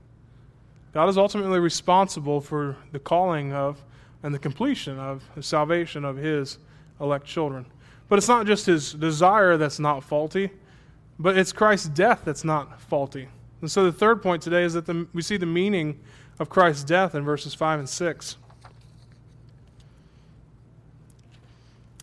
God 0.92 1.08
is 1.08 1.18
ultimately 1.18 1.58
responsible 1.58 2.40
for 2.40 2.76
the 2.92 2.98
calling 2.98 3.52
of 3.52 3.82
and 4.22 4.34
the 4.34 4.38
completion 4.38 4.98
of 4.98 5.24
the 5.34 5.42
salvation 5.42 6.04
of 6.04 6.16
his 6.16 6.58
elect 7.00 7.26
children. 7.26 7.66
But 8.08 8.18
it's 8.18 8.28
not 8.28 8.46
just 8.46 8.66
his 8.66 8.92
desire 8.92 9.56
that's 9.56 9.78
not 9.78 10.04
faulty, 10.04 10.50
but 11.18 11.36
it's 11.36 11.52
Christ's 11.52 11.88
death 11.88 12.22
that's 12.24 12.44
not 12.44 12.80
faulty. 12.80 13.28
And 13.60 13.70
so 13.70 13.84
the 13.84 13.92
third 13.92 14.22
point 14.22 14.42
today 14.42 14.62
is 14.62 14.74
that 14.74 14.86
the, 14.86 15.06
we 15.14 15.22
see 15.22 15.36
the 15.36 15.46
meaning 15.46 15.98
of 16.38 16.48
Christ's 16.48 16.84
death 16.84 17.14
in 17.14 17.24
verses 17.24 17.54
5 17.54 17.80
and 17.80 17.88
6. 17.88 18.36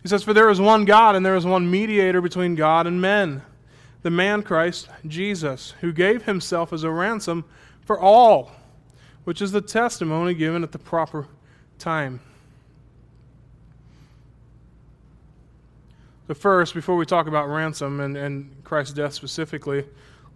He 0.02 0.10
says, 0.10 0.24
For 0.24 0.34
there 0.34 0.50
is 0.50 0.60
one 0.60 0.86
God, 0.86 1.16
and 1.16 1.26
there 1.26 1.36
is 1.36 1.46
one 1.46 1.70
mediator 1.70 2.22
between 2.22 2.56
God 2.56 2.88
and 2.88 3.02
men, 3.02 3.44
the 4.02 4.10
man 4.10 4.42
Christ 4.42 4.90
Jesus, 5.06 5.76
who 5.82 5.92
gave 5.92 6.24
himself 6.24 6.74
as 6.74 6.84
a 6.84 6.90
ransom 6.90 7.46
for 7.86 8.00
all, 8.00 8.52
which 9.24 9.42
is 9.42 9.52
the 9.52 9.62
testimony 9.62 10.34
given 10.34 10.64
at 10.64 10.72
the 10.72 10.80
proper 10.80 11.28
time. 11.78 12.20
But 16.28 16.38
first, 16.38 16.74
before 16.74 16.96
we 16.96 17.06
talk 17.06 17.28
about 17.28 17.50
ransom 17.50 18.00
and, 18.00 18.16
and 18.16 18.64
Christ's 18.64 18.94
death 18.94 19.14
specifically, 19.14 19.86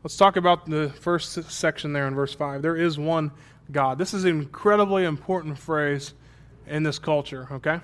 let's 0.03 0.17
talk 0.17 0.35
about 0.35 0.69
the 0.69 0.89
first 0.99 1.31
section 1.49 1.93
there 1.93 2.07
in 2.07 2.13
verse 2.13 2.33
5. 2.33 2.61
There 2.61 2.75
is 2.75 2.99
one 2.99 3.31
God. 3.71 3.97
This 3.97 4.13
is 4.13 4.25
an 4.25 4.31
incredibly 4.31 5.05
important 5.05 5.57
phrase 5.57 6.13
in 6.67 6.83
this 6.83 6.99
culture, 6.99 7.47
okay? 7.51 7.79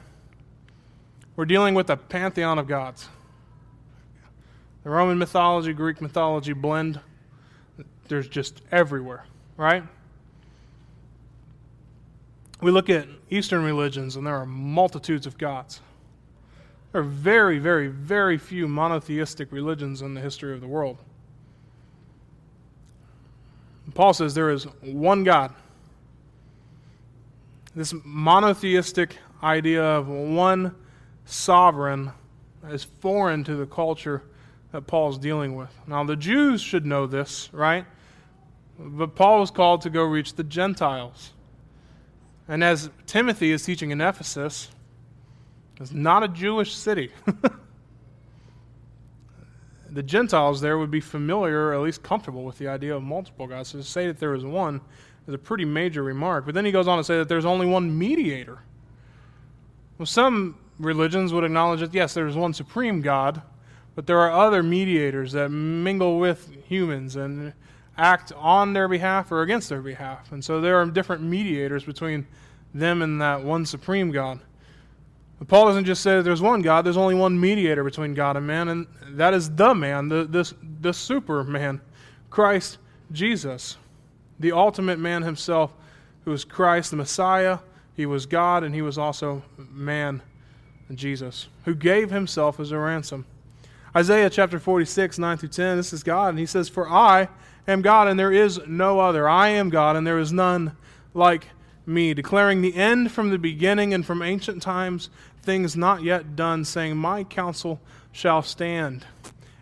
We're 1.36 1.46
dealing 1.46 1.76
with 1.76 1.90
a 1.90 1.98
pantheon 1.98 2.60
of 2.60 2.68
gods. 2.68 3.08
The 4.84 4.90
Roman 4.90 5.18
mythology, 5.18 5.74
Greek 5.74 6.02
mythology 6.02 6.54
blend. 6.54 7.00
There's 8.08 8.28
just 8.28 8.62
everywhere, 8.72 9.26
right? 9.58 9.84
We 12.62 12.72
look 12.72 12.90
at 12.90 13.08
Eastern 13.30 13.64
religions, 13.64 14.16
and 14.16 14.28
there 14.28 14.36
are 14.36 14.46
multitudes 14.46 15.26
of 15.26 15.38
gods. 15.38 15.82
There 16.92 17.02
are 17.02 17.06
very, 17.06 17.58
very, 17.58 17.88
very 17.88 18.38
few 18.38 18.68
monotheistic 18.68 19.52
religions 19.52 20.02
in 20.02 20.14
the 20.14 20.22
history 20.22 20.54
of 20.54 20.62
the 20.62 20.68
world. 20.68 20.98
Paul 23.94 24.14
says 24.14 24.34
there 24.34 24.52
is 24.52 24.66
one 24.82 25.24
God. 25.24 25.54
This 27.76 27.94
monotheistic 28.04 29.18
idea 29.42 29.84
of 29.84 30.08
one 30.08 30.76
sovereign 31.32 32.12
is 32.70 32.84
foreign 32.84 33.44
to 33.46 33.56
the 33.56 33.66
culture 33.66 34.24
that 34.72 34.88
Paul's 34.88 35.18
dealing 35.18 35.56
with. 35.56 35.70
Now, 35.88 36.04
the 36.04 36.16
Jews 36.16 36.62
should 36.62 36.86
know 36.86 37.08
this, 37.08 37.50
right? 37.52 37.86
But 38.78 39.16
Paul 39.16 39.40
was 39.40 39.52
called 39.52 39.82
to 39.82 39.90
go 39.90 40.04
reach 40.04 40.36
the 40.36 40.44
Gentiles. 40.44 41.32
And 42.48 42.64
as 42.64 42.90
Timothy 43.06 43.52
is 43.52 43.64
teaching 43.64 43.92
in 43.92 44.02
Ephesus, 44.02 44.70
it's 45.80 45.92
not 45.92 46.24
a 46.24 46.28
Jewish 46.28 46.74
city. 46.74 47.12
the 49.90 50.04
Gentiles 50.04 50.62
there 50.62 50.78
would 50.78 50.92
be 50.92 51.02
familiar, 51.02 51.68
or 51.68 51.74
at 51.74 51.82
least 51.82 52.04
comfortable 52.04 52.44
with 52.44 52.58
the 52.58 52.68
idea 52.68 52.96
of 52.96 53.04
multiple 53.04 53.48
gods. 53.48 53.70
So 53.70 53.78
to 53.78 53.84
say 53.84 54.08
that 54.08 54.20
there 54.20 54.34
is 54.34 54.44
one 54.44 54.82
is 55.28 55.34
a 55.34 55.38
pretty 55.38 55.66
major 55.66 56.04
remark. 56.04 56.46
But 56.46 56.56
then 56.56 56.66
he 56.66 56.72
goes 56.72 56.88
on 56.88 56.98
to 56.98 57.04
say 57.04 57.18
that 57.18 57.30
there's 57.30 57.46
only 57.46 57.68
one 57.68 57.98
mediator. 57.98 58.60
Well, 59.98 60.06
some 60.06 60.58
religions 60.82 61.34
would 61.34 61.44
acknowledge 61.44 61.80
that, 61.80 61.94
yes, 61.94 62.14
there's 62.14 62.36
one 62.36 62.54
supreme 62.54 63.02
God, 63.02 63.42
but 63.96 64.08
there 64.08 64.20
are 64.20 64.32
other 64.32 64.64
mediators 64.64 65.32
that 65.34 65.50
mingle 65.50 66.20
with 66.20 66.52
humans 66.68 67.16
and 67.16 67.54
act 67.98 68.32
on 68.38 68.74
their 68.74 68.88
behalf 68.88 69.32
or 69.32 69.42
against 69.42 69.70
their 69.70 69.82
behalf. 69.82 70.32
And 70.32 70.44
so 70.44 70.62
there 70.62 70.78
are 70.82 70.86
different 70.86 71.22
mediators 71.22 71.84
between 71.84 72.26
them 72.74 73.02
and 73.02 73.22
that 73.22 73.44
one 73.44 73.66
supreme 73.66 74.12
God. 74.12 74.40
But 75.40 75.48
Paul 75.48 75.66
doesn't 75.66 75.86
just 75.86 76.04
say 76.04 76.22
there's 76.22 76.42
one 76.42 76.62
God, 76.62 76.86
there's 76.86 76.98
only 76.98 77.16
one 77.16 77.40
mediator 77.40 77.84
between 77.84 78.14
God 78.14 78.38
and 78.38 78.46
man, 78.46 78.70
and 78.70 78.88
that 79.10 79.34
is 79.34 79.50
the 79.50 79.74
man, 79.74 80.08
the, 80.08 80.26
the, 80.26 80.54
the 80.82 80.94
superman, 80.94 81.82
Christ 82.30 82.78
Jesus, 83.12 83.78
the 84.40 84.52
ultimate 84.52 85.00
man 85.00 85.24
himself, 85.24 85.74
who 86.26 86.32
is 86.32 86.46
Christ, 86.46 86.92
the 86.92 86.98
Messiah. 86.98 87.60
He 87.96 88.06
was 88.06 88.26
God, 88.26 88.64
and 88.64 88.74
he 88.74 88.82
was 88.82 88.98
also 88.98 89.44
man, 89.58 90.22
Jesus, 90.98 91.48
who 91.66 91.76
gave 91.76 92.12
himself 92.12 92.60
as 92.60 92.72
a 92.72 92.78
ransom. 92.78 93.26
Isaiah 93.96 94.30
chapter 94.30 94.60
46, 94.60 95.20
9 95.20 95.38
through 95.38 95.50
10, 95.50 95.78
this 95.78 95.94
is 95.94 96.04
God, 96.04 96.30
and 96.30 96.39
he 96.39 96.46
says, 96.46 96.70
For 96.70 96.89
I 96.89 97.28
am 97.68 97.82
God, 97.82 98.08
and 98.08 98.20
there 98.20 98.32
is 98.32 98.60
no 98.66 99.00
other. 99.00 99.28
I 99.28 99.50
am 99.50 99.70
God, 99.70 99.96
and 99.96 100.08
there 100.08 100.20
is 100.20 100.32
none 100.32 100.76
like 101.14 101.48
me, 101.86 102.14
declaring 102.14 102.62
the 102.62 102.76
end 102.76 103.12
from 103.12 103.30
the 103.30 103.38
beginning 103.38 103.94
and 103.94 104.06
from 104.06 104.22
ancient 104.22 104.62
times, 104.62 105.10
things 105.42 105.76
not 105.76 106.04
yet 106.04 106.36
done, 106.36 106.64
saying, 106.64 106.96
My 106.98 107.24
counsel 107.24 107.82
shall 108.12 108.42
stand, 108.42 109.06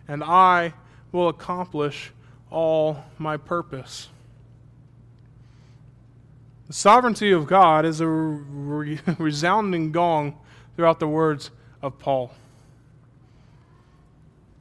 and 0.06 0.22
I 0.22 0.74
will 1.12 1.28
accomplish 1.28 2.12
all 2.50 3.04
my 3.18 3.36
purpose. 3.36 4.08
The 6.68 6.74
sovereignty 6.74 7.32
of 7.32 7.48
God 7.48 7.84
is 7.84 8.00
a 8.00 8.06
re- 8.06 9.00
resounding 9.18 9.90
gong 9.90 10.38
throughout 10.76 11.00
the 11.00 11.08
words 11.08 11.50
of 11.82 11.98
Paul. 11.98 12.32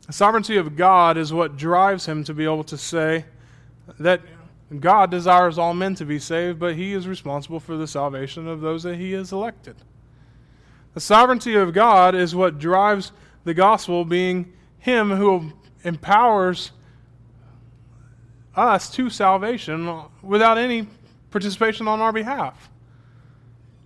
The 0.08 0.14
sovereignty 0.14 0.58
of 0.58 0.76
God 0.76 1.18
is 1.18 1.32
what 1.32 1.56
drives 1.56 2.06
him 2.06 2.24
to 2.24 2.34
be 2.34 2.44
able 2.44 2.64
to 2.66 2.78
say 2.78 3.26
that 4.00 4.22
God 4.80 5.12
desires 5.12 5.58
all 5.58 5.74
men 5.74 5.96
to 5.96 6.06
be 6.06 6.20
saved, 6.20 6.60
but 6.60 6.76
he 6.76 6.94
is 6.94 7.08
responsible 7.08 7.60
for 7.60 7.78
the 7.78 7.88
salvation 7.88 8.48
of 8.48 8.62
those 8.62 8.84
that 8.84 8.96
he 8.96 9.12
has 9.14 9.32
elected. 9.32 9.76
The 10.94 11.00
sovereignty 11.00 11.56
of 11.56 11.74
God 11.74 12.16
is 12.16 12.36
what 12.36 12.60
drives 12.60 13.12
the 13.44 13.54
gospel, 13.54 14.06
being 14.06 14.52
him 14.80 15.12
who 15.12 15.54
empowers 15.84 16.72
us 18.56 18.90
to 18.92 19.10
salvation 19.10 20.04
without 20.22 20.58
any 20.58 20.88
participation 21.32 21.88
on 21.88 22.00
our 22.00 22.12
behalf. 22.12 22.70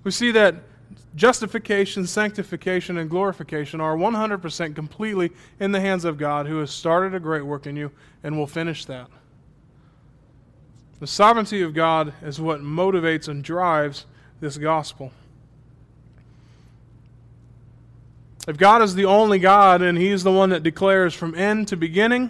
We 0.03 0.11
see 0.11 0.31
that 0.31 0.55
justification, 1.15 2.07
sanctification, 2.07 2.97
and 2.97 3.09
glorification 3.09 3.79
are 3.79 3.95
100% 3.95 4.75
completely 4.75 5.31
in 5.59 5.71
the 5.71 5.81
hands 5.81 6.05
of 6.05 6.17
God 6.17 6.47
who 6.47 6.59
has 6.59 6.71
started 6.71 7.13
a 7.13 7.19
great 7.19 7.45
work 7.45 7.67
in 7.67 7.75
you 7.75 7.91
and 8.23 8.37
will 8.37 8.47
finish 8.47 8.85
that. 8.85 9.09
The 10.99 11.07
sovereignty 11.07 11.61
of 11.61 11.73
God 11.73 12.13
is 12.21 12.39
what 12.39 12.61
motivates 12.61 13.27
and 13.27 13.43
drives 13.43 14.05
this 14.39 14.57
gospel. 14.57 15.11
If 18.47 18.57
God 18.57 18.81
is 18.81 18.95
the 18.95 19.05
only 19.05 19.39
God 19.39 19.81
and 19.81 19.97
He's 19.97 20.23
the 20.23 20.31
one 20.31 20.49
that 20.49 20.63
declares 20.63 21.13
from 21.13 21.35
end 21.35 21.67
to 21.69 21.77
beginning, 21.77 22.29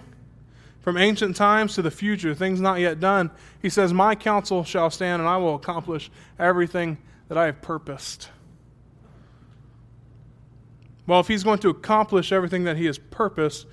from 0.82 0.98
ancient 0.98 1.36
times 1.36 1.76
to 1.76 1.82
the 1.82 1.92
future, 1.92 2.36
things 2.36 2.60
not 2.60 2.80
yet 2.80 3.00
done, 3.00 3.32
He 3.62 3.70
says, 3.70 3.94
My 3.94 4.16
counsel 4.16 4.64
shall 4.64 4.90
stand 4.90 5.22
and 5.22 5.30
I 5.30 5.38
will 5.38 5.56
accomplish 5.56 6.12
everything 6.38 6.98
that 7.30 7.38
I 7.38 7.46
have 7.46 7.62
purposed. 7.62 8.30
Well, 11.06 11.20
if 11.20 11.28
He's 11.28 11.44
going 11.44 11.60
to 11.60 11.70
accomplish 11.70 12.32
everything 12.32 12.64
that 12.64 12.78
He 12.78 12.86
has 12.86 12.98
purposed, 12.98 13.68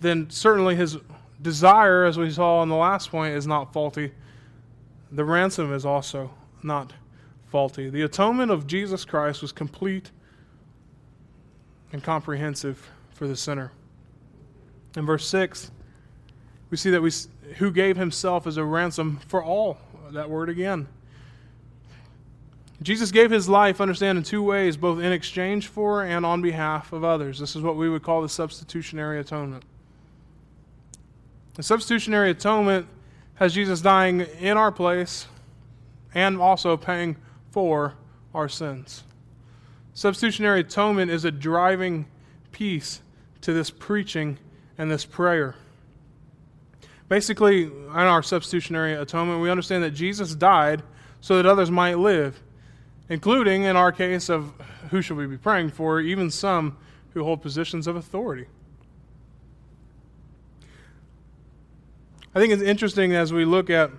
then 0.00 0.28
certainly 0.30 0.76
His 0.76 0.98
desire, 1.40 2.04
as 2.04 2.18
we 2.18 2.30
saw 2.30 2.62
in 2.62 2.68
the 2.68 2.76
last 2.76 3.10
point, 3.10 3.34
is 3.34 3.46
not 3.46 3.72
faulty. 3.72 4.12
The 5.12 5.24
ransom 5.24 5.72
is 5.72 5.86
also 5.86 6.30
not 6.62 6.92
faulty. 7.46 7.88
The 7.88 8.02
atonement 8.02 8.50
of 8.50 8.66
Jesus 8.66 9.04
Christ 9.04 9.42
was 9.42 9.52
complete 9.52 10.10
and 11.92 12.02
comprehensive 12.02 12.90
for 13.12 13.28
the 13.28 13.36
sinner. 13.36 13.70
In 14.96 15.06
verse 15.06 15.26
6, 15.28 15.70
we 16.70 16.76
see 16.76 16.90
that 16.90 17.00
we 17.00 17.12
who 17.58 17.70
gave 17.70 17.96
himself 17.96 18.46
as 18.46 18.56
a 18.56 18.64
ransom 18.64 19.20
for 19.28 19.42
all. 19.42 19.78
That 20.10 20.28
word 20.28 20.48
again. 20.48 20.88
Jesus 22.82 23.10
gave 23.10 23.30
his 23.30 23.48
life, 23.48 23.80
understand, 23.80 24.18
in 24.18 24.24
two 24.24 24.42
ways, 24.42 24.76
both 24.76 24.98
in 24.98 25.12
exchange 25.12 25.68
for 25.68 26.02
and 26.02 26.26
on 26.26 26.42
behalf 26.42 26.92
of 26.92 27.04
others. 27.04 27.38
This 27.38 27.54
is 27.56 27.62
what 27.62 27.76
we 27.76 27.88
would 27.88 28.02
call 28.02 28.20
the 28.20 28.28
substitutionary 28.28 29.20
atonement. 29.20 29.64
The 31.54 31.62
substitutionary 31.62 32.30
atonement 32.30 32.86
has 33.36 33.54
Jesus 33.54 33.80
dying 33.80 34.20
in 34.40 34.56
our 34.56 34.72
place 34.72 35.26
and 36.14 36.38
also 36.38 36.76
paying 36.76 37.16
for 37.50 37.94
our 38.34 38.48
sins. 38.48 39.04
Substitutionary 39.94 40.60
atonement 40.60 41.10
is 41.10 41.24
a 41.24 41.30
driving 41.30 42.06
piece 42.50 43.00
to 43.40 43.52
this 43.52 43.70
preaching 43.70 44.38
and 44.76 44.90
this 44.90 45.04
prayer. 45.04 45.54
Basically, 47.08 47.64
in 47.64 47.88
our 47.90 48.22
substitutionary 48.22 48.94
atonement, 48.94 49.40
we 49.40 49.50
understand 49.50 49.84
that 49.84 49.92
Jesus 49.92 50.34
died 50.34 50.82
so 51.20 51.36
that 51.36 51.46
others 51.46 51.70
might 51.70 51.98
live, 51.98 52.42
including, 53.08 53.64
in 53.64 53.76
our 53.76 53.92
case, 53.92 54.28
of 54.28 54.52
who 54.90 55.02
should 55.02 55.16
we 55.16 55.26
be 55.26 55.36
praying 55.36 55.70
for, 55.70 56.00
even 56.00 56.30
some 56.30 56.76
who 57.12 57.24
hold 57.24 57.42
positions 57.42 57.86
of 57.86 57.96
authority. 57.96 58.46
I 62.34 62.40
think 62.40 62.52
it's 62.52 62.62
interesting 62.62 63.14
as 63.14 63.32
we 63.32 63.44
look 63.44 63.70
at 63.70 63.90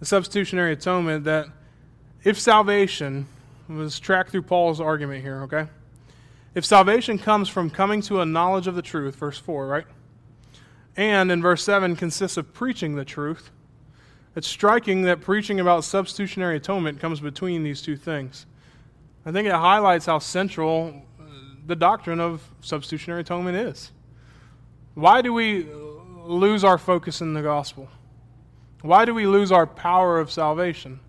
the 0.00 0.06
substitutionary 0.06 0.72
atonement 0.72 1.24
that 1.24 1.46
if 2.24 2.38
salvation 2.38 3.26
was 3.68 4.00
tracked 4.00 4.30
through 4.30 4.42
Paul's 4.42 4.80
argument 4.80 5.22
here, 5.22 5.42
okay? 5.42 5.68
If 6.54 6.64
salvation 6.64 7.18
comes 7.18 7.48
from 7.48 7.70
coming 7.70 8.02
to 8.02 8.20
a 8.20 8.26
knowledge 8.26 8.66
of 8.66 8.74
the 8.74 8.82
truth, 8.82 9.14
verse 9.14 9.38
4, 9.38 9.66
right? 9.68 9.86
And 10.96 11.30
in 11.30 11.40
verse 11.40 11.62
7 11.62 11.94
consists 11.94 12.36
of 12.36 12.52
preaching 12.52 12.96
the 12.96 13.04
truth, 13.04 13.50
it's 14.36 14.46
striking 14.46 15.02
that 15.02 15.20
preaching 15.20 15.60
about 15.60 15.84
substitutionary 15.84 16.56
atonement 16.56 17.00
comes 17.00 17.20
between 17.20 17.62
these 17.62 17.82
two 17.82 17.96
things. 17.96 18.46
I 19.26 19.32
think 19.32 19.46
it 19.46 19.52
highlights 19.52 20.06
how 20.06 20.18
central 20.18 21.02
uh, 21.20 21.24
the 21.66 21.76
doctrine 21.76 22.20
of 22.20 22.42
substitutionary 22.60 23.22
atonement 23.22 23.56
is. 23.56 23.90
Why 24.94 25.20
do 25.20 25.32
we 25.32 25.66
lose 26.24 26.64
our 26.64 26.78
focus 26.78 27.20
in 27.20 27.34
the 27.34 27.42
gospel? 27.42 27.88
Why 28.82 29.04
do 29.04 29.14
we 29.14 29.26
lose 29.26 29.52
our 29.52 29.66
power 29.66 30.18
of 30.18 30.30
salvation? 30.30 31.00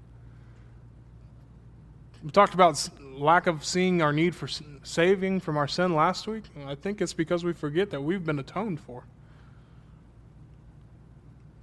We 2.23 2.31
talked 2.31 2.53
about 2.53 2.89
lack 3.13 3.47
of 3.47 3.63
seeing 3.63 4.01
our 4.01 4.11
need 4.11 4.35
for 4.35 4.47
saving 4.83 5.39
from 5.39 5.57
our 5.57 5.67
sin 5.67 5.95
last 5.95 6.27
week. 6.27 6.43
I 6.65 6.75
think 6.75 7.01
it's 7.01 7.13
because 7.13 7.43
we 7.43 7.53
forget 7.53 7.89
that 7.91 8.01
we've 8.01 8.25
been 8.25 8.39
atoned 8.39 8.79
for. 8.79 9.03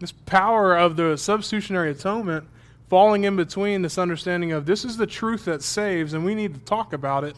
This 0.01 0.13
power 0.13 0.77
of 0.77 0.97
the 0.97 1.17
substitutionary 1.17 1.91
atonement 1.91 2.47
falling 2.89 3.25
in 3.25 3.37
between 3.37 3.83
this 3.83 3.99
understanding 3.99 4.53
of 4.53 4.65
this 4.65 4.85
is 4.85 4.97
the 4.97 5.07
truth 5.07 5.45
that 5.45 5.63
saves 5.63 6.15
and 6.15 6.25
we 6.25 6.35
need 6.35 6.55
to 6.55 6.61
talk 6.61 6.93
about 6.93 7.25
it 7.25 7.37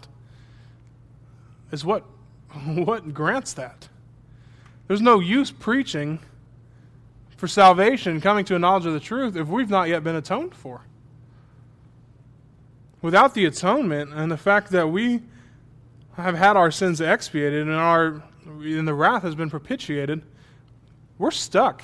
is 1.73 1.85
what 1.85 2.05
what 2.67 3.15
grants 3.15 3.53
that. 3.55 3.89
There's 4.89 5.01
no 5.01 5.21
use 5.21 5.51
preaching 5.51 6.19
for 7.37 7.49
salvation, 7.49 8.21
coming 8.21 8.45
to 8.45 8.55
a 8.55 8.59
knowledge 8.59 8.85
of 8.85 8.93
the 8.93 9.01
truth, 9.01 9.35
if 9.35 9.49
we've 9.49 9.71
not 9.71 9.89
yet 9.89 10.05
been 10.05 10.17
atoned 10.17 10.55
for. 10.55 10.83
Without 13.01 13.33
the 13.33 13.47
atonement 13.47 14.13
and 14.13 14.31
the 14.31 14.37
fact 14.37 14.71
that 14.73 14.89
we 14.89 15.23
have 16.17 16.35
had 16.35 16.57
our 16.57 16.71
sins 16.71 17.01
expiated 17.01 17.63
and 17.63 17.77
our 17.77 18.23
and 18.45 18.87
the 18.87 18.93
wrath 18.93 19.23
has 19.23 19.35
been 19.35 19.49
propitiated, 19.49 20.23
we're 21.19 21.31
stuck. 21.31 21.83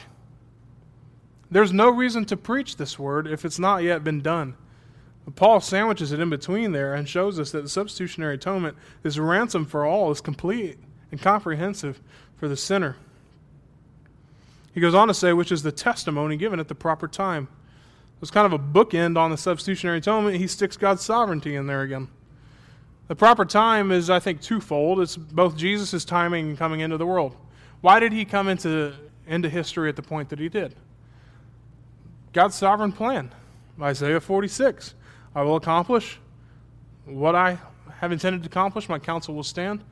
There's 1.50 1.72
no 1.72 1.90
reason 1.90 2.24
to 2.26 2.36
preach 2.36 2.76
this 2.76 2.98
word 2.98 3.26
if 3.26 3.44
it's 3.44 3.58
not 3.58 3.82
yet 3.82 4.02
been 4.02 4.20
done. 4.20 4.56
Paul 5.34 5.60
sandwiches 5.60 6.12
it 6.12 6.20
in 6.20 6.30
between 6.30 6.72
there 6.72 6.94
and 6.94 7.08
shows 7.08 7.40
us 7.40 7.50
that 7.50 7.62
the 7.62 7.68
substitutionary 7.68 8.34
atonement, 8.34 8.76
this 9.02 9.18
ransom 9.18 9.66
for 9.66 9.84
all, 9.84 10.10
is 10.10 10.20
complete 10.20 10.78
and 11.10 11.20
comprehensive 11.20 12.00
for 12.36 12.46
the 12.46 12.56
sinner. 12.56 12.96
He 14.72 14.80
goes 14.80 14.94
on 14.94 15.08
to 15.08 15.14
say, 15.14 15.32
which 15.32 15.50
is 15.50 15.62
the 15.62 15.72
testimony 15.72 16.36
given 16.36 16.60
at 16.60 16.68
the 16.68 16.74
proper 16.74 17.08
time. 17.08 17.48
It's 18.22 18.30
kind 18.30 18.46
of 18.46 18.52
a 18.52 18.62
bookend 18.62 19.18
on 19.18 19.30
the 19.30 19.36
substitutionary 19.36 19.98
atonement. 19.98 20.36
He 20.36 20.46
sticks 20.46 20.76
God's 20.76 21.02
sovereignty 21.02 21.56
in 21.56 21.66
there 21.66 21.82
again. 21.82 22.08
The 23.08 23.16
proper 23.16 23.44
time 23.44 23.92
is, 23.92 24.10
I 24.10 24.20
think, 24.20 24.40
twofold. 24.40 25.00
It's 25.00 25.16
both 25.16 25.56
Jesus' 25.56 26.04
timing 26.04 26.50
and 26.50 26.58
coming 26.58 26.80
into 26.80 26.96
the 26.96 27.06
world. 27.06 27.36
Why 27.80 28.00
did 28.00 28.12
he 28.12 28.24
come 28.24 28.48
into, 28.48 28.94
into 29.26 29.48
history 29.48 29.88
at 29.88 29.96
the 29.96 30.02
point 30.02 30.28
that 30.30 30.38
he 30.38 30.48
did? 30.48 30.74
God's 32.36 32.54
sovereign 32.54 32.92
plan. 32.92 33.32
Isaiah 33.80 34.20
46. 34.20 34.94
I 35.34 35.40
will 35.40 35.56
accomplish 35.56 36.20
what 37.06 37.34
I 37.34 37.56
have 38.00 38.12
intended 38.12 38.42
to 38.42 38.46
accomplish. 38.48 38.90
My 38.90 38.98
counsel 38.98 39.34
will 39.34 39.42
stand. 39.42 39.82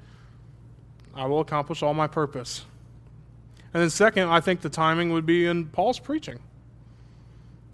I 1.14 1.24
will 1.24 1.40
accomplish 1.40 1.82
all 1.82 1.94
my 1.94 2.06
purpose. 2.06 2.66
And 3.72 3.82
then, 3.82 3.88
second, 3.88 4.28
I 4.28 4.40
think 4.40 4.60
the 4.60 4.68
timing 4.68 5.10
would 5.12 5.24
be 5.24 5.46
in 5.46 5.68
Paul's 5.68 5.98
preaching. 5.98 6.38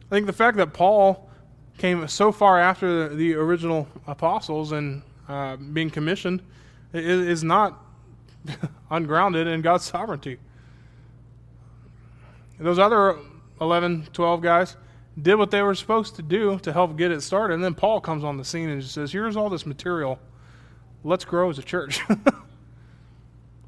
I 0.06 0.14
think 0.14 0.26
the 0.26 0.32
fact 0.32 0.56
that 0.58 0.72
Paul 0.72 1.28
came 1.76 2.06
so 2.06 2.30
far 2.30 2.60
after 2.60 3.08
the, 3.08 3.34
original 3.34 3.88
apostles 4.06 4.70
and 4.70 5.02
uh, 5.28 5.56
being 5.56 5.90
commissioned 5.90 6.42
is, 6.92 7.26
is 7.26 7.42
not 7.42 7.84
ungrounded 8.92 9.48
in 9.48 9.62
God's 9.62 9.82
sovereignty. 9.82 10.38
Those 12.60 12.78
other 12.78 13.18
11, 13.60 14.08
12 14.12 14.40
guys 14.40 14.76
did 15.20 15.34
what 15.34 15.50
they 15.50 15.60
were 15.60 15.74
supposed 15.74 16.16
to 16.16 16.22
do 16.22 16.58
to 16.60 16.72
help 16.72 16.96
get 16.96 17.10
it 17.10 17.20
started. 17.20 17.54
And 17.54 17.64
then 17.64 17.74
Paul 17.74 18.00
comes 18.00 18.24
on 18.24 18.36
the 18.36 18.44
scene 18.44 18.68
and 18.68 18.82
says, 18.82 19.12
Here's 19.12 19.36
all 19.36 19.50
this 19.50 19.66
material. 19.66 20.18
Let's 21.04 21.24
grow 21.24 21.50
as 21.50 21.58
a 21.58 21.62
church. 21.62 22.00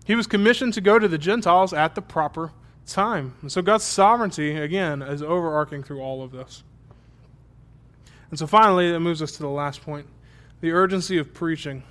He 0.05 0.15
was 0.15 0.27
commissioned 0.27 0.75
to 0.75 0.81
go 0.81 0.99
to 0.99 1.09
the 1.09 1.19
Gentiles 1.19 1.73
at 1.73 1.95
the 1.95 2.03
proper 2.03 2.53
time. 2.87 3.35
And 3.41 3.53
so 3.53 3.63
God's 3.63 3.85
sovereignty, 3.85 4.57
again, 4.57 5.03
is 5.03 5.23
overarching 5.23 5.83
through 5.83 6.01
all 6.01 6.23
of 6.23 6.33
this. 6.33 6.65
And 8.31 8.39
so 8.39 8.47
finally, 8.47 8.93
it 8.93 8.99
moves 8.99 9.23
us 9.23 9.33
to 9.33 9.39
the 9.41 9.49
last 9.49 9.83
point 9.83 10.07
the 10.61 10.71
urgency 10.71 11.19
of 11.19 11.35
preaching. 11.35 11.83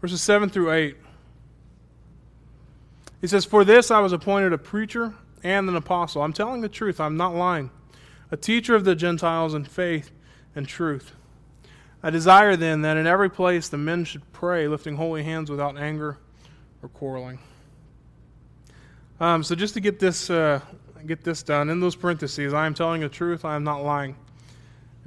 Verses 0.00 0.20
7 0.20 0.50
through 0.50 0.70
8. 0.70 0.96
He 3.24 3.28
says, 3.28 3.46
For 3.46 3.64
this 3.64 3.90
I 3.90 4.00
was 4.00 4.12
appointed 4.12 4.52
a 4.52 4.58
preacher 4.58 5.14
and 5.42 5.66
an 5.66 5.76
apostle. 5.76 6.20
I'm 6.20 6.34
telling 6.34 6.60
the 6.60 6.68
truth, 6.68 7.00
I'm 7.00 7.16
not 7.16 7.34
lying. 7.34 7.70
A 8.30 8.36
teacher 8.36 8.74
of 8.74 8.84
the 8.84 8.94
Gentiles 8.94 9.54
in 9.54 9.64
faith 9.64 10.10
and 10.54 10.68
truth. 10.68 11.12
I 12.02 12.10
desire 12.10 12.54
then 12.54 12.82
that 12.82 12.98
in 12.98 13.06
every 13.06 13.30
place 13.30 13.70
the 13.70 13.78
men 13.78 14.04
should 14.04 14.30
pray, 14.34 14.68
lifting 14.68 14.96
holy 14.96 15.22
hands 15.22 15.50
without 15.50 15.78
anger 15.78 16.18
or 16.82 16.90
quarreling. 16.90 17.38
Um, 19.18 19.42
so 19.42 19.54
just 19.54 19.72
to 19.72 19.80
get 19.80 19.98
this 19.98 20.28
uh, 20.28 20.60
get 21.06 21.24
this 21.24 21.42
done 21.42 21.70
in 21.70 21.80
those 21.80 21.96
parentheses, 21.96 22.52
I 22.52 22.66
am 22.66 22.74
telling 22.74 23.00
the 23.00 23.08
truth. 23.08 23.46
I 23.46 23.56
am 23.56 23.64
not 23.64 23.82
lying. 23.82 24.16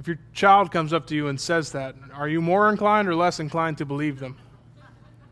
If 0.00 0.08
your 0.08 0.18
child 0.32 0.72
comes 0.72 0.92
up 0.92 1.06
to 1.06 1.14
you 1.14 1.28
and 1.28 1.40
says 1.40 1.70
that, 1.70 1.94
are 2.12 2.28
you 2.28 2.42
more 2.42 2.68
inclined 2.68 3.06
or 3.06 3.14
less 3.14 3.38
inclined 3.38 3.78
to 3.78 3.86
believe 3.86 4.18
them? 4.18 4.36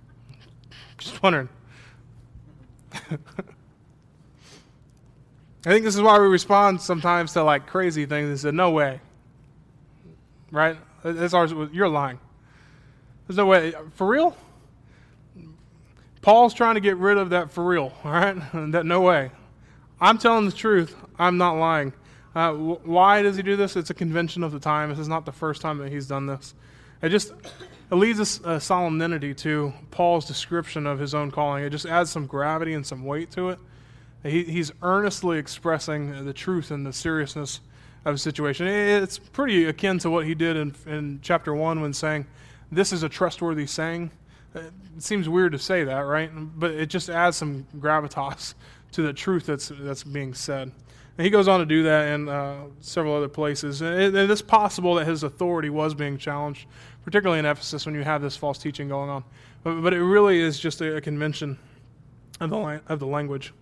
Just 0.99 1.21
wondering. 1.21 1.49
I 3.11 3.19
think 5.71 5.85
this 5.85 5.95
is 5.95 6.03
why 6.03 6.19
we 6.19 6.27
respond 6.27 6.81
sometimes 6.81 7.33
to 7.33 7.43
like 7.43 7.67
crazy 7.67 8.07
things 8.07 8.29
and 8.29 8.39
say, 8.39 8.51
"No 8.51 8.71
way." 8.71 9.01
Right? 10.51 10.77
That's 11.03 11.35
ours. 11.35 11.53
You're 11.73 11.89
lying. 11.89 12.19
There's 13.27 13.37
no 13.37 13.47
way. 13.47 13.75
For 13.95 14.07
real? 14.07 14.37
Paul's 16.23 16.55
trying 16.55 16.75
to 16.75 16.81
get 16.81 16.97
rid 16.97 17.19
of 17.19 17.31
that 17.31 17.51
for 17.51 17.65
real, 17.65 17.93
all 18.05 18.11
right? 18.11 18.37
that 18.73 18.85
no 18.85 19.01
way. 19.01 19.31
I'm 20.01 20.19
telling 20.19 20.47
the 20.47 20.53
truth. 20.53 20.97
I'm 21.19 21.39
not 21.39 21.55
lying. 21.55 21.93
Uh, 22.35 22.53
why 22.53 23.23
does 23.23 23.37
he 23.37 23.43
do 23.43 23.57
this? 23.57 23.77
It's 23.77 23.91
a 23.91 23.95
convention 23.95 24.43
of 24.43 24.53
the 24.53 24.61
time. 24.61 24.91
This 24.91 24.99
is 24.99 25.09
not 25.09 25.25
the 25.25 25.33
first 25.33 25.63
time 25.63 25.79
that 25.79 25.91
he's 25.91 26.07
done 26.07 26.27
this. 26.27 26.55
It 27.01 27.09
just 27.11 27.33
it 27.91 27.95
leads 27.95 28.41
a, 28.45 28.51
a 28.55 28.61
solemnity 28.61 29.35
to 29.35 29.73
Paul's 29.91 30.27
description 30.27 30.87
of 30.87 30.99
his 30.99 31.15
own 31.15 31.31
calling. 31.31 31.65
It 31.65 31.71
just 31.71 31.87
adds 31.87 32.11
some 32.11 32.27
gravity 32.27 32.75
and 32.75 32.87
some 32.87 33.05
weight 33.05 33.31
to 33.33 33.51
it. 33.51 33.59
He, 34.23 34.45
he's 34.45 34.73
earnestly 34.83 35.39
expressing 35.39 36.25
the 36.25 36.33
truth 36.33 36.71
and 36.71 36.85
the 36.85 36.93
seriousness 36.93 37.61
of 38.05 38.17
a 38.17 38.19
situation. 38.19 38.67
It's 38.67 39.19
pretty 39.19 39.67
akin 39.67 39.99
to 40.01 40.11
what 40.11 40.27
he 40.27 40.35
did 40.35 40.57
in, 40.57 40.75
in 40.87 41.21
chapter 41.23 41.55
1 41.55 41.81
when 41.81 41.93
saying, 41.93 42.27
This 42.73 42.93
is 42.93 43.03
a 43.03 43.09
trustworthy 43.09 43.67
saying. 43.67 44.11
It 44.55 44.73
seems 44.99 45.29
weird 45.29 45.53
to 45.53 45.59
say 45.59 45.85
that, 45.85 46.01
right? 46.01 46.31
But 46.35 46.71
it 46.71 46.87
just 46.87 47.11
adds 47.11 47.37
some 47.37 47.67
gravitas 47.77 48.55
to 48.93 49.03
the 49.03 49.13
truth 49.13 49.47
that's, 49.47 49.71
that's 49.75 50.03
being 50.03 50.35
said. 50.35 50.73
And 51.19 51.25
he 51.25 51.31
goes 51.31 51.49
on 51.49 51.61
to 51.61 51.67
do 51.67 51.83
that 51.85 52.09
in 52.09 52.29
uh, 52.29 52.65
several 52.81 53.15
other 53.15 53.29
places. 53.29 53.81
And 53.83 54.01
it, 54.01 54.15
it 54.15 54.31
is 54.31 54.43
possible 54.43 54.95
that 54.95 55.07
his 55.07 55.23
authority 55.23 55.71
was 55.71 55.95
being 55.95 56.19
challenged, 56.19 56.67
particularly 57.07 57.39
in 57.39 57.47
Ephesus 57.47 57.87
when 57.87 57.95
you 57.95 58.03
have 58.03 58.21
this 58.21 58.37
false 58.37 58.59
teaching 58.59 58.89
going 58.89 59.09
on. 59.09 59.23
But, 59.63 59.81
but 59.81 59.95
it 59.95 60.03
really 60.03 60.41
is 60.41 60.59
just 60.59 60.81
a, 60.81 60.97
a 60.97 61.01
convention 61.01 61.57
of 62.41 62.51
the, 62.51 62.83
of 62.89 62.99
the 62.99 63.07
language. 63.07 63.55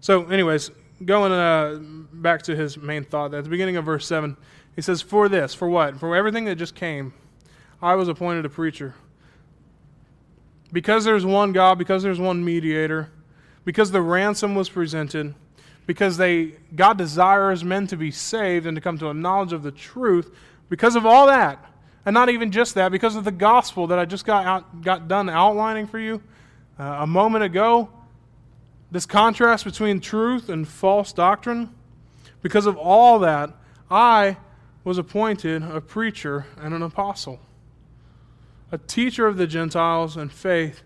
So, 0.00 0.26
anyways, 0.26 0.70
going 1.02 1.32
uh, 1.32 1.78
back 2.12 2.42
to 2.42 2.54
his 2.54 2.76
main 2.76 3.02
thought 3.02 3.32
at 3.32 3.44
the 3.44 3.50
beginning 3.50 3.76
of 3.76 3.86
verse 3.86 4.06
7, 4.06 4.36
he 4.76 4.82
says, 4.82 5.00
For 5.00 5.30
this, 5.30 5.54
for 5.54 5.70
what? 5.70 5.98
For 5.98 6.14
everything 6.14 6.44
that 6.44 6.56
just 6.56 6.74
came, 6.74 7.14
I 7.80 7.94
was 7.94 8.08
appointed 8.08 8.44
a 8.44 8.50
preacher. 8.50 8.94
Because 10.70 11.04
there's 11.04 11.24
one 11.24 11.52
God, 11.52 11.78
because 11.78 12.02
there's 12.02 12.20
one 12.20 12.44
mediator, 12.44 13.10
because 13.64 13.90
the 13.90 14.02
ransom 14.02 14.54
was 14.54 14.68
presented, 14.68 15.34
because 15.86 16.18
they 16.18 16.56
God 16.76 16.98
desires 16.98 17.64
men 17.64 17.86
to 17.86 17.96
be 17.96 18.10
saved 18.10 18.66
and 18.66 18.74
to 18.74 18.82
come 18.82 18.98
to 18.98 19.08
a 19.08 19.14
knowledge 19.14 19.54
of 19.54 19.62
the 19.62 19.72
truth, 19.72 20.30
because 20.68 20.94
of 20.94 21.06
all 21.06 21.26
that, 21.26 21.71
and 22.04 22.14
not 22.14 22.28
even 22.28 22.50
just 22.50 22.74
that, 22.74 22.90
because 22.90 23.16
of 23.16 23.24
the 23.24 23.32
gospel 23.32 23.86
that 23.88 23.98
I 23.98 24.04
just 24.04 24.24
got 24.24 24.44
out, 24.44 24.82
got 24.82 25.08
done 25.08 25.28
outlining 25.28 25.86
for 25.86 25.98
you 25.98 26.22
uh, 26.78 26.98
a 27.00 27.06
moment 27.06 27.44
ago, 27.44 27.88
this 28.90 29.06
contrast 29.06 29.64
between 29.64 30.00
truth 30.00 30.48
and 30.48 30.66
false 30.66 31.12
doctrine, 31.12 31.74
because 32.42 32.66
of 32.66 32.76
all 32.76 33.20
that, 33.20 33.54
I 33.90 34.36
was 34.84 34.98
appointed 34.98 35.62
a 35.62 35.80
preacher 35.80 36.46
and 36.60 36.74
an 36.74 36.82
apostle, 36.82 37.40
a 38.72 38.78
teacher 38.78 39.26
of 39.26 39.36
the 39.36 39.46
Gentiles 39.46 40.16
in 40.16 40.28
faith 40.28 40.82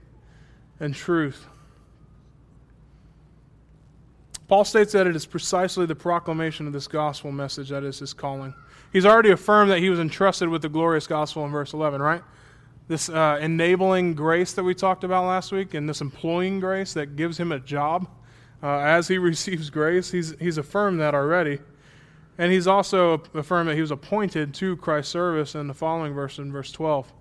and 0.78 0.94
truth. 0.94 1.46
Paul 4.48 4.64
states 4.64 4.92
that 4.92 5.06
it 5.06 5.16
is 5.16 5.26
precisely 5.26 5.86
the 5.86 5.96
proclamation 5.96 6.66
of 6.66 6.72
this 6.72 6.86
gospel 6.86 7.32
message 7.32 7.70
that 7.70 7.82
is 7.82 7.98
his 7.98 8.12
calling. 8.12 8.54
He's 8.92 9.06
already 9.06 9.30
affirmed 9.30 9.70
that 9.70 9.80
he 9.80 9.90
was 9.90 9.98
entrusted 9.98 10.48
with 10.48 10.62
the 10.62 10.68
glorious 10.68 11.06
gospel 11.06 11.44
in 11.44 11.50
verse 11.50 11.72
11, 11.72 12.00
right? 12.00 12.22
this 12.88 13.08
uh, 13.08 13.38
enabling 13.40 14.14
grace 14.14 14.52
that 14.52 14.62
we 14.62 14.74
talked 14.74 15.02
about 15.02 15.26
last 15.26 15.50
week 15.50 15.74
and 15.74 15.88
this 15.88 16.00
employing 16.00 16.60
grace 16.60 16.94
that 16.94 17.16
gives 17.16 17.38
him 17.38 17.50
a 17.50 17.58
job 17.58 18.08
uh, 18.62 18.78
as 18.78 19.08
he 19.08 19.18
receives 19.18 19.70
grace. 19.70 20.10
He's, 20.10 20.38
he's 20.38 20.58
affirmed 20.58 21.00
that 21.00 21.14
already. 21.14 21.58
And 22.38 22.52
he's 22.52 22.66
also 22.66 23.22
affirmed 23.34 23.70
that 23.70 23.74
he 23.74 23.80
was 23.80 23.90
appointed 23.90 24.52
to 24.54 24.76
Christ's 24.76 25.12
service 25.12 25.54
in 25.54 25.68
the 25.68 25.74
following 25.74 26.12
verse, 26.12 26.38
in 26.38 26.52
verse 26.52 26.70
12. 26.70 27.12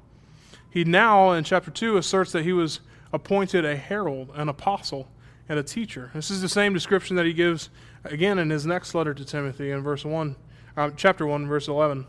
He 0.69 0.83
now, 0.83 1.31
in 1.31 1.45
chapter 1.45 1.71
2, 1.71 1.97
asserts 1.97 2.33
that 2.33 2.43
he 2.43 2.51
was 2.51 2.81
appointed 3.13 3.63
a 3.63 3.77
herald, 3.77 4.29
an 4.35 4.49
apostle, 4.49 5.07
and 5.47 5.57
a 5.57 5.63
teacher. 5.63 6.11
This 6.13 6.29
is 6.29 6.41
the 6.41 6.49
same 6.49 6.73
description 6.73 7.15
that 7.15 7.25
he 7.25 7.31
gives 7.31 7.69
again 8.03 8.39
in 8.39 8.49
his 8.49 8.65
next 8.65 8.93
letter 8.93 9.13
to 9.13 9.23
Timothy 9.23 9.71
in 9.71 9.81
verse 9.81 10.03
1, 10.03 10.35
uh, 10.77 10.91
chapter 10.95 11.25
1, 11.25 11.47
verse 11.47 11.67
11. 11.67 12.05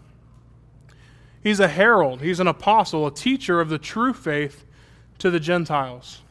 He's 1.42 1.60
a 1.60 1.68
herald, 1.68 2.22
he's 2.22 2.40
an 2.40 2.48
apostle, 2.48 3.06
a 3.06 3.14
teacher 3.14 3.60
of 3.60 3.68
the 3.68 3.78
true 3.78 4.12
faith 4.12 4.64
to 5.18 5.30
the 5.30 5.38
Gentiles. 5.40 6.22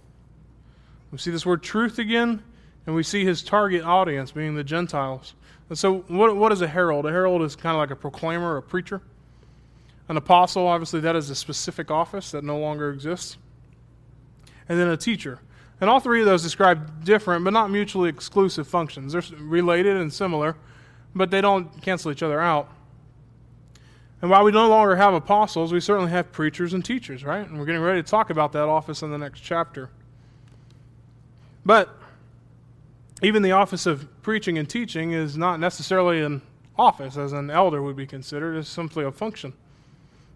We 1.11 1.17
see 1.17 1.31
this 1.31 1.45
word 1.45 1.63
truth 1.63 1.99
again, 1.99 2.43
and 2.86 2.95
we 2.95 3.03
see 3.03 3.23
his 3.23 3.41
target 3.41 3.83
audience 3.83 4.31
being 4.31 4.55
the 4.55 4.63
Gentiles. 4.63 5.33
And 5.69 5.77
so, 5.77 5.99
what, 6.07 6.36
what 6.36 6.51
is 6.51 6.61
a 6.61 6.67
herald? 6.67 7.05
A 7.05 7.11
herald 7.11 7.41
is 7.41 7.55
kind 7.55 7.75
of 7.75 7.79
like 7.79 7.91
a 7.91 7.95
proclaimer, 7.95 8.57
a 8.57 8.61
preacher. 8.61 9.01
An 10.07 10.17
apostle, 10.17 10.67
obviously, 10.67 10.99
that 10.99 11.15
is 11.15 11.29
a 11.29 11.36
specific 11.36 11.89
office 11.89 12.31
that 12.31 12.43
no 12.43 12.59
longer 12.59 12.91
exists. 12.91 13.38
And 14.69 14.79
then 14.79 14.89
a 14.89 14.97
teacher. 14.97 15.39
And 15.81 15.89
all 15.89 15.99
three 15.99 16.19
of 16.19 16.25
those 16.25 16.43
describe 16.43 17.03
different 17.03 17.43
but 17.43 17.53
not 17.53 17.71
mutually 17.71 18.09
exclusive 18.09 18.67
functions. 18.67 19.13
They're 19.13 19.23
related 19.39 19.97
and 19.97 20.11
similar, 20.11 20.55
but 21.16 21.32
they 21.32 21.41
don't 21.41 21.82
cancel 21.82 22.11
each 22.11 22.22
other 22.22 22.41
out. 22.41 22.70
And 24.22 24.30
while 24.30 24.43
we 24.43 24.51
no 24.51 24.68
longer 24.68 24.95
have 24.95 25.13
apostles, 25.13 25.72
we 25.72 25.80
certainly 25.80 26.11
have 26.11 26.32
preachers 26.32 26.74
and 26.74 26.84
teachers, 26.84 27.24
right? 27.24 27.47
And 27.47 27.57
we're 27.57 27.66
getting 27.66 27.82
ready 27.82 28.01
to 28.01 28.07
talk 28.07 28.30
about 28.30 28.51
that 28.53 28.63
office 28.63 29.01
in 29.01 29.11
the 29.11 29.18
next 29.18 29.41
chapter. 29.41 29.89
But 31.66 31.97
even 33.22 33.41
the 33.41 33.51
office 33.51 33.86
of 33.86 34.07
preaching 34.22 34.57
and 34.57 34.70
teaching 34.70 35.11
is 35.11 35.38
not 35.38 35.59
necessarily 35.59 36.22
an 36.22 36.41
office, 36.78 37.18
as 37.18 37.34
an 37.34 37.49
elder 37.49 37.82
would 37.82 37.95
be 37.95 38.05
considered, 38.05 38.57
it's 38.57 38.70
simply 38.70 39.05
a 39.05 39.11
function. 39.11 39.53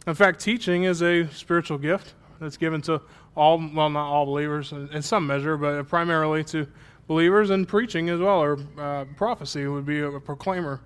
In 0.08 0.14
fact, 0.14 0.40
teaching 0.40 0.84
is 0.84 1.02
a 1.02 1.28
spiritual 1.32 1.78
gift 1.78 2.14
that's 2.40 2.58
given 2.58 2.82
to 2.84 3.02
all, 3.36 3.58
well, 3.74 3.90
not 3.90 4.10
all 4.10 4.26
believers 4.26 4.72
in 4.72 5.02
some 5.02 5.28
measure, 5.28 5.58
but 5.58 5.88
primarily 5.88 6.44
to 6.46 6.68
believers, 7.10 7.50
and 7.50 7.68
preaching 7.68 8.08
as 8.08 8.20
well, 8.20 8.40
or 8.40 8.60
uh, 8.78 9.04
prophecy 9.18 9.66
would 9.66 9.84
be 9.84 10.00
a 10.00 10.20
proclaimer. 10.20 10.80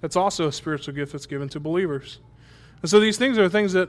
That's 0.00 0.14
also 0.14 0.46
a 0.46 0.52
spiritual 0.52 0.94
gift 0.94 1.10
that's 1.10 1.26
given 1.26 1.48
to 1.48 1.58
believers. 1.58 2.20
And 2.82 2.88
so 2.88 3.00
these 3.00 3.18
things 3.18 3.36
are 3.36 3.48
things 3.48 3.72
that 3.72 3.88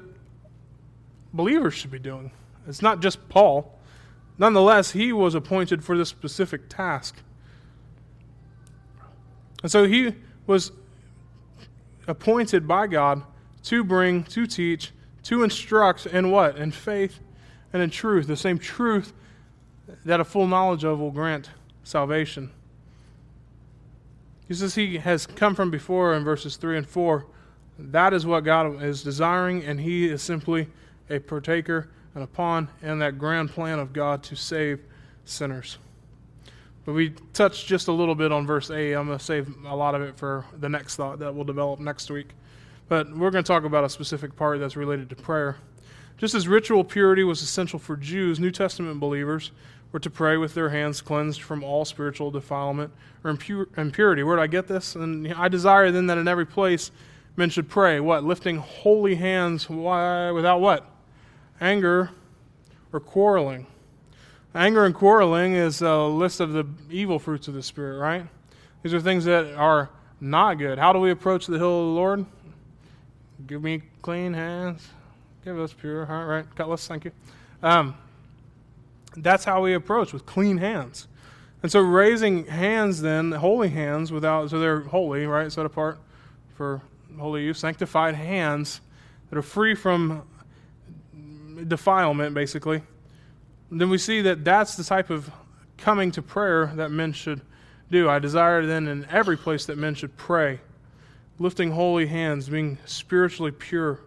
believers 1.33 1.75
should 1.75 1.91
be 1.91 1.99
doing. 1.99 2.31
It's 2.67 2.81
not 2.81 2.99
just 2.99 3.29
Paul. 3.29 3.77
Nonetheless, 4.39 4.89
he 4.89 5.13
was 5.13 5.35
appointed 5.35 5.83
for 5.83 5.95
this 5.95 6.09
specific 6.09 6.67
task. 6.67 7.15
And 9.61 9.71
so 9.71 9.85
he 9.85 10.15
was 10.47 10.71
appointed 12.07 12.67
by 12.67 12.87
God 12.87 13.21
to 13.65 13.83
bring, 13.83 14.23
to 14.23 14.47
teach, 14.47 14.93
to 15.23 15.43
instruct 15.43 16.07
in 16.07 16.31
what? 16.31 16.57
In 16.57 16.71
faith 16.71 17.19
and 17.71 17.83
in 17.83 17.91
truth. 17.91 18.25
The 18.25 18.35
same 18.35 18.57
truth 18.57 19.13
that 20.05 20.19
a 20.19 20.25
full 20.25 20.47
knowledge 20.47 20.83
of 20.83 20.97
will 20.97 21.11
grant 21.11 21.51
salvation. 21.87 22.51
He 24.47 24.53
says 24.53 24.75
he 24.75 24.97
has 24.97 25.25
come 25.25 25.55
from 25.55 25.71
before 25.71 26.13
in 26.13 26.23
verses 26.23 26.55
3 26.55 26.77
and 26.77 26.87
4 26.87 27.25
that 27.79 28.13
is 28.13 28.25
what 28.25 28.43
God 28.43 28.81
is 28.81 29.03
desiring, 29.03 29.63
and 29.63 29.79
He 29.79 30.07
is 30.07 30.21
simply 30.21 30.67
a 31.09 31.19
partaker 31.19 31.89
and 32.15 32.23
a 32.23 32.27
pawn 32.27 32.69
in 32.81 32.99
that 32.99 33.19
grand 33.19 33.51
plan 33.51 33.79
of 33.79 33.93
God 33.93 34.23
to 34.23 34.35
save 34.35 34.81
sinners. 35.25 35.77
But 36.85 36.93
we 36.93 37.11
touched 37.33 37.67
just 37.67 37.87
a 37.87 37.91
little 37.91 38.15
bit 38.15 38.31
on 38.31 38.47
verse 38.47 38.71
8. 38.71 38.93
I'm 38.93 39.07
going 39.07 39.17
to 39.17 39.23
save 39.23 39.53
a 39.65 39.75
lot 39.75 39.93
of 39.93 40.01
it 40.01 40.17
for 40.17 40.45
the 40.57 40.69
next 40.69 40.95
thought 40.95 41.19
that 41.19 41.35
we'll 41.35 41.43
develop 41.43 41.79
next 41.79 42.09
week. 42.09 42.29
But 42.87 43.09
we're 43.11 43.29
going 43.29 43.43
to 43.43 43.47
talk 43.47 43.65
about 43.65 43.83
a 43.83 43.89
specific 43.89 44.35
part 44.35 44.59
that's 44.59 44.77
related 44.77 45.09
to 45.09 45.15
prayer. 45.15 45.57
Just 46.17 46.33
as 46.33 46.47
ritual 46.47 46.83
purity 46.83 47.23
was 47.23 47.41
essential 47.41 47.77
for 47.77 47.97
Jews, 47.97 48.39
New 48.39 48.51
Testament 48.51 48.99
believers 48.99 49.51
were 49.91 49.99
to 49.99 50.09
pray 50.09 50.37
with 50.37 50.53
their 50.53 50.69
hands 50.69 51.01
cleansed 51.01 51.41
from 51.41 51.63
all 51.63 51.85
spiritual 51.85 52.31
defilement 52.31 52.91
or 53.23 53.31
impurity. 53.31 54.23
Where 54.23 54.35
did 54.35 54.41
I 54.41 54.47
get 54.47 54.67
this? 54.67 54.95
And 54.95 55.33
I 55.33 55.47
desire 55.47 55.91
then 55.91 56.07
that 56.07 56.17
in 56.17 56.27
every 56.27 56.45
place 56.45 56.91
men 57.35 57.49
should 57.49 57.69
pray. 57.69 57.99
What? 57.99 58.23
Lifting 58.23 58.57
holy 58.57 59.15
hands 59.15 59.69
why, 59.69 60.31
without 60.31 60.59
what? 60.59 60.89
Anger 61.61 62.11
or 62.91 62.99
quarreling. 62.99 63.67
Anger 64.53 64.85
and 64.85 64.95
quarreling 64.95 65.53
is 65.53 65.81
a 65.81 66.03
list 66.03 66.39
of 66.39 66.51
the 66.51 66.65
evil 66.89 67.19
fruits 67.19 67.47
of 67.47 67.53
the 67.53 67.63
Spirit, 67.63 67.99
right? 67.99 68.25
These 68.83 68.93
are 68.93 69.01
things 69.01 69.25
that 69.25 69.53
are 69.55 69.89
not 70.19 70.55
good. 70.55 70.79
How 70.79 70.93
do 70.93 70.99
we 70.99 71.11
approach 71.11 71.45
the 71.45 71.57
hill 71.57 71.79
of 71.79 71.85
the 71.87 71.91
Lord? 71.91 72.25
Give 73.45 73.61
me 73.61 73.83
clean 74.01 74.33
hands, 74.33 74.87
Give 75.47 75.59
us 75.59 75.71
pure. 75.71 76.11
All 76.11 76.25
right, 76.25 76.45
Cutlass, 76.55 76.87
thank 76.87 77.05
you. 77.05 77.11
Um, 77.63 77.95
that's 79.17 79.45
how 79.45 79.61
we 79.61 79.73
approach 79.73 80.13
with 80.13 80.25
clean 80.25 80.57
hands. 80.57 81.07
And 81.63 81.71
so 81.71 81.79
raising 81.79 82.45
hands 82.45 83.01
then, 83.01 83.31
holy 83.31 83.69
hands 83.69 84.11
without 84.11 84.49
so 84.49 84.59
they're 84.59 84.81
holy, 84.81 85.25
right, 85.25 85.51
set 85.51 85.65
apart 85.65 85.99
for 86.55 86.81
holy 87.17 87.43
use, 87.43 87.57
sanctified 87.57 88.15
hands 88.15 88.81
that 89.29 89.37
are 89.37 89.43
free 89.43 89.75
from 89.75 90.23
defilement 91.67 92.35
basically. 92.35 92.83
Then 93.71 93.89
we 93.89 93.97
see 93.97 94.21
that 94.21 94.45
that's 94.45 94.75
the 94.75 94.83
type 94.83 95.09
of 95.09 95.29
coming 95.77 96.11
to 96.11 96.21
prayer 96.21 96.71
that 96.75 96.91
men 96.91 97.11
should 97.11 97.41
do. 97.91 98.09
I 98.09 98.19
desire 98.19 98.65
then 98.65 98.87
in 98.87 99.05
every 99.09 99.37
place 99.37 99.65
that 99.65 99.77
men 99.77 99.95
should 99.95 100.15
pray, 100.15 100.59
lifting 101.39 101.71
holy 101.71 102.07
hands, 102.07 102.49
being 102.49 102.77
spiritually 102.85 103.51
pure. 103.51 103.99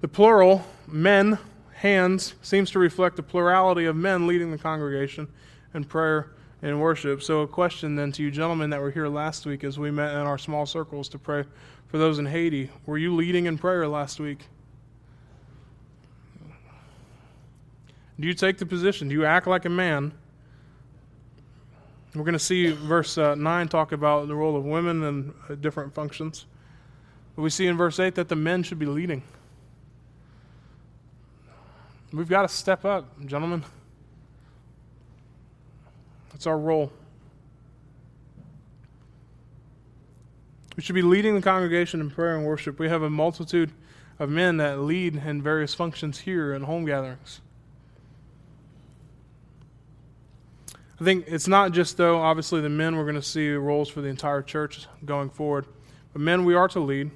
The 0.00 0.08
plural, 0.08 0.64
men, 0.86 1.38
hands, 1.78 2.34
seems 2.42 2.70
to 2.72 2.78
reflect 2.78 3.16
the 3.16 3.22
plurality 3.22 3.84
of 3.84 3.94
men 3.94 4.26
leading 4.26 4.50
the 4.50 4.58
congregation 4.58 5.28
in 5.74 5.84
prayer 5.84 6.32
and 6.60 6.80
worship. 6.80 7.22
So, 7.22 7.42
a 7.42 7.48
question 7.48 7.94
then 7.94 8.10
to 8.12 8.22
you 8.22 8.30
gentlemen 8.32 8.70
that 8.70 8.80
were 8.80 8.90
here 8.90 9.06
last 9.06 9.46
week 9.46 9.62
as 9.62 9.78
we 9.78 9.90
met 9.90 10.12
in 10.12 10.20
our 10.20 10.38
small 10.38 10.66
circles 10.66 11.08
to 11.10 11.18
pray 11.18 11.44
for 11.86 11.98
those 11.98 12.18
in 12.18 12.26
Haiti 12.26 12.68
were 12.84 12.98
you 12.98 13.14
leading 13.14 13.46
in 13.46 13.58
prayer 13.58 13.86
last 13.86 14.18
week? 14.18 14.46
Do 18.18 18.26
you 18.26 18.34
take 18.34 18.58
the 18.58 18.66
position? 18.66 19.08
Do 19.08 19.14
you 19.14 19.24
act 19.24 19.46
like 19.46 19.64
a 19.64 19.70
man? 19.70 20.12
We're 22.14 22.24
going 22.24 22.32
to 22.32 22.40
see 22.40 22.72
verse 22.72 23.16
uh, 23.16 23.36
9 23.36 23.68
talk 23.68 23.92
about 23.92 24.26
the 24.26 24.34
role 24.34 24.56
of 24.56 24.64
women 24.64 25.04
and 25.04 25.34
uh, 25.48 25.54
different 25.54 25.94
functions. 25.94 26.46
But 27.36 27.42
we 27.42 27.50
see 27.50 27.68
in 27.68 27.76
verse 27.76 28.00
8 28.00 28.16
that 28.16 28.28
the 28.28 28.34
men 28.34 28.64
should 28.64 28.80
be 28.80 28.86
leading. 28.86 29.22
We've 32.12 32.28
got 32.28 32.42
to 32.42 32.48
step 32.48 32.84
up, 32.84 33.24
gentlemen. 33.26 33.64
That's 36.32 36.46
our 36.46 36.58
role. 36.58 36.90
We 40.76 40.82
should 40.82 40.94
be 40.94 41.02
leading 41.02 41.34
the 41.34 41.42
congregation 41.42 42.00
in 42.00 42.10
prayer 42.10 42.36
and 42.36 42.46
worship. 42.46 42.78
We 42.78 42.88
have 42.88 43.02
a 43.02 43.10
multitude 43.10 43.72
of 44.18 44.30
men 44.30 44.56
that 44.56 44.80
lead 44.80 45.16
in 45.16 45.42
various 45.42 45.74
functions 45.74 46.20
here 46.20 46.54
in 46.54 46.62
home 46.62 46.86
gatherings. 46.86 47.40
I 51.00 51.04
think 51.04 51.26
it's 51.28 51.46
not 51.46 51.72
just, 51.72 51.96
though, 51.96 52.18
obviously, 52.18 52.60
the 52.60 52.68
men 52.68 52.96
we're 52.96 53.04
going 53.04 53.16
to 53.16 53.22
see 53.22 53.50
roles 53.50 53.88
for 53.88 54.00
the 54.00 54.08
entire 54.08 54.42
church 54.42 54.86
going 55.04 55.30
forward. 55.30 55.66
But 56.12 56.22
men, 56.22 56.44
we 56.44 56.54
are 56.54 56.68
to 56.68 56.80
lead. 56.80 57.10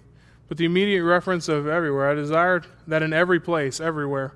But 0.49 0.59
the 0.59 0.67
immediate 0.67 1.03
reference 1.03 1.49
of 1.49 1.67
everywhere, 1.67 2.11
I 2.11 2.15
desire 2.15 2.63
that 2.87 3.03
in 3.03 3.13
every 3.13 3.41
place, 3.41 3.81
everywhere, 3.81 4.35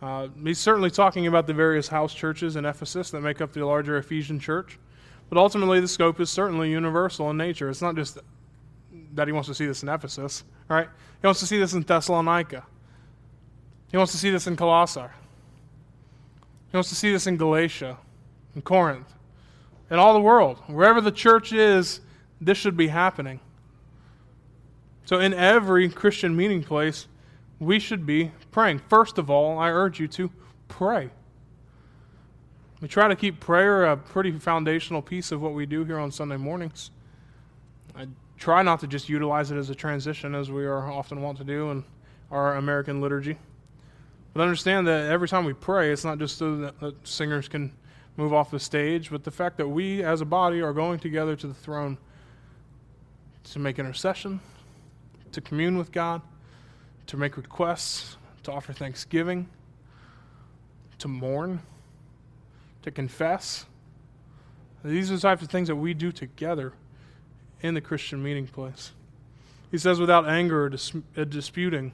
uh, 0.00 0.28
he's 0.44 0.58
certainly 0.58 0.90
talking 0.90 1.26
about 1.26 1.46
the 1.46 1.54
various 1.54 1.88
house 1.88 2.14
churches 2.14 2.56
in 2.56 2.64
Ephesus 2.64 3.10
that 3.10 3.20
make 3.20 3.40
up 3.40 3.52
the 3.52 3.64
larger 3.64 3.96
Ephesian 3.98 4.38
church. 4.38 4.78
But 5.28 5.38
ultimately, 5.38 5.80
the 5.80 5.88
scope 5.88 6.20
is 6.20 6.30
certainly 6.30 6.70
universal 6.70 7.30
in 7.30 7.36
nature. 7.36 7.68
It's 7.68 7.82
not 7.82 7.96
just 7.96 8.18
that 9.14 9.26
he 9.26 9.32
wants 9.32 9.48
to 9.48 9.54
see 9.54 9.66
this 9.66 9.82
in 9.82 9.88
Ephesus, 9.88 10.44
right? 10.68 10.88
He 11.20 11.26
wants 11.26 11.40
to 11.40 11.46
see 11.46 11.58
this 11.58 11.72
in 11.72 11.82
Thessalonica. 11.82 12.64
He 13.90 13.96
wants 13.96 14.12
to 14.12 14.18
see 14.18 14.30
this 14.30 14.46
in 14.46 14.56
Colossae. 14.56 15.00
He 16.70 16.76
wants 16.76 16.90
to 16.90 16.94
see 16.94 17.10
this 17.10 17.26
in 17.26 17.36
Galatia, 17.36 17.98
in 18.54 18.62
Corinth, 18.62 19.12
in 19.90 19.98
all 19.98 20.14
the 20.14 20.20
world. 20.20 20.58
Wherever 20.66 21.00
the 21.00 21.10
church 21.10 21.52
is, 21.52 22.00
this 22.40 22.58
should 22.58 22.76
be 22.76 22.88
happening. 22.88 23.40
So, 25.06 25.18
in 25.18 25.32
every 25.32 25.88
Christian 25.88 26.36
meeting 26.36 26.62
place, 26.62 27.06
we 27.60 27.78
should 27.78 28.06
be 28.06 28.30
praying. 28.50 28.78
First 28.88 29.18
of 29.18 29.30
all, 29.30 29.58
I 29.58 29.70
urge 29.70 29.98
you 29.98 30.08
to 30.08 30.30
pray. 30.68 31.10
We 32.80 32.86
try 32.88 33.08
to 33.08 33.16
keep 33.16 33.40
prayer 33.40 33.86
a 33.86 33.96
pretty 33.96 34.30
foundational 34.32 35.02
piece 35.02 35.32
of 35.32 35.42
what 35.42 35.52
we 35.52 35.66
do 35.66 35.84
here 35.84 35.98
on 35.98 36.12
Sunday 36.12 36.36
mornings. 36.36 36.90
I 37.96 38.06
try 38.38 38.62
not 38.62 38.78
to 38.80 38.86
just 38.86 39.08
utilize 39.08 39.50
it 39.50 39.56
as 39.56 39.70
a 39.70 39.74
transition 39.74 40.34
as 40.34 40.50
we 40.50 40.64
are 40.64 40.90
often 40.90 41.20
want 41.20 41.38
to 41.38 41.44
do 41.44 41.72
in 41.72 41.84
our 42.30 42.56
American 42.56 43.00
liturgy. 43.00 43.36
But 44.32 44.42
understand 44.42 44.86
that 44.86 45.10
every 45.10 45.26
time 45.26 45.44
we 45.44 45.54
pray, 45.54 45.90
it's 45.90 46.04
not 46.04 46.18
just 46.18 46.38
so 46.38 46.56
that 46.56 46.94
singers 47.02 47.48
can 47.48 47.72
move 48.16 48.32
off 48.32 48.52
the 48.52 48.60
stage, 48.60 49.10
but 49.10 49.24
the 49.24 49.30
fact 49.30 49.56
that 49.56 49.66
we 49.66 50.04
as 50.04 50.20
a 50.20 50.24
body 50.24 50.60
are 50.60 50.72
going 50.72 51.00
together 51.00 51.34
to 51.34 51.48
the 51.48 51.54
throne 51.54 51.98
to 53.44 53.58
make 53.58 53.80
intercession, 53.80 54.38
to 55.32 55.40
commune 55.40 55.76
with 55.76 55.90
God 55.90 56.22
to 57.08 57.16
make 57.16 57.36
requests, 57.36 58.16
to 58.44 58.52
offer 58.52 58.72
thanksgiving, 58.72 59.48
to 60.98 61.08
mourn, 61.08 61.60
to 62.82 62.90
confess. 62.90 63.66
These 64.84 65.10
are 65.10 65.16
the 65.16 65.20
types 65.20 65.42
of 65.42 65.48
things 65.48 65.68
that 65.68 65.76
we 65.76 65.94
do 65.94 66.12
together 66.12 66.72
in 67.60 67.74
the 67.74 67.80
Christian 67.80 68.22
meeting 68.22 68.46
place. 68.46 68.92
He 69.70 69.78
says, 69.78 69.98
without 69.98 70.28
anger 70.28 70.64
or 70.64 70.68
dis- 70.68 70.92
uh, 71.16 71.24
disputing. 71.24 71.92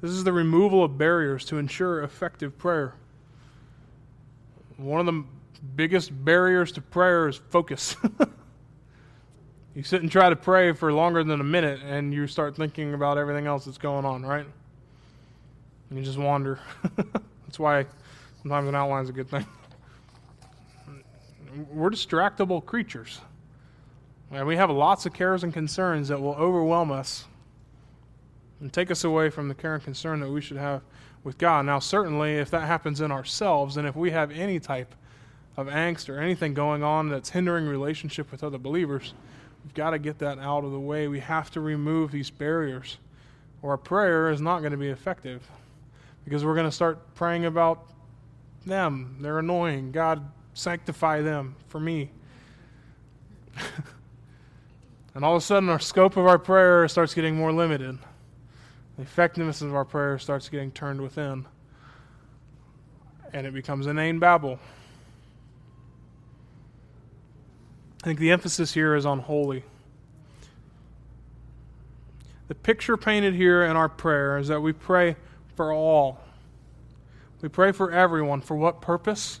This 0.00 0.10
is 0.10 0.24
the 0.24 0.32
removal 0.32 0.82
of 0.82 0.98
barriers 0.98 1.44
to 1.46 1.56
ensure 1.56 2.02
effective 2.02 2.58
prayer. 2.58 2.94
One 4.76 5.00
of 5.00 5.06
the 5.06 5.24
biggest 5.76 6.10
barriers 6.24 6.72
to 6.72 6.80
prayer 6.80 7.28
is 7.28 7.36
focus. 7.36 7.96
You 9.74 9.82
sit 9.82 10.02
and 10.02 10.10
try 10.10 10.30
to 10.30 10.36
pray 10.36 10.72
for 10.72 10.92
longer 10.92 11.24
than 11.24 11.40
a 11.40 11.44
minute 11.44 11.80
and 11.82 12.14
you 12.14 12.28
start 12.28 12.54
thinking 12.54 12.94
about 12.94 13.18
everything 13.18 13.46
else 13.46 13.64
that's 13.64 13.78
going 13.78 14.04
on, 14.04 14.24
right? 14.24 14.46
And 15.90 15.98
you 15.98 16.04
just 16.04 16.18
wander. 16.18 16.60
that's 17.44 17.58
why 17.58 17.86
sometimes 18.42 18.68
an 18.68 18.76
outline 18.76 19.02
is 19.02 19.10
a 19.10 19.12
good 19.12 19.28
thing. 19.28 19.44
We're 21.72 21.90
distractible 21.90 22.64
creatures. 22.64 23.20
And 24.30 24.46
we 24.46 24.56
have 24.56 24.70
lots 24.70 25.06
of 25.06 25.12
cares 25.12 25.42
and 25.42 25.52
concerns 25.52 26.08
that 26.08 26.20
will 26.20 26.34
overwhelm 26.34 26.92
us 26.92 27.24
and 28.60 28.72
take 28.72 28.90
us 28.92 29.02
away 29.02 29.28
from 29.28 29.48
the 29.48 29.54
care 29.54 29.74
and 29.74 29.82
concern 29.82 30.20
that 30.20 30.30
we 30.30 30.40
should 30.40 30.56
have 30.56 30.82
with 31.24 31.36
God. 31.36 31.66
Now, 31.66 31.80
certainly, 31.80 32.34
if 32.34 32.50
that 32.50 32.62
happens 32.62 33.00
in 33.00 33.10
ourselves, 33.10 33.76
and 33.76 33.88
if 33.88 33.96
we 33.96 34.12
have 34.12 34.30
any 34.30 34.60
type 34.60 34.94
of 35.56 35.66
angst 35.66 36.08
or 36.08 36.18
anything 36.18 36.54
going 36.54 36.82
on 36.82 37.08
that's 37.08 37.30
hindering 37.30 37.66
relationship 37.66 38.30
with 38.30 38.42
other 38.42 38.58
believers, 38.58 39.14
We've 39.64 39.74
got 39.74 39.90
to 39.90 39.98
get 39.98 40.18
that 40.18 40.38
out 40.38 40.64
of 40.64 40.72
the 40.72 40.80
way. 40.80 41.08
We 41.08 41.20
have 41.20 41.50
to 41.52 41.60
remove 41.60 42.12
these 42.12 42.30
barriers, 42.30 42.98
or 43.62 43.72
our 43.72 43.76
prayer 43.78 44.30
is 44.30 44.40
not 44.40 44.60
going 44.60 44.72
to 44.72 44.78
be 44.78 44.88
effective 44.88 45.42
because 46.24 46.44
we're 46.44 46.54
going 46.54 46.68
to 46.68 46.72
start 46.72 47.14
praying 47.14 47.46
about 47.46 47.86
them. 48.66 49.16
They're 49.20 49.38
annoying. 49.38 49.92
God, 49.92 50.28
sanctify 50.54 51.22
them 51.22 51.56
for 51.68 51.80
me. 51.80 52.10
and 55.14 55.24
all 55.24 55.36
of 55.36 55.42
a 55.42 55.44
sudden, 55.44 55.68
our 55.68 55.78
scope 55.78 56.16
of 56.16 56.26
our 56.26 56.38
prayer 56.38 56.86
starts 56.88 57.14
getting 57.14 57.36
more 57.36 57.52
limited. 57.52 57.98
The 58.96 59.02
effectiveness 59.02 59.60
of 59.60 59.74
our 59.74 59.84
prayer 59.84 60.18
starts 60.18 60.48
getting 60.48 60.70
turned 60.70 61.00
within. 61.00 61.46
And 63.32 63.46
it 63.46 63.52
becomes 63.52 63.86
inane 63.86 64.18
babble. 64.18 64.60
I 68.04 68.06
think 68.06 68.18
the 68.18 68.32
emphasis 68.32 68.74
here 68.74 68.94
is 68.94 69.06
on 69.06 69.20
holy. 69.20 69.64
The 72.48 72.54
picture 72.54 72.98
painted 72.98 73.32
here 73.32 73.64
in 73.64 73.76
our 73.76 73.88
prayer 73.88 74.36
is 74.36 74.48
that 74.48 74.60
we 74.60 74.74
pray 74.74 75.16
for 75.54 75.72
all. 75.72 76.20
We 77.40 77.48
pray 77.48 77.72
for 77.72 77.90
everyone. 77.90 78.42
For 78.42 78.56
what 78.56 78.82
purpose? 78.82 79.40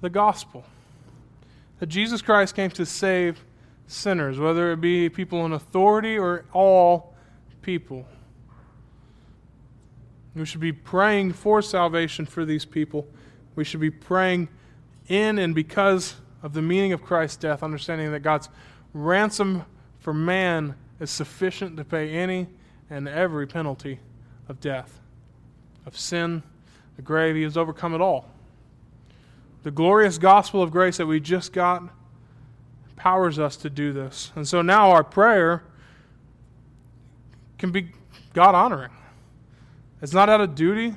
The 0.00 0.08
gospel. 0.08 0.64
That 1.80 1.88
Jesus 1.88 2.22
Christ 2.22 2.54
came 2.54 2.70
to 2.70 2.86
save 2.86 3.44
sinners, 3.88 4.38
whether 4.38 4.72
it 4.72 4.80
be 4.80 5.10
people 5.10 5.44
in 5.44 5.52
authority 5.52 6.16
or 6.16 6.46
all 6.54 7.14
people. 7.60 8.06
We 10.34 10.46
should 10.46 10.60
be 10.60 10.72
praying 10.72 11.34
for 11.34 11.60
salvation 11.60 12.24
for 12.24 12.46
these 12.46 12.64
people. 12.64 13.06
We 13.54 13.64
should 13.64 13.80
be 13.80 13.90
praying 13.90 14.48
in 15.08 15.38
and 15.38 15.54
because 15.54 16.14
of 16.44 16.52
the 16.52 16.62
meaning 16.62 16.92
of 16.92 17.02
Christ's 17.02 17.38
death, 17.38 17.62
understanding 17.62 18.12
that 18.12 18.20
God's 18.20 18.50
ransom 18.92 19.64
for 19.98 20.12
man 20.12 20.74
is 21.00 21.10
sufficient 21.10 21.78
to 21.78 21.84
pay 21.84 22.10
any 22.10 22.46
and 22.90 23.08
every 23.08 23.46
penalty 23.46 23.98
of 24.46 24.60
death, 24.60 25.00
of 25.86 25.98
sin, 25.98 26.42
the 26.96 27.02
grave. 27.02 27.34
He 27.34 27.42
has 27.42 27.56
overcome 27.56 27.94
it 27.94 28.02
all. 28.02 28.28
The 29.62 29.70
glorious 29.70 30.18
gospel 30.18 30.62
of 30.62 30.70
grace 30.70 30.98
that 30.98 31.06
we 31.06 31.18
just 31.18 31.54
got 31.54 31.82
empowers 32.90 33.38
us 33.38 33.56
to 33.56 33.70
do 33.70 33.94
this. 33.94 34.30
And 34.36 34.46
so 34.46 34.60
now 34.60 34.90
our 34.90 35.02
prayer 35.02 35.64
can 37.56 37.72
be 37.72 37.88
God 38.34 38.54
honoring. 38.54 38.90
It's 40.02 40.12
not 40.12 40.28
out 40.28 40.42
of 40.42 40.54
duty. 40.54 40.94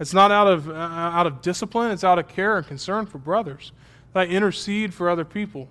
It's 0.00 0.14
not 0.14 0.32
out 0.32 0.46
of, 0.46 0.70
uh, 0.70 0.72
out 0.72 1.26
of 1.26 1.42
discipline. 1.42 1.90
It's 1.90 2.02
out 2.02 2.18
of 2.18 2.28
care 2.28 2.56
and 2.56 2.66
concern 2.66 3.04
for 3.04 3.18
brothers 3.18 3.70
that 4.14 4.20
I 4.20 4.26
intercede 4.26 4.94
for 4.94 5.10
other 5.10 5.24
people. 5.24 5.68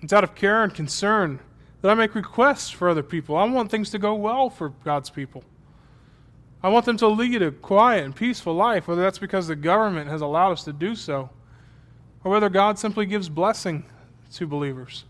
It's 0.00 0.12
out 0.12 0.24
of 0.24 0.34
care 0.34 0.64
and 0.64 0.74
concern 0.74 1.40
that 1.82 1.90
I 1.90 1.94
make 1.94 2.14
requests 2.14 2.70
for 2.70 2.88
other 2.88 3.02
people. 3.02 3.36
I 3.36 3.44
want 3.44 3.70
things 3.70 3.90
to 3.90 3.98
go 3.98 4.14
well 4.14 4.48
for 4.48 4.70
God's 4.84 5.10
people. 5.10 5.44
I 6.62 6.68
want 6.68 6.86
them 6.86 6.96
to 6.98 7.08
lead 7.08 7.42
a 7.42 7.50
quiet 7.50 8.04
and 8.04 8.14
peaceful 8.14 8.54
life, 8.54 8.86
whether 8.86 9.02
that's 9.02 9.18
because 9.18 9.48
the 9.48 9.56
government 9.56 10.08
has 10.08 10.20
allowed 10.20 10.52
us 10.52 10.64
to 10.64 10.72
do 10.72 10.94
so, 10.94 11.28
or 12.24 12.30
whether 12.30 12.48
God 12.48 12.78
simply 12.78 13.04
gives 13.04 13.28
blessing 13.28 13.84
to 14.34 14.46
believers. 14.46 15.04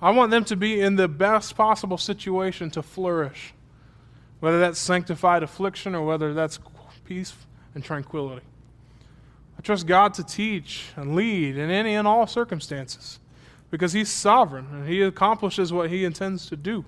I 0.00 0.10
want 0.10 0.30
them 0.30 0.44
to 0.46 0.56
be 0.56 0.80
in 0.80 0.96
the 0.96 1.08
best 1.08 1.56
possible 1.56 1.98
situation 1.98 2.70
to 2.70 2.82
flourish, 2.82 3.54
whether 4.38 4.60
that's 4.60 4.78
sanctified 4.78 5.42
affliction 5.42 5.94
or 5.94 6.06
whether 6.06 6.32
that's 6.32 6.60
peace 7.04 7.34
and 7.74 7.82
tranquility. 7.82 8.46
Trust 9.64 9.86
God 9.86 10.12
to 10.14 10.22
teach 10.22 10.90
and 10.94 11.16
lead 11.16 11.56
in 11.56 11.70
any 11.70 11.94
and 11.94 12.06
all 12.06 12.26
circumstances 12.26 13.18
because 13.70 13.94
He's 13.94 14.10
sovereign 14.10 14.68
and 14.70 14.86
He 14.86 15.02
accomplishes 15.02 15.72
what 15.72 15.90
He 15.90 16.04
intends 16.04 16.46
to 16.50 16.56
do. 16.56 16.84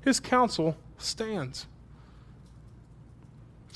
His 0.00 0.20
counsel 0.20 0.76
stands. 0.98 1.66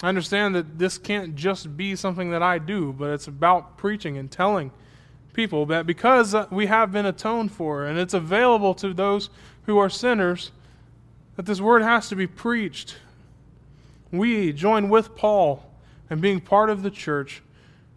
I 0.02 0.08
understand 0.08 0.54
that 0.54 0.78
this 0.78 0.96
can't 0.96 1.34
just 1.34 1.76
be 1.76 1.94
something 1.96 2.30
that 2.30 2.42
I 2.42 2.58
do, 2.58 2.92
but 2.92 3.10
it's 3.10 3.26
about 3.26 3.76
preaching 3.76 4.16
and 4.16 4.30
telling 4.30 4.70
people 5.32 5.66
that 5.66 5.86
because 5.86 6.34
we 6.50 6.66
have 6.66 6.92
been 6.92 7.06
atoned 7.06 7.52
for 7.52 7.84
and 7.84 7.98
it's 7.98 8.14
available 8.14 8.74
to 8.74 8.94
those 8.94 9.28
who 9.64 9.76
are 9.78 9.90
sinners, 9.90 10.52
that 11.36 11.46
this 11.46 11.60
word 11.60 11.82
has 11.82 12.08
to 12.08 12.16
be 12.16 12.26
preached. 12.26 12.96
We 14.12 14.52
join 14.52 14.88
with 14.88 15.16
Paul 15.16 15.64
and 16.08 16.20
being 16.20 16.40
part 16.40 16.70
of 16.70 16.82
the 16.82 16.90
church, 16.90 17.42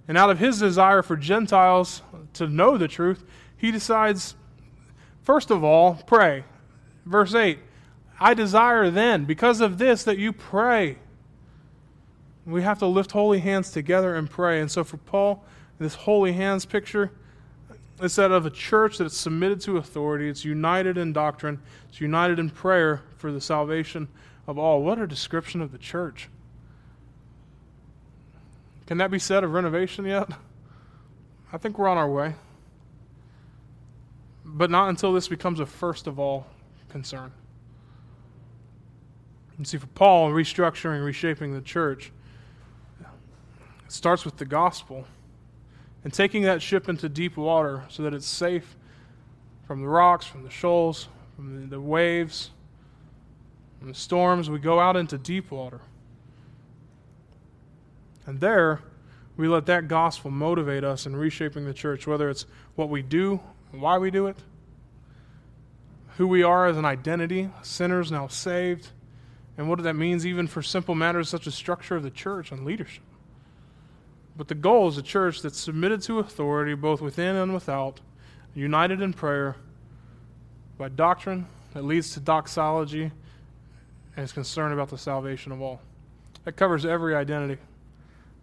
and 0.08 0.18
out 0.18 0.30
of 0.30 0.40
his 0.40 0.60
desire 0.60 1.02
for 1.02 1.16
Gentiles 1.16 2.02
to 2.34 2.48
know 2.48 2.78
the 2.78 2.88
truth, 2.88 3.24
he 3.56 3.72
decides, 3.72 4.36
first 5.22 5.52
of 5.52 5.64
all, 5.64 5.96
pray. 6.06 6.44
Verse 7.06 7.34
8 7.34 7.60
I 8.20 8.34
desire 8.34 8.90
then, 8.90 9.26
because 9.26 9.62
of 9.62 9.78
this, 9.78 10.04
that 10.04 10.18
you 10.18 10.32
pray. 10.32 10.98
We 12.46 12.62
have 12.62 12.80
to 12.80 12.86
lift 12.86 13.12
holy 13.12 13.40
hands 13.40 13.72
together 13.72 14.16
and 14.16 14.30
pray. 14.30 14.60
And 14.60 14.70
so 14.70 14.84
for 14.84 14.98
Paul, 14.98 15.44
this 15.80 15.96
holy 15.96 16.34
hands 16.34 16.66
picture 16.66 17.12
is 18.02 18.16
that 18.16 18.32
of 18.32 18.46
a 18.46 18.50
church 18.50 18.98
that's 18.98 19.18
submitted 19.18 19.62
to 19.62 19.78
authority, 19.78 20.30
it's 20.30 20.44
united 20.44 20.98
in 20.98 21.14
doctrine, 21.14 21.60
it's 21.90 22.02
united 22.02 22.40
in 22.40 22.50
prayer 22.50 23.02
for 23.18 23.32
the 23.32 23.40
salvation 23.40 24.08
of 24.48 24.58
all. 24.58 24.84
What 24.84 25.00
a 25.00 25.08
description 25.08 25.62
of 25.62 25.72
the 25.72 25.78
church. 25.78 26.30
Can 28.86 28.98
that 28.98 29.12
be 29.12 29.20
said 29.20 29.44
of 29.44 29.54
renovation 29.54 30.06
yet? 30.06 30.30
I 31.52 31.58
think 31.58 31.78
we're 31.78 31.88
on 31.88 31.98
our 31.98 32.10
way. 32.10 32.36
But 34.46 34.70
not 34.70 34.90
until 34.90 35.14
this 35.14 35.28
becomes 35.28 35.60
a 35.60 35.66
first 35.66 36.08
of 36.08 36.20
all 36.20 36.48
concern. 36.90 37.32
You 39.58 39.66
see, 39.66 39.78
for 39.78 39.88
Paul, 39.88 40.32
restructuring, 40.32 41.06
reshaping 41.06 41.54
the 41.54 41.62
church, 41.62 42.12
it 43.00 43.92
starts 43.92 44.26
with 44.26 44.38
the 44.38 44.46
gospel 44.46 45.06
and 46.04 46.12
taking 46.12 46.42
that 46.44 46.62
ship 46.62 46.90
into 46.90 47.08
deep 47.08 47.38
water 47.38 47.84
so 47.88 48.04
that 48.04 48.14
it's 48.14 48.28
safe 48.28 48.76
from 49.66 49.82
the 49.82 49.88
rocks, 49.88 50.26
from 50.26 50.44
the 50.44 50.50
shoals, 50.50 51.08
from 51.36 51.70
the, 51.70 51.80
waves, 51.80 52.52
from 53.80 53.88
the 53.88 53.96
storms. 53.96 54.50
We 54.50 54.60
go 54.60 54.80
out 54.80 54.98
into 54.98 55.18
deep 55.18 55.52
water. 55.52 55.80
And 58.26 58.40
there, 58.40 58.82
we 59.36 59.48
let 59.48 59.66
that 59.66 59.88
gospel 59.88 60.32
motivate 60.32 60.84
us 60.84 61.06
in 61.06 61.16
reshaping 61.16 61.66
the 61.66 61.74
church, 61.74 62.08
whether 62.08 62.30
it's 62.30 62.46
what 62.76 62.90
we 62.90 63.02
do 63.02 63.40
why 63.74 63.98
we 63.98 64.12
do 64.12 64.28
it, 64.28 64.38
who 66.18 66.28
we 66.28 66.44
are 66.44 66.68
as 66.68 66.78
an 66.78 66.86
identity, 66.86 67.50
sinners 67.64 68.12
now 68.12 68.28
saved, 68.28 68.90
and 69.58 69.68
what 69.68 69.82
that 69.82 69.96
means 69.96 70.26
even 70.26 70.48
for 70.48 70.62
simple 70.62 70.96
matters 70.96 71.30
such 71.30 71.48
as 71.48 71.56
structure 71.56 71.96
of 71.96 72.04
the 72.04 72.12
church 72.12 72.52
and 72.52 72.66
leadership. 72.66 73.04
But 74.36 74.48
the 74.48 74.56
goal 74.56 74.88
is 74.88 74.98
a 74.98 75.04
church 75.04 75.42
that's 75.42 75.60
submitted 75.60 76.02
to 76.04 76.20
authority 76.20 76.74
both 76.76 77.02
within 77.02 77.36
and 77.36 77.54
without, 77.54 78.00
united 78.56 79.02
in 79.02 79.14
prayer, 79.14 79.56
by 80.78 80.90
doctrine 80.90 81.48
that 81.74 81.84
leads 81.84 82.12
to 82.12 82.20
doxology, 82.20 83.12
and 84.16 84.24
is 84.24 84.32
concerned 84.32 84.74
about 84.74 84.90
the 84.90 84.98
salvation 84.98 85.52
of 85.52 85.62
all. 85.62 85.82
That 86.44 86.54
covers 86.54 86.86
every 86.86 87.16
identity 87.16 87.60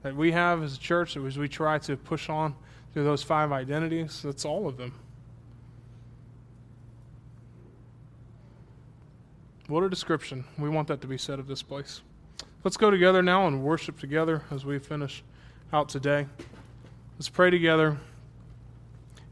that 0.02 0.16
we 0.16 0.32
have 0.32 0.62
as 0.62 0.76
a 0.76 0.78
church 0.78 1.16
as 1.16 1.38
we 1.38 1.48
try 1.48 1.78
to 1.78 1.96
push 1.96 2.28
on 2.28 2.54
through 2.92 3.04
those 3.04 3.22
five 3.22 3.52
identities. 3.52 4.22
That's 4.22 4.44
all 4.44 4.66
of 4.66 4.76
them. 4.76 4.94
What 9.68 9.84
a 9.84 9.88
description. 9.88 10.44
We 10.58 10.68
want 10.68 10.88
that 10.88 11.00
to 11.02 11.06
be 11.06 11.16
said 11.16 11.38
of 11.38 11.46
this 11.46 11.62
place. 11.62 12.00
Let's 12.64 12.76
go 12.76 12.90
together 12.90 13.22
now 13.22 13.46
and 13.46 13.62
worship 13.62 14.00
together 14.00 14.42
as 14.50 14.64
we 14.64 14.78
finish 14.78 15.22
out 15.72 15.88
today. 15.88 16.26
Let's 17.16 17.28
pray 17.28 17.50
together. 17.50 17.96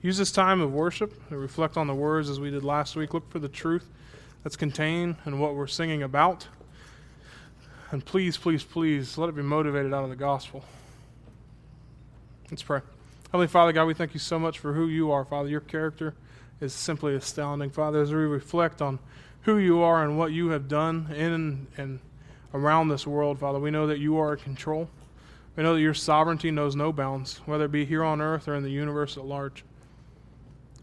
Use 0.01 0.17
this 0.17 0.31
time 0.31 0.61
of 0.61 0.73
worship 0.73 1.29
to 1.31 1.37
reflect 1.37 1.77
on 1.77 1.89
the 1.89 1.95
words 1.95 2.31
as 2.31 2.39
we 2.39 2.51
did 2.51 2.63
last 2.63 2.95
week. 2.95 3.15
Look 3.15 3.29
for 3.29 3.41
the 3.41 3.49
truth 3.49 3.91
that's 4.45 4.57
contained 4.57 5.17
in 5.27 5.41
what 5.41 5.57
we're 5.57 5.67
singing 5.67 6.05
about. 6.05 6.47
And 7.91 8.05
please, 8.05 8.37
please, 8.37 8.65
please 8.65 9.17
let 9.17 9.31
it 9.31 9.35
be 9.37 9.43
motivated 9.43 9.95
out 9.95 10.05
of 10.05 10.11
the 10.11 10.17
gospel. 10.17 10.63
Let's 12.51 12.63
pray. 12.63 12.81
Heavenly 13.27 13.47
Father, 13.47 13.73
God, 13.73 13.87
we 13.87 13.95
thank 13.95 14.13
you 14.13 14.21
so 14.21 14.39
much 14.39 14.59
for 14.59 14.75
who 14.75 14.89
you 14.89 15.11
are, 15.11 15.25
Father. 15.25 15.49
Your 15.49 15.61
character 15.61 16.15
is 16.61 16.75
simply 16.75 17.15
astounding. 17.15 17.71
Father, 17.71 18.03
as 18.03 18.13
we 18.13 18.19
reflect 18.19 18.83
on 18.83 18.99
who 19.43 19.57
you 19.57 19.81
are 19.81 20.05
and 20.05 20.19
what 20.19 20.33
you 20.33 20.49
have 20.49 20.69
done 20.69 21.11
in 21.15 21.67
and 21.77 22.01
around 22.53 22.89
this 22.89 23.07
world, 23.07 23.39
Father, 23.39 23.59
we 23.59 23.71
know 23.71 23.87
that 23.87 23.99
you 23.99 24.19
are 24.19 24.35
in 24.35 24.39
control. 24.39 24.91
We 25.57 25.63
know 25.63 25.75
that 25.75 25.81
your 25.81 25.95
sovereignty 25.95 26.51
knows 26.51 26.77
no 26.77 26.93
bounds, 26.93 27.39
whether 27.47 27.65
it 27.65 27.73
be 27.73 27.85
here 27.85 28.05
on 28.05 28.21
earth 28.21 28.49
or 28.49 28.55
in 28.55 28.63
the 28.63 28.71
universe 28.71 29.17
at 29.17 29.25
large. 29.25 29.65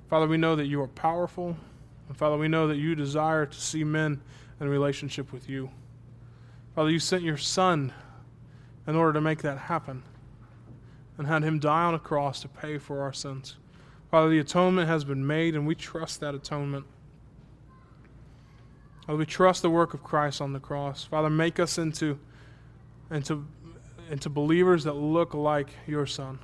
Father, 0.09 0.27
we 0.27 0.37
know 0.37 0.55
that 0.55 0.65
you 0.65 0.81
are 0.81 0.87
powerful. 0.87 1.55
And 2.07 2.17
Father, 2.17 2.37
we 2.37 2.47
know 2.47 2.67
that 2.67 2.77
you 2.77 2.95
desire 2.95 3.45
to 3.45 3.61
see 3.61 3.83
men 3.83 4.21
in 4.59 4.67
relationship 4.67 5.31
with 5.31 5.49
you. 5.49 5.69
Father, 6.75 6.89
you 6.89 6.99
sent 6.99 7.23
your 7.23 7.37
Son 7.37 7.93
in 8.85 8.95
order 8.95 9.13
to 9.13 9.21
make 9.21 9.41
that 9.41 9.57
happen 9.57 10.03
and 11.17 11.25
had 11.25 11.43
him 11.43 11.59
die 11.59 11.83
on 11.83 11.93
a 11.93 11.99
cross 11.99 12.41
to 12.41 12.47
pay 12.47 12.77
for 12.77 13.01
our 13.01 13.13
sins. 13.13 13.55
Father, 14.11 14.29
the 14.29 14.39
atonement 14.39 14.87
has 14.87 15.03
been 15.03 15.25
made, 15.25 15.55
and 15.55 15.65
we 15.65 15.73
trust 15.73 16.19
that 16.19 16.35
atonement. 16.35 16.85
Father, 19.05 19.17
we 19.17 19.25
trust 19.25 19.61
the 19.61 19.69
work 19.69 19.93
of 19.93 20.03
Christ 20.03 20.41
on 20.41 20.53
the 20.53 20.59
cross. 20.59 21.05
Father, 21.05 21.29
make 21.29 21.59
us 21.59 21.77
into, 21.77 22.19
into 23.09 23.45
into 24.09 24.29
believers 24.29 24.83
that 24.83 24.93
look 24.93 25.33
like 25.33 25.69
your 25.87 26.05
Son. 26.05 26.39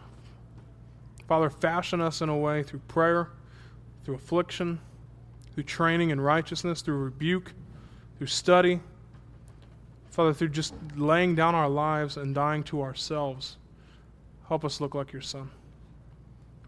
Father, 1.28 1.50
fashion 1.50 2.02
us 2.02 2.22
in 2.22 2.30
a 2.30 2.38
way 2.38 2.64
through 2.64 2.82
prayer, 2.88 3.30
through 4.04 4.16
affliction, 4.16 4.80
through 5.54 5.64
training 5.64 6.10
in 6.10 6.20
righteousness, 6.20 6.82
through 6.82 6.98
rebuke, 6.98 7.54
through 8.18 8.28
study. 8.28 8.82
Father, 10.12 10.34
through 10.34 10.50
just 10.50 10.74
laying 10.96 11.36
down 11.36 11.56
our 11.56 11.70
lives 11.70 12.18
and 12.18 12.36
dying 12.36 12.64
to 12.66 12.82
ourselves. 12.82 13.58
Help 14.48 14.66
us 14.66 14.82
look 14.82 14.94
like 14.94 15.14
your 15.14 15.22
Son. 15.22 15.50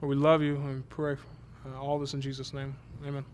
We 0.02 0.16
love 0.16 0.42
you 0.42 0.56
and 0.56 0.88
pray 0.90 1.18
uh, 1.66 1.80
all 1.80 2.00
this 2.00 2.14
in 2.14 2.22
Jesus' 2.22 2.54
name. 2.54 2.76
Amen. 3.06 3.26